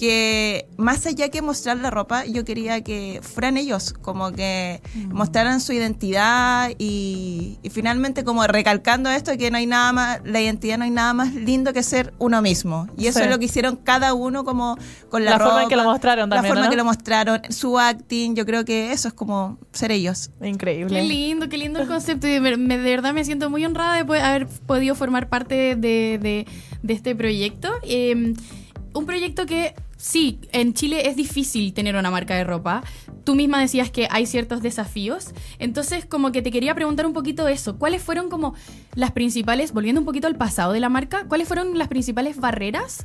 que 0.00 0.66
más 0.78 1.04
allá 1.04 1.28
que 1.28 1.42
mostrar 1.42 1.76
la 1.76 1.90
ropa, 1.90 2.24
yo 2.24 2.42
quería 2.42 2.80
que 2.82 3.20
fueran 3.22 3.58
ellos, 3.58 3.92
como 3.92 4.32
que 4.32 4.80
mostraran 5.10 5.60
su 5.60 5.74
identidad 5.74 6.70
y, 6.78 7.58
y 7.62 7.68
finalmente 7.68 8.24
como 8.24 8.46
recalcando 8.46 9.10
esto, 9.10 9.36
que 9.36 9.50
no 9.50 9.58
hay 9.58 9.66
nada 9.66 9.92
más, 9.92 10.20
la 10.24 10.40
identidad 10.40 10.78
no 10.78 10.84
hay 10.84 10.90
nada 10.90 11.12
más 11.12 11.34
lindo 11.34 11.74
que 11.74 11.82
ser 11.82 12.14
uno 12.18 12.40
mismo. 12.40 12.88
Y 12.96 13.08
eso 13.08 13.18
Sí. 13.18 13.26
es 13.26 13.30
lo 13.30 13.38
que 13.38 13.44
hicieron 13.44 13.76
cada 13.76 14.14
uno 14.14 14.42
como 14.42 14.78
con 15.10 15.22
la, 15.22 15.32
La 15.32 15.38
forma 15.38 15.64
en 15.64 15.68
que 15.68 15.74
ropa, 15.74 15.84
lo 15.84 15.90
mostraron 15.90 16.30
también, 16.30 16.42
La 16.44 16.48
forma 16.48 16.64
¿no? 16.64 16.70
que 16.70 16.76
lo 16.78 16.84
mostraron, 16.86 17.40
su 17.50 17.78
acting, 17.78 18.34
yo 18.34 18.46
creo 18.46 18.64
que 18.64 18.92
eso 18.92 19.08
es 19.08 19.12
como 19.12 19.58
ser 19.72 19.92
ellos. 19.92 20.30
Increíble. 20.42 20.98
Qué 20.98 21.06
lindo, 21.06 21.50
qué 21.50 21.58
lindo 21.58 21.78
el 21.78 21.86
concepto. 21.86 22.26
Y 22.26 22.30
de, 22.38 22.40
de 22.40 22.76
verdad 22.78 23.12
me 23.12 23.22
siento 23.26 23.50
muy 23.50 23.66
honrada 23.66 23.96
de 23.96 24.06
poder 24.06 24.22
haber 24.24 24.46
podido 24.46 24.94
formar 24.94 25.28
parte 25.28 25.76
de, 25.76 26.18
de- 26.18 26.46
de 26.82 26.94
este 26.94 27.14
proyecto. 27.14 27.68
Eh, 27.82 28.32
un 28.94 29.06
proyecto 29.06 29.44
que 29.44 29.74
sí, 30.00 30.40
en 30.52 30.72
Chile 30.72 31.08
es 31.08 31.16
difícil 31.16 31.74
tener 31.74 31.94
una 31.94 32.10
marca 32.10 32.34
de 32.34 32.44
ropa. 32.44 32.82
Tú 33.24 33.34
misma 33.34 33.60
decías 33.60 33.90
que 33.90 34.08
hay 34.10 34.26
ciertos 34.26 34.62
desafíos. 34.62 35.28
Entonces, 35.58 36.06
como 36.06 36.32
que 36.32 36.42
te 36.42 36.50
quería 36.50 36.74
preguntar 36.74 37.06
un 37.06 37.12
poquito 37.12 37.46
eso. 37.48 37.78
¿Cuáles 37.78 38.02
fueron 38.02 38.30
como 38.30 38.54
las 38.94 39.12
principales, 39.12 39.72
volviendo 39.72 40.00
un 40.00 40.06
poquito 40.06 40.26
al 40.26 40.36
pasado 40.36 40.72
de 40.72 40.80
la 40.80 40.88
marca, 40.88 41.26
cuáles 41.28 41.46
fueron 41.46 41.76
las 41.78 41.88
principales 41.88 42.38
barreras 42.38 43.04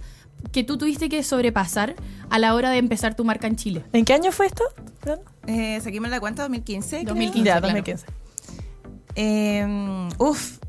que 0.52 0.64
tú 0.64 0.78
tuviste 0.78 1.10
que 1.10 1.24
sobrepasar 1.24 1.96
a 2.30 2.40
la 2.40 2.54
hora 2.56 2.70
de 2.70 2.78
empezar 2.78 3.16
tu 3.16 3.26
marca 3.26 3.48
en 3.48 3.56
Chile? 3.56 3.84
¿En 3.94 4.06
qué 4.06 4.14
año 4.14 4.32
fue 4.32 4.48
esto? 4.48 4.64
Eh, 5.48 5.80
seguimos 5.82 6.10
la 6.10 6.20
cuenta, 6.20 6.44
2015. 6.44 6.98
creo. 6.98 7.10
2015. 7.10 7.46
ya, 7.46 7.60
claro. 7.60 7.74
2015. 7.74 8.06
Eh, 9.16 10.10
uf, 10.18 10.60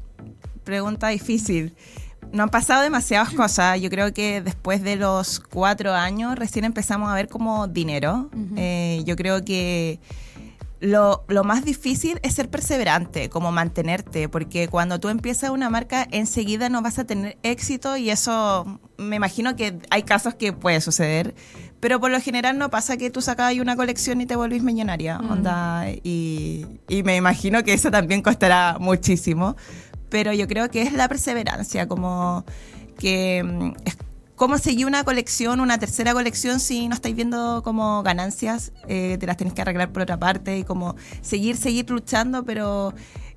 pregunta 0.65 1.09
difícil. 1.09 1.75
No 2.37 2.43
han 2.43 2.51
pasado 2.51 2.83
demasiadas 2.83 3.33
cosas. 3.33 3.81
Yo 3.81 3.89
creo 3.89 4.13
que 4.13 4.43
después 4.43 4.83
de 4.83 4.97
los 4.97 5.41
cuatro 5.41 5.95
años 5.95 6.39
recién 6.39 6.67
empezamos 6.67 7.09
a 7.09 7.15
ver 7.15 7.29
como 7.29 7.67
dinero. 7.67 8.29
Eh, 8.57 9.03
yo 9.07 9.17
creo 9.17 9.43
que 9.43 10.01
lo, 10.81 11.25
lo 11.29 11.45
más 11.45 11.65
difícil 11.65 12.21
es 12.23 12.35
ser 12.35 12.51
perseverante, 12.51 13.31
como 13.31 13.53
mantenerte, 13.53 14.29
porque 14.29 14.69
cuando 14.69 15.01
tú 15.01 15.09
empiezas 15.09 15.49
una 15.49 15.71
marca 15.71 16.07
enseguida 16.11 16.69
no 16.69 16.83
vas 16.83 16.99
a 16.99 17.05
tener 17.05 17.39
éxito 17.43 17.97
y 17.97 18.11
eso 18.11 18.81
me 18.99 19.17
imagino 19.17 19.57
que 19.57 19.79
hay 19.89 20.03
casos 20.03 20.35
que 20.35 20.53
puede 20.53 20.83
suceder, 20.83 21.35
pero 21.81 22.01
por 22.01 22.11
lo 22.11 22.21
general 22.21 22.59
no 22.59 22.69
pasa 22.69 22.99
que 22.99 23.11
tú 23.11 23.23
sacas 23.23 23.55
una 23.55 23.77
colección 23.77 24.21
y 24.21 24.27
te 24.27 24.37
volvís 24.37 24.63
millonaria, 24.63 25.19
onda, 25.19 25.89
y, 26.03 26.67
y 26.89 27.03
me 27.03 27.17
imagino 27.17 27.63
que 27.65 27.73
eso 27.73 27.91
también 27.91 28.21
costará 28.21 28.77
muchísimo, 28.79 29.57
pero 30.09 30.33
yo 30.33 30.47
creo 30.47 30.71
que 30.71 30.83
es 30.83 30.93
la 30.93 31.09
perseverancia, 31.09 31.89
como 31.89 32.45
que 32.99 33.43
mm, 33.43 33.73
es 33.85 33.97
cómo 34.37 34.59
seguir 34.59 34.87
una 34.87 35.03
colección, 35.03 35.61
una 35.61 35.79
tercera 35.79 36.13
colección, 36.13 36.61
si 36.61 36.89
no 36.89 36.95
estáis 36.95 37.17
viendo 37.17 37.63
como 37.63 38.03
ganancias, 38.03 38.73
eh, 38.87 39.17
te 39.19 39.27
las 39.27 39.37
tenéis 39.37 39.55
que 39.55 39.63
arreglar 39.63 39.93
por 39.93 40.03
otra 40.03 40.19
parte 40.19 40.59
y 40.59 40.65
como 40.65 40.95
seguir, 41.23 41.57
seguir 41.57 41.89
luchando, 41.91 42.45
pero 42.45 42.95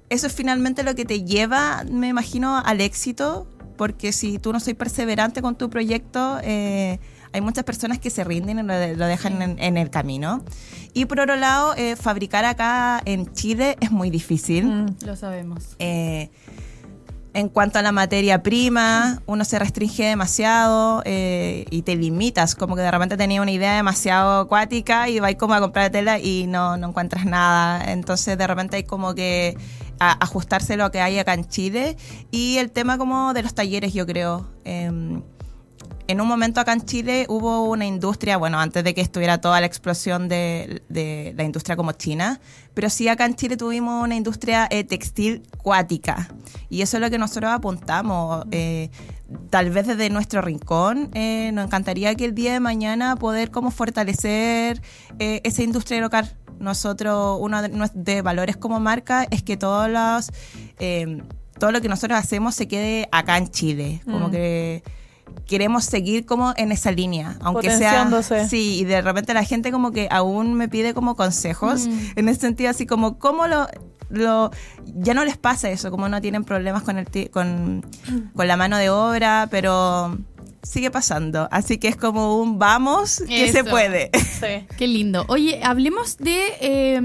eso 0.09 0.27
es 0.27 0.33
finalmente 0.33 0.83
lo 0.83 0.95
que 0.95 1.05
te 1.05 1.23
lleva, 1.23 1.83
me 1.89 2.09
imagino, 2.09 2.57
al 2.57 2.81
éxito, 2.81 3.47
porque 3.77 4.11
si 4.11 4.39
tú 4.39 4.51
no 4.51 4.59
soy 4.59 4.73
perseverante 4.73 5.41
con 5.41 5.55
tu 5.57 5.69
proyecto, 5.69 6.39
eh, 6.43 6.99
hay 7.33 7.41
muchas 7.41 7.63
personas 7.63 7.99
que 7.99 8.09
se 8.09 8.23
rinden 8.23 8.59
y 8.59 8.63
lo, 8.63 8.95
lo 8.95 9.05
dejan 9.05 9.41
en, 9.41 9.59
en 9.59 9.77
el 9.77 9.89
camino. 9.89 10.43
Y 10.93 11.05
por 11.05 11.19
otro 11.19 11.35
lado, 11.35 11.75
eh, 11.75 11.95
fabricar 11.95 12.45
acá 12.45 13.01
en 13.05 13.31
Chile 13.33 13.77
es 13.79 13.91
muy 13.91 14.09
difícil. 14.09 14.65
Mm. 14.65 14.95
Lo 15.05 15.15
sabemos. 15.15 15.75
Eh, 15.79 16.29
en 17.35 17.47
cuanto 17.47 17.77
a 17.77 17.83
la 17.83 17.91
materia 17.91 18.41
prima, 18.41 19.21
uno 19.27 19.45
se 19.45 19.59
restringe 19.59 20.03
demasiado 20.03 21.03
eh, 21.05 21.65
y 21.69 21.83
te 21.83 21.95
limitas, 21.95 22.55
como 22.55 22.75
que 22.75 22.81
de 22.81 22.89
repente 22.89 23.17
tenía 23.17 23.39
una 23.43 23.51
idea 23.51 23.75
demasiado 23.75 24.39
acuática 24.41 25.07
y 25.09 25.19
vais 25.19 25.35
como 25.37 25.53
a 25.53 25.59
comprar 25.61 25.91
tela 25.91 26.17
y 26.19 26.47
no, 26.47 26.75
no 26.77 26.87
encuentras 26.89 27.25
nada. 27.25 27.91
Entonces 27.91 28.35
de 28.35 28.47
repente 28.47 28.77
hay 28.77 28.83
como 28.83 29.13
que 29.13 29.55
a- 29.99 30.17
ajustarse 30.23 30.75
lo 30.75 30.89
que 30.89 31.01
hay 31.01 31.19
acá 31.19 31.35
en 31.35 31.47
Chile. 31.47 31.97
Y 32.31 32.57
el 32.57 32.71
tema 32.71 32.97
como 32.97 33.31
de 33.33 33.43
los 33.43 33.53
talleres, 33.53 33.93
yo 33.93 34.07
creo. 34.07 34.49
Em, 34.65 35.21
en 36.09 36.21
un 36.21 36.27
momento 36.27 36.59
acá 36.59 36.73
en 36.73 36.83
Chile 36.85 37.27
hubo 37.29 37.65
una 37.69 37.85
industria, 37.85 38.37
bueno, 38.37 38.59
antes 38.59 38.83
de 38.83 38.95
que 38.95 39.01
estuviera 39.01 39.39
toda 39.39 39.59
la 39.59 39.67
explosión 39.67 40.27
de, 40.27 40.81
de 40.89 41.35
la 41.37 41.43
industria 41.43 41.75
como 41.75 41.91
China, 41.91 42.39
pero 42.73 42.89
sí 42.89 43.07
acá 43.07 43.27
en 43.27 43.35
Chile 43.35 43.57
tuvimos 43.57 44.03
una 44.03 44.15
industria 44.15 44.67
eh, 44.71 44.83
textil 44.83 45.43
cuática. 45.61 46.33
Y 46.67 46.81
eso 46.81 46.97
es 46.97 47.01
lo 47.01 47.11
que 47.11 47.19
nosotros 47.19 47.51
apuntamos. 47.51 48.45
eh, 48.49 48.89
tal 49.51 49.69
vez 49.69 49.85
desde 49.85 50.09
nuestro 50.09 50.41
rincón, 50.41 51.11
eh, 51.13 51.51
nos 51.53 51.65
encantaría 51.67 52.15
que 52.15 52.25
el 52.25 52.33
día 52.33 52.53
de 52.53 52.59
mañana 52.59 53.15
poder 53.15 53.51
como 53.51 53.69
fortalecer 53.69 54.81
esa 55.19 55.61
industria 55.61 56.01
local. 56.01 56.35
Nosotros, 56.59 57.37
uno 57.39 57.61
de 57.61 57.69
de 57.93 58.21
valores 58.23 58.57
como 58.57 58.79
marca 58.79 59.27
es 59.29 59.43
que 59.43 59.57
todos 59.57 59.87
los... 59.87 60.31
todo 61.59 61.71
lo 61.71 61.81
que 61.81 61.87
nosotros 61.87 62.17
hacemos 62.17 62.55
se 62.55 62.67
quede 62.67 63.07
acá 63.11 63.37
en 63.37 63.49
Chile. 63.49 64.01
Como 64.05 64.29
Mm. 64.29 64.31
que 64.31 64.83
queremos 65.49 65.83
seguir 65.83 66.25
como 66.25 66.53
en 66.55 66.71
esa 66.71 66.91
línea, 66.91 67.35
aunque 67.41 67.67
sea 67.69 68.05
Potenciándose. 68.05 68.47
sí, 68.47 68.79
y 68.79 68.83
de 68.85 69.01
repente 69.01 69.33
la 69.33 69.43
gente 69.43 69.71
como 69.71 69.91
que 69.91 70.07
aún 70.11 70.53
me 70.53 70.69
pide 70.69 70.93
como 70.93 71.15
consejos 71.15 71.87
Mm. 71.87 71.99
en 72.15 72.29
ese 72.29 72.41
sentido 72.41 72.69
así 72.69 72.85
como 72.85 73.17
cómo 73.19 73.47
lo 73.47 73.67
lo 74.11 74.49
ya 74.95 75.13
no 75.13 75.23
les 75.25 75.37
pasa 75.37 75.69
eso, 75.69 75.91
como 75.91 76.09
no 76.09 76.19
tienen 76.21 76.43
problemas 76.43 76.81
con 76.83 76.97
el 76.97 77.05
ti- 77.05 77.27
con, 77.29 77.85
con 78.35 78.47
la 78.47 78.57
mano 78.57 78.77
de 78.77 78.89
obra, 78.89 79.47
pero 79.51 80.17
sigue 80.63 80.89
pasando, 80.91 81.47
así 81.51 81.77
que 81.77 81.87
es 81.89 81.95
como 81.95 82.37
un 82.41 82.57
vamos 82.59 83.21
que 83.27 83.51
se 83.51 83.63
puede. 83.63 84.09
Sí. 84.15 84.65
Qué 84.77 84.87
lindo. 84.87 85.25
Oye, 85.29 85.61
hablemos 85.63 86.17
de, 86.17 86.39
eh, 86.59 86.99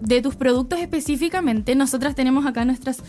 de 0.00 0.22
tus 0.22 0.36
productos 0.36 0.78
específicamente. 0.80 1.74
Nosotras 1.74 2.14
tenemos 2.14 2.46
acá 2.46 2.64
nuestras 2.64 3.02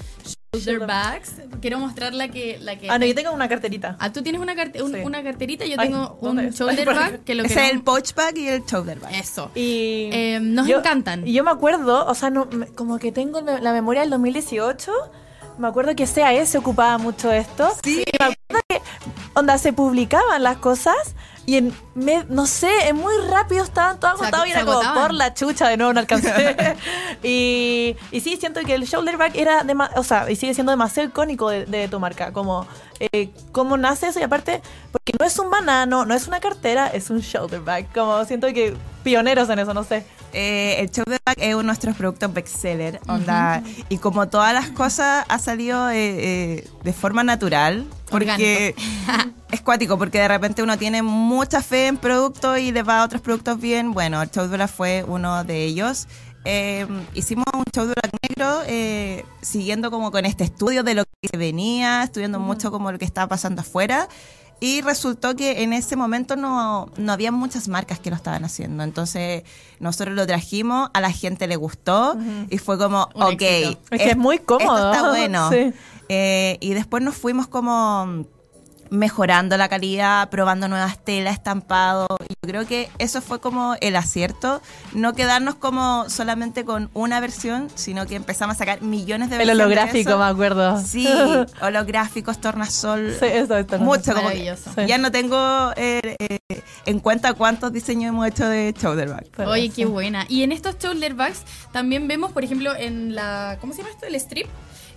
shoulder 0.53 0.79
bags. 0.87 1.33
Quiero 1.61 1.77
mostrar 1.79 2.13
la 2.13 2.27
que... 2.29 2.57
La 2.59 2.75
que 2.77 2.89
Ah, 2.89 2.97
no, 2.97 3.05
yo 3.05 3.13
tengo 3.13 3.31
una 3.31 3.47
carterita. 3.47 3.95
Ah, 3.99 4.11
tú 4.11 4.23
tienes 4.23 4.41
una, 4.41 4.55
carte- 4.55 4.81
un- 4.81 4.91
Sí. 4.93 4.99
una 5.03 5.21
carterita, 5.23 5.65
yo 5.65 5.75
Ay, 5.77 5.89
tengo 5.89 6.17
¿dónde 6.21 6.43
un 6.43 6.47
es? 6.49 6.55
shoulder 6.55 6.79
Ay, 6.89 6.95
bag 6.95 7.19
que 7.23 7.35
lo 7.35 7.43
que 7.43 7.49
es 7.49 7.55
no- 7.55 7.61
el 7.65 7.81
pouch 7.83 8.15
bag 8.15 8.37
y 8.37 8.47
el 8.47 8.65
shoulder 8.65 8.99
bag. 8.99 9.13
Eso. 9.13 9.51
Y 9.53 10.09
Eh, 10.11 10.39
nos 10.41 10.67
encantan. 10.67 11.27
Y 11.27 11.33
yo 11.33 11.43
me 11.43 11.51
acuerdo, 11.51 12.05
o 12.07 12.15
sea, 12.15 12.31
no, 12.31 12.47
como 12.75 12.97
que 12.97 13.11
tengo 13.11 13.41
la 13.41 13.73
memoria 13.73 14.01
del 14.01 14.09
2018. 14.09 14.91
Me 15.59 15.67
acuerdo 15.67 15.93
que 15.95 16.05
CAE 16.07 16.45
se 16.47 16.57
ocupaba 16.57 16.97
mucho 16.97 17.29
de 17.29 17.39
esto. 17.39 17.69
Sí. 17.83 18.03
Y 18.07 18.11
me 18.17 18.25
acuerdo 18.33 18.63
que, 18.67 18.81
onda, 19.35 19.57
se 19.59 19.71
publicaban 19.73 20.41
las 20.41 20.57
cosas 20.57 20.95
y 21.49 21.57
en, 21.57 21.73
me- 21.95 22.25
no 22.29 22.45
sé, 22.45 22.69
en 22.87 22.95
muy 22.95 23.13
rápido 23.29 23.63
estaban 23.63 23.99
todos 23.99 24.13
agotados 24.21 24.35
ago- 24.41 24.45
y 24.47 24.51
era 24.51 24.59
como 24.61 24.71
agotaban. 24.73 25.01
por 25.03 25.13
la 25.13 25.33
chucha 25.33 25.67
de 25.67 25.77
nuevo 25.77 25.93
no 25.93 25.99
alcancé. 25.99 26.75
Y, 27.23 27.95
y 28.11 28.19
sí, 28.21 28.37
siento 28.37 28.61
que 28.61 28.73
el 28.75 28.83
shoulder 28.85 29.17
bag 29.17 29.31
era, 29.35 29.63
dema- 29.63 29.89
o 29.95 30.03
sea, 30.03 30.29
y 30.31 30.35
sigue 30.35 30.53
siendo 30.53 30.71
demasiado 30.71 31.09
icónico 31.09 31.49
de, 31.49 31.65
de 31.65 31.87
tu 31.87 31.99
marca, 31.99 32.31
como 32.31 32.65
eh, 32.99 33.31
cómo 33.51 33.77
nace 33.77 34.07
eso 34.07 34.19
y 34.19 34.23
aparte, 34.23 34.61
porque 34.91 35.13
no 35.19 35.25
es 35.25 35.37
un 35.39 35.49
banano, 35.49 36.05
no 36.05 36.13
es 36.13 36.27
una 36.27 36.39
cartera, 36.39 36.87
es 36.87 37.09
un 37.09 37.19
shoulder 37.19 37.61
bag, 37.61 37.91
como 37.93 38.23
siento 38.25 38.47
que 38.53 38.75
pioneros 39.03 39.49
en 39.49 39.59
eso, 39.59 39.73
no 39.73 39.83
sé. 39.83 40.05
Eh, 40.31 40.75
el 40.79 40.91
shoulder 40.91 41.19
bag 41.25 41.37
es 41.39 41.53
uno 41.53 41.59
de 41.59 41.63
nuestros 41.65 41.95
productos 41.95 42.31
bestseller, 42.31 42.99
onda, 43.07 43.63
y 43.89 43.97
como 43.97 44.27
todas 44.27 44.53
las 44.53 44.69
cosas 44.69 45.25
ha 45.27 45.39
salido 45.39 45.89
eh, 45.89 45.95
eh, 45.97 46.67
de 46.83 46.93
forma 46.93 47.23
natural, 47.23 47.87
porque 48.11 48.75
es 49.51 49.61
cuático, 49.61 49.97
porque 49.97 50.19
de 50.19 50.27
repente 50.27 50.61
uno 50.61 50.77
tiene 50.77 51.01
mucha 51.01 51.63
fe 51.63 51.87
en 51.87 51.97
productos 51.97 52.59
y 52.59 52.71
le 52.71 52.83
va 52.83 53.01
a 53.01 53.05
otros 53.05 53.21
productos 53.21 53.59
bien. 53.59 53.91
Bueno, 53.91 54.21
el 54.21 54.29
shoulder 54.29 54.59
bag 54.59 54.69
fue 54.69 55.03
uno 55.07 55.43
de 55.43 55.63
ellos. 55.63 56.07
Eh, 56.45 56.87
hicimos 57.13 57.45
un 57.53 57.63
shoulder 57.73 57.95
bag 58.01 58.11
negro 58.27 58.61
eh, 58.67 59.25
siguiendo 59.41 59.91
como 59.91 60.11
con 60.11 60.25
este 60.25 60.43
estudio 60.43 60.83
de 60.83 60.95
lo 60.95 61.03
que 61.03 61.29
se 61.29 61.37
venía, 61.37 62.03
estudiando 62.03 62.39
mucho 62.39 62.71
como 62.71 62.91
lo 62.91 62.99
que 62.99 63.05
estaba 63.05 63.27
pasando 63.27 63.61
afuera. 63.61 64.07
Y 64.61 64.81
resultó 64.81 65.35
que 65.37 65.63
en 65.63 65.71
ese 65.71 65.95
momento 65.95 66.35
no, 66.35 66.91
no 66.97 67.13
había 67.13 67.31
muchas 67.31 67.69
marcas 67.69 67.99
que 67.99 68.09
lo 68.09 68.17
estaban 68.17 68.43
haciendo. 68.43 68.83
Entonces 68.83 69.43
nosotros 69.79 70.15
lo 70.15 70.27
trajimos, 70.27 70.89
a 70.93 70.99
la 70.99 71.11
gente 71.11 71.47
le 71.47 71.55
gustó 71.55 72.17
y 72.49 72.57
fue 72.57 72.77
como, 72.77 73.09
Un 73.15 73.23
ok. 73.23 73.41
Es 73.41 73.77
que 73.89 74.09
es 74.09 74.17
muy 74.17 74.39
cómodo. 74.39 74.91
Esto 74.91 74.91
está 74.91 75.09
bueno. 75.09 75.49
Sí. 75.59 75.73
Eh, 76.11 76.57
y 76.59 76.73
después 76.73 77.03
nos 77.03 77.15
fuimos 77.15 77.47
como 77.47 78.25
mejorando 78.89 79.57
la 79.57 79.69
calidad, 79.69 80.29
probando 80.29 80.67
nuevas 80.67 80.97
telas, 81.03 81.33
estampado. 81.33 82.07
Yo 82.19 82.35
creo 82.49 82.67
que 82.67 82.89
eso 82.97 83.21
fue 83.21 83.39
como 83.39 83.75
el 83.81 83.95
acierto, 83.95 84.61
no 84.93 85.13
quedarnos 85.13 85.55
como 85.55 86.09
solamente 86.09 86.65
con 86.65 86.89
una 86.93 87.19
versión, 87.19 87.69
sino 87.75 88.05
que 88.05 88.15
empezamos 88.15 88.55
a 88.55 88.59
sacar 88.59 88.81
millones 88.81 89.29
de 89.29 89.35
El 89.35 89.47
versiones. 89.47 89.57
de 89.57 89.63
holográfico, 89.63 90.17
me 90.17 90.25
acuerdo. 90.25 90.81
Sí, 90.81 91.07
holográficos, 91.61 92.39
tornasol. 92.41 93.15
Sí, 93.19 93.25
eso, 93.25 93.55
no 93.59 93.79
Mucho, 93.79 94.13
como 94.13 94.29
que. 94.29 94.55
Sí. 94.55 94.85
ya 94.87 94.97
no 94.97 95.11
tengo 95.11 95.71
eh, 95.75 96.15
eh, 96.19 96.39
en 96.85 96.99
cuenta 96.99 97.33
cuántos 97.33 97.71
diseños 97.71 98.09
hemos 98.09 98.27
hecho 98.27 98.47
de 98.47 98.73
shoulder 98.77 99.09
bag. 99.09 99.25
Pero 99.35 99.51
Oye, 99.51 99.69
qué 99.69 99.85
buena. 99.85 100.25
Y 100.27 100.43
en 100.43 100.51
estos 100.51 100.77
shoulder 100.79 101.13
bags 101.13 101.43
también 101.71 102.07
vemos, 102.07 102.31
por 102.31 102.43
ejemplo, 102.43 102.75
en 102.75 103.15
la. 103.15 103.57
¿Cómo 103.61 103.73
se 103.73 103.79
llama 103.79 103.91
esto? 103.91 104.05
El 104.05 104.15
strip. 104.15 104.47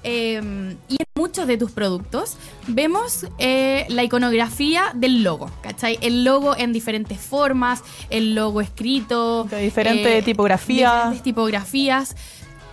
Eh, 0.04 0.74
y 0.88 0.94
en 0.94 1.06
muchos 1.14 1.46
de 1.46 1.56
tus 1.56 1.70
productos 1.70 2.36
vemos 2.66 3.26
eh, 3.38 3.86
la 3.88 4.02
iconografía 4.02 4.90
del 4.94 5.22
logo, 5.22 5.50
¿cachai? 5.62 5.98
El 6.00 6.24
logo 6.24 6.56
en 6.56 6.72
diferentes 6.72 7.18
formas, 7.20 7.82
el 8.10 8.34
logo 8.34 8.60
escrito. 8.60 9.44
De 9.44 9.60
diferente 9.62 10.22
tipografía. 10.22 10.90
Diferentes 10.92 11.22
tipografías. 11.22 12.16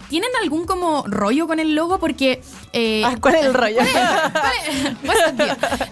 ¿Tienen 0.10 0.30
algún 0.42 0.66
como 0.66 1.04
rollo 1.06 1.46
con 1.46 1.60
el 1.60 1.76
logo? 1.76 2.00
Porque... 2.00 2.42
eh, 2.74 3.04
Ah, 3.06 3.16
¿Cuál 3.22 3.36
es 3.36 3.46
el 3.46 3.54
rollo? 3.54 3.78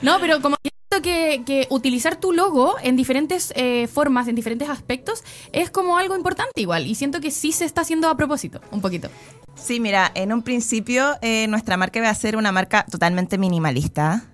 No, 0.01 0.19
pero 0.19 0.41
como 0.41 0.57
que 0.63 0.71
que, 1.01 1.43
que 1.45 1.67
utilizar 1.69 2.15
tu 2.15 2.31
logo 2.31 2.75
en 2.81 2.95
diferentes 2.95 3.53
eh, 3.55 3.87
formas, 3.87 4.27
en 4.27 4.35
diferentes 4.35 4.69
aspectos, 4.69 5.23
es 5.51 5.69
como 5.69 5.97
algo 5.97 6.15
importante 6.15 6.61
igual. 6.61 6.87
Y 6.87 6.95
siento 6.95 7.19
que 7.19 7.31
sí 7.31 7.51
se 7.51 7.65
está 7.65 7.81
haciendo 7.81 8.09
a 8.09 8.17
propósito, 8.17 8.61
un 8.71 8.81
poquito. 8.81 9.09
Sí, 9.55 9.79
mira, 9.79 10.11
en 10.13 10.31
un 10.33 10.43
principio 10.43 11.15
eh, 11.21 11.47
nuestra 11.47 11.77
marca 11.77 11.99
iba 11.99 12.09
a 12.09 12.15
ser 12.15 12.37
una 12.37 12.51
marca 12.51 12.85
totalmente 12.89 13.37
minimalista. 13.37 14.25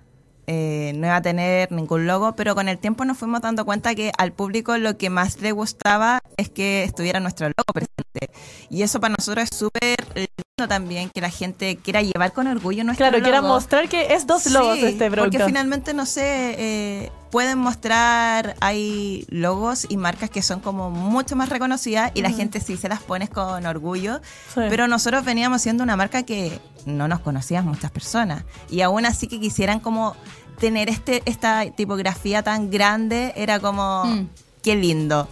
Eh, 0.46 0.92
no 0.96 1.06
iba 1.06 1.16
a 1.16 1.22
tener 1.22 1.72
ningún 1.72 2.06
logo, 2.06 2.34
pero 2.36 2.54
con 2.54 2.68
el 2.68 2.78
tiempo 2.78 3.04
nos 3.04 3.16
fuimos 3.18 3.40
dando 3.40 3.64
cuenta 3.64 3.94
que 3.94 4.12
al 4.18 4.32
público 4.32 4.76
lo 4.78 4.96
que 4.98 5.10
más 5.10 5.40
le 5.40 5.52
gustaba 5.52 6.20
es 6.36 6.48
que 6.50 6.84
estuviera 6.84 7.20
nuestro 7.20 7.46
logo 7.46 7.72
presente. 7.72 8.30
Y 8.70 8.82
eso 8.82 9.00
para 9.00 9.14
nosotros 9.18 9.48
es 9.50 9.56
súper 9.56 9.96
lindo 10.14 10.68
también, 10.68 11.10
que 11.10 11.20
la 11.20 11.30
gente 11.30 11.76
quiera 11.76 12.02
llevar 12.02 12.32
con 12.32 12.46
orgullo 12.46 12.84
nuestro 12.84 13.04
Claro, 13.04 13.18
logo. 13.18 13.24
quieran 13.24 13.44
mostrar 13.44 13.88
que 13.88 14.14
es 14.14 14.26
dos 14.26 14.46
logos 14.50 14.78
Sí, 14.78 14.84
este 14.86 15.10
producto. 15.10 15.30
Porque 15.38 15.44
finalmente, 15.44 15.94
no 15.94 16.06
sé, 16.06 16.54
eh, 16.58 17.12
pueden 17.30 17.58
mostrar, 17.58 18.54
hay 18.60 19.26
logos 19.28 19.86
y 19.88 19.96
marcas 19.96 20.30
que 20.30 20.42
son 20.42 20.60
como 20.60 20.90
mucho 20.90 21.34
más 21.36 21.48
reconocidas 21.48 22.12
y 22.14 22.22
la 22.22 22.30
gente 22.30 22.60
sí 22.60 22.76
se 22.76 22.88
las 22.88 23.02
pones 23.02 23.30
con 23.30 23.66
orgullo. 23.66 24.20
Sí. 24.54 24.60
Pero 24.68 24.86
nosotros 24.88 25.24
veníamos 25.24 25.62
siendo 25.62 25.82
una 25.82 25.96
marca 25.96 26.22
que 26.22 26.60
no 26.86 27.08
nos 27.08 27.20
conocían 27.20 27.64
muchas 27.66 27.90
personas. 27.90 28.44
Y 28.70 28.80
aún 28.82 29.06
así 29.06 29.26
que 29.26 29.40
quisieran 29.40 29.80
como 29.80 30.14
tener 30.58 30.88
este 30.88 31.22
esta 31.26 31.64
tipografía 31.70 32.42
tan 32.42 32.70
grande, 32.70 33.32
era 33.36 33.58
como, 33.60 34.04
Mm. 34.04 34.28
qué 34.62 34.76
lindo. 34.76 35.28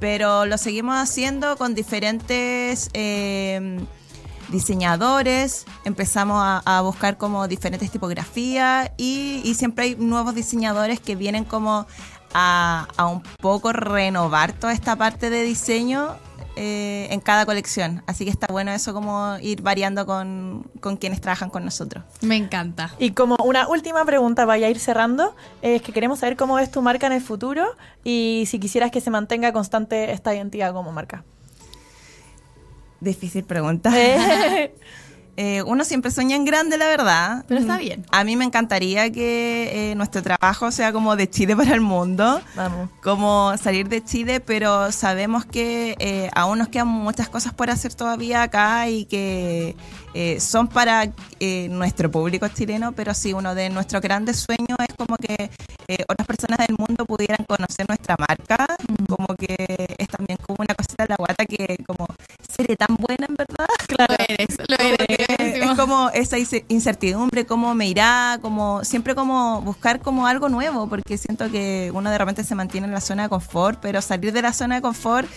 Pero 0.00 0.46
lo 0.46 0.58
seguimos 0.58 0.96
haciendo 0.96 1.56
con 1.56 1.74
diferentes... 1.74 2.90
eh, 2.94 3.78
diseñadores, 4.50 5.66
empezamos 5.84 6.40
a, 6.42 6.62
a 6.64 6.80
buscar 6.80 7.18
como 7.18 7.46
diferentes 7.48 7.90
tipografías 7.90 8.90
y, 8.96 9.42
y 9.44 9.54
siempre 9.54 9.84
hay 9.84 9.96
nuevos 9.96 10.34
diseñadores 10.34 11.00
que 11.00 11.16
vienen 11.16 11.44
como 11.44 11.86
a, 12.32 12.88
a 12.96 13.06
un 13.06 13.22
poco 13.42 13.72
renovar 13.72 14.52
toda 14.54 14.72
esta 14.72 14.96
parte 14.96 15.28
de 15.28 15.42
diseño 15.42 16.16
eh, 16.60 17.06
en 17.12 17.20
cada 17.20 17.46
colección. 17.46 18.02
Así 18.08 18.24
que 18.24 18.32
está 18.32 18.48
bueno 18.50 18.72
eso 18.72 18.92
como 18.92 19.36
ir 19.40 19.62
variando 19.62 20.06
con, 20.06 20.68
con 20.80 20.96
quienes 20.96 21.20
trabajan 21.20 21.50
con 21.50 21.64
nosotros. 21.64 22.02
Me 22.20 22.34
encanta. 22.34 22.92
Y 22.98 23.12
como 23.12 23.36
una 23.44 23.68
última 23.68 24.04
pregunta, 24.04 24.44
vaya 24.44 24.66
a 24.66 24.70
ir 24.70 24.80
cerrando, 24.80 25.36
es 25.62 25.82
que 25.82 25.92
queremos 25.92 26.18
saber 26.18 26.36
cómo 26.36 26.58
es 26.58 26.72
tu 26.72 26.82
marca 26.82 27.06
en 27.06 27.12
el 27.12 27.20
futuro 27.20 27.64
y 28.02 28.42
si 28.48 28.58
quisieras 28.58 28.90
que 28.90 29.00
se 29.00 29.08
mantenga 29.08 29.52
constante 29.52 30.10
esta 30.10 30.34
identidad 30.34 30.72
como 30.72 30.90
marca. 30.90 31.22
Difícil 32.98 33.44
pregunta. 33.44 33.92
Eh, 35.40 35.62
uno 35.62 35.84
siempre 35.84 36.10
sueña 36.10 36.34
en 36.34 36.44
grande, 36.44 36.76
la 36.76 36.88
verdad. 36.88 37.44
Pero 37.46 37.60
está 37.60 37.78
bien. 37.78 38.04
A 38.10 38.24
mí 38.24 38.34
me 38.34 38.44
encantaría 38.44 39.08
que 39.12 39.92
eh, 39.92 39.94
nuestro 39.94 40.20
trabajo 40.20 40.72
sea 40.72 40.92
como 40.92 41.14
de 41.14 41.30
Chile 41.30 41.54
para 41.54 41.74
el 41.74 41.80
mundo. 41.80 42.42
Vamos. 42.56 42.90
como 43.04 43.56
salir 43.56 43.88
de 43.88 44.02
Chile, 44.02 44.40
pero 44.40 44.90
sabemos 44.90 45.44
que 45.44 45.94
eh, 46.00 46.28
aún 46.34 46.58
nos 46.58 46.66
quedan 46.66 46.88
muchas 46.88 47.28
cosas 47.28 47.54
por 47.54 47.70
hacer 47.70 47.94
todavía 47.94 48.42
acá 48.42 48.88
y 48.88 49.04
que 49.04 49.76
son 50.40 50.66
para 50.66 51.12
nuestro 51.70 52.10
público 52.10 52.48
chileno, 52.48 52.90
pero 52.90 53.14
sí, 53.14 53.32
uno 53.32 53.54
de 53.54 53.70
nuestros 53.70 54.02
grandes 54.02 54.44
sueños 54.44 54.76
es 54.88 54.96
como 54.96 55.16
que 55.16 55.50
eh, 55.88 56.04
otras 56.06 56.26
personas 56.26 56.58
del 56.66 56.76
mundo 56.78 57.04
pudieran 57.06 57.44
conocer 57.46 57.86
nuestra 57.88 58.14
marca, 58.18 58.66
como 59.08 59.26
que 59.36 59.56
es 59.98 60.08
también 60.08 60.38
como 60.46 60.56
una 60.60 60.74
cosita 60.74 61.04
de 61.04 61.08
la 61.08 61.16
guata 61.16 61.46
que 61.46 61.78
como, 61.86 62.06
¿seré 62.54 62.76
tan 62.76 62.94
buena 62.96 63.26
en 63.26 63.34
verdad? 63.34 63.66
Lo 63.98 64.04
eres, 64.28 64.56
lo 64.68 64.76
eres. 64.76 65.62
Es 65.70 65.76
como 65.78 66.10
esa 66.10 66.36
ince- 66.38 66.64
incertidumbre, 66.68 67.46
cómo 67.46 67.74
me 67.74 67.86
irá, 67.88 68.38
como 68.42 68.84
siempre 68.84 69.14
como 69.14 69.62
buscar 69.62 70.00
como 70.00 70.26
algo 70.26 70.48
nuevo, 70.48 70.88
porque 70.88 71.16
siento 71.18 71.50
que 71.50 71.90
uno 71.94 72.10
de 72.10 72.18
repente 72.18 72.44
se 72.44 72.54
mantiene 72.54 72.86
en 72.86 72.92
la 72.92 73.00
zona 73.00 73.24
de 73.24 73.28
confort, 73.30 73.78
pero 73.80 74.02
salir 74.02 74.32
de 74.32 74.42
la 74.42 74.52
zona 74.52 74.76
de 74.76 74.82
confort 74.82 75.28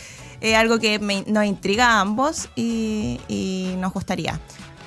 es 0.41 0.55
algo 0.55 0.79
que 0.79 0.99
me- 0.99 1.23
nos 1.27 1.45
intriga 1.45 1.87
a 1.93 2.01
ambos 2.01 2.49
y, 2.55 3.19
y 3.29 3.75
nos 3.79 3.93
gustaría. 3.93 4.39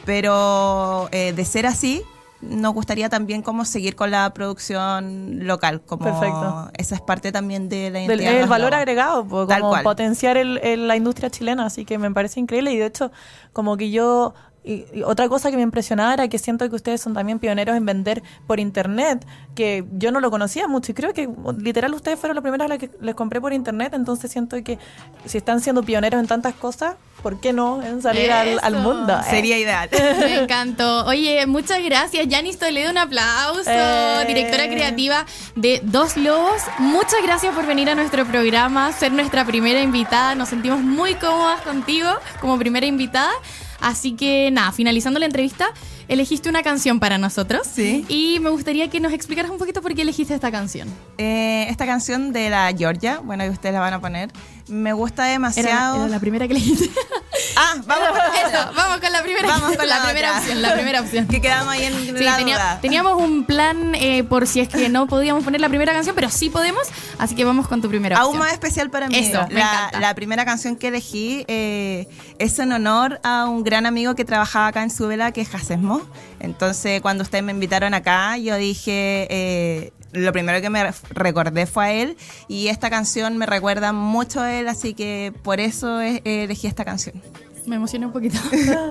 Pero 0.05 1.09
eh, 1.13 1.33
de 1.33 1.45
ser 1.45 1.67
así, 1.67 2.03
nos 2.49 2.73
gustaría 2.75 3.09
también 3.09 3.43
como 3.43 3.65
seguir 3.65 3.97
con 3.97 4.11
la 4.11 4.33
producción 4.35 5.47
local, 5.47 5.81
como 5.87 6.05
Perfecto. 6.05 6.71
esa 6.77 6.95
es 6.95 7.01
parte 7.01 7.33
también 7.33 7.69
de 7.69 7.91
la 7.91 7.99
Del- 8.01 8.07
identidad. 8.21 8.33
de 8.33 8.41
el 8.41 8.49
valor 8.49 8.75
agregado, 8.75 9.47
Tal 9.47 9.61
como 9.61 9.71
cual. 9.73 9.83
potenciar 9.83 10.37
el- 10.37 10.59
el- 10.63 10.89
la 10.89 10.97
industria 10.97 11.31
chilena, 11.31 11.67
así 11.67 11.85
que 11.85 11.99
me 11.99 12.11
parece 12.11 12.41
increíble 12.41 12.73
y 12.73 12.79
de 12.79 12.87
hecho 12.87 13.11
como 13.53 13.77
que 13.77 13.91
yo 13.91 14.35
y, 14.65 14.87
y 14.93 15.03
otra 15.03 15.29
cosa 15.29 15.51
que 15.51 15.57
me 15.57 15.63
impresionaba 15.63 16.15
era 16.15 16.29
que 16.29 16.39
siento 16.39 16.69
que 16.69 16.75
ustedes 16.75 17.01
son 17.01 17.15
también 17.15 17.39
pioneros 17.39 17.77
en 17.77 17.85
vender 17.85 18.23
por 18.47 18.59
internet, 18.61 19.27
que 19.55 19.85
yo 19.93 20.11
no 20.11 20.21
lo 20.21 20.31
conocía 20.31 20.67
mucho 20.69 20.93
y 20.93 20.95
creo 20.95 21.13
que 21.13 21.29
literal 21.59 21.93
ustedes 21.95 22.19
fueron 22.19 22.35
los 22.35 22.43
primeros 22.43 22.65
a 22.65 22.69
los 22.69 22.79
que 22.79 22.91
les 23.01 23.15
compré 23.15 23.41
por 23.41 23.53
internet, 23.53 23.93
entonces 23.95 24.31
siento 24.33 24.57
que 24.65 24.79
si 25.27 25.39
están 25.39 25.61
siendo 25.61 25.83
pioneros 25.83 26.21
en 26.21 26.27
tantas 26.27 26.55
cosas, 26.55 26.97
¿por 27.23 27.41
qué 27.41 27.53
no 27.53 27.83
en 27.83 28.03
salir 28.03 28.33
al, 28.33 28.59
al 28.63 28.77
mundo? 28.77 29.15
eh? 29.19 29.31
Sería 29.31 29.59
ideal. 29.59 29.89
Me 30.21 30.43
encantó. 30.43 31.07
Oye, 31.07 31.47
muchas 31.47 31.83
gracias. 31.83 32.27
Yanis 32.29 32.59
Toledo, 32.59 32.91
un 32.91 32.99
aplauso. 32.99 33.63
Eh. 33.67 34.25
Directora 34.27 34.69
creativa 34.69 35.25
de 35.57 35.81
Dos 35.85 36.17
Lobos. 36.17 36.63
Muchas 36.79 37.23
gracias 37.23 37.55
por 37.55 37.67
venir 37.67 37.89
a 37.91 37.95
nuestro 37.95 38.27
programa, 38.27 38.93
ser 38.93 39.13
nuestra 39.13 39.45
primera 39.45 39.81
invitada. 39.81 40.35
Nos 40.35 40.51
sentimos 40.51 40.81
muy 40.81 41.15
cómodas 41.15 41.61
contigo 41.63 42.09
como 42.41 42.59
primera 42.59 42.87
invitada. 42.87 43.33
Así 43.81 44.13
que 44.13 44.51
nada, 44.51 44.73
finalizando 44.73 45.19
la 45.21 45.27
entrevista, 45.27 45.67
elegiste 46.09 46.49
una 46.49 46.63
canción 46.63 47.01
para 47.01 47.19
nosotros. 47.19 47.67
Sí. 47.73 48.05
Y 48.09 48.39
me 48.41 48.51
gustaría 48.51 48.89
que 48.89 49.01
nos 49.01 49.13
explicaras 49.13 49.51
un 49.51 49.59
poquito 49.59 49.83
por 49.83 49.95
qué 49.95 50.03
elegiste 50.03 50.35
esta 50.35 50.51
canción. 50.51 50.89
Eh, 51.19 51.67
esta 51.69 51.87
canción 51.87 52.33
de 52.33 52.51
la 52.51 52.73
Georgia, 52.77 53.21
bueno, 53.23 53.45
que 53.45 53.51
ustedes 53.51 53.75
la 53.75 53.81
van 53.81 53.95
a 53.95 54.01
poner, 54.01 54.31
me 54.69 54.93
gusta 54.93 55.25
Era, 55.25 55.33
demasiado. 55.33 55.97
era 55.97 56.09
la 56.09 56.21
primera 56.21 56.47
que 56.49 56.55
elegiste. 56.55 56.91
Ah, 57.57 57.75
vamos 57.87 58.09
con 58.09 58.19
Eso, 58.37 58.73
vamos 58.77 58.99
con 59.01 59.13
la 59.13 59.23
primera, 59.23 59.49
Vamos 59.49 59.77
con 59.77 59.89
la 59.89 60.03
primera 60.05 60.39
opción, 60.39 60.63
la 60.63 60.75
primera 60.75 61.01
opción. 61.01 61.27
Que 61.27 61.41
quedamos 61.41 61.73
ahí 61.73 61.85
en 61.85 61.95
Sí, 61.95 62.13
la 62.25 62.37
tenía- 62.37 62.57
duda. 62.57 62.79
teníamos 62.81 63.21
un 63.21 63.45
plan 63.45 63.95
eh, 63.95 64.25
por 64.25 64.47
si 64.47 64.61
es 64.61 64.69
que 64.69 64.89
no 64.89 65.07
podíamos 65.07 65.45
poner 65.45 65.61
la 65.61 65.69
primera 65.69 65.93
canción, 65.93 66.15
pero 66.15 66.31
sí 66.31 66.51
podemos, 66.51 66.87
así 67.19 67.35
que 67.35 67.45
vamos 67.45 67.67
con 67.69 67.81
tu 67.83 67.89
primera 67.89 68.17
Aún 68.19 68.27
opción. 68.37 68.39
más 68.45 68.53
especial 68.53 68.91
para 68.91 69.09
mí. 69.09 69.17
Eso, 69.19 69.47
me 69.49 69.55
la, 69.55 69.61
encanta. 69.61 70.01
la 70.01 70.15
primera 70.15 70.45
canción 70.45 70.77
que 70.77 70.89
elegí 70.89 71.45
eh, 71.49 72.09
es 72.39 72.59
en 72.59 72.73
honor 72.73 73.21
a 73.23 73.47
un 73.47 73.65
gran 73.65 73.87
amigo 73.87 74.15
que 74.15 74.25
trabajaba 74.25 74.69
acá 74.69 74.83
en 74.83 74.91
Súbela, 74.91 75.33
que 75.33 75.41
es 75.41 75.49
Jacesmo. 75.49 76.03
Entonces, 76.41 77.01
cuando 77.01 77.23
ustedes 77.23 77.43
me 77.45 77.53
invitaron 77.53 77.95
acá, 77.95 78.37
yo 78.37 78.57
dije, 78.57 79.27
eh, 79.31 79.93
lo 80.15 80.33
primero 80.33 80.61
que 80.61 80.71
me 80.71 80.93
recordé 81.11 81.67
fue 81.67 81.85
a 81.85 81.93
él 81.93 82.17
y 82.49 82.69
esta 82.69 82.91
canción 82.91 83.37
me 83.37 83.47
recuerda 83.47 83.93
mucho 83.93 84.41
a 84.41 84.53
él, 84.53 84.69
así 84.69 84.95
que 84.95 85.33
por 85.43 85.61
eso 85.61 86.01
eh, 86.01 86.23
elegí 86.25 86.67
esta 86.67 86.85
canción. 86.85 87.21
Me 87.67 87.77
emocioné 87.77 88.07
un 88.07 88.13
poquito. 88.13 88.39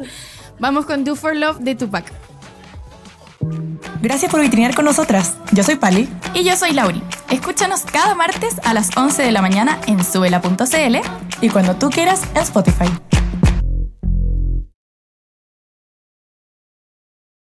vamos 0.60 0.86
con 0.86 1.04
Do 1.04 1.16
For 1.16 1.36
Love 1.36 1.60
de 1.60 1.76
Tupac. 1.76 2.12
Gracias 4.02 4.32
por 4.32 4.42
vitrinear 4.42 4.76
con 4.76 4.86
nosotras. 4.86 5.36
Yo 5.52 5.64
soy 5.64 5.76
Pali. 5.76 6.10
Y 6.34 6.44
yo 6.44 6.56
soy 6.56 6.72
Lauri. 6.72 7.02
Escúchanos 7.30 7.82
cada 7.82 8.16
martes 8.16 8.56
a 8.64 8.74
las 8.74 8.96
11 8.96 9.24
de 9.24 9.32
la 9.32 9.42
mañana 9.42 9.80
en 9.88 10.04
subela.cl 10.04 10.98
y 11.42 11.50
cuando 11.50 11.76
tú 11.76 11.90
quieras 11.90 12.22
en 12.36 12.42
Spotify. 12.42 12.90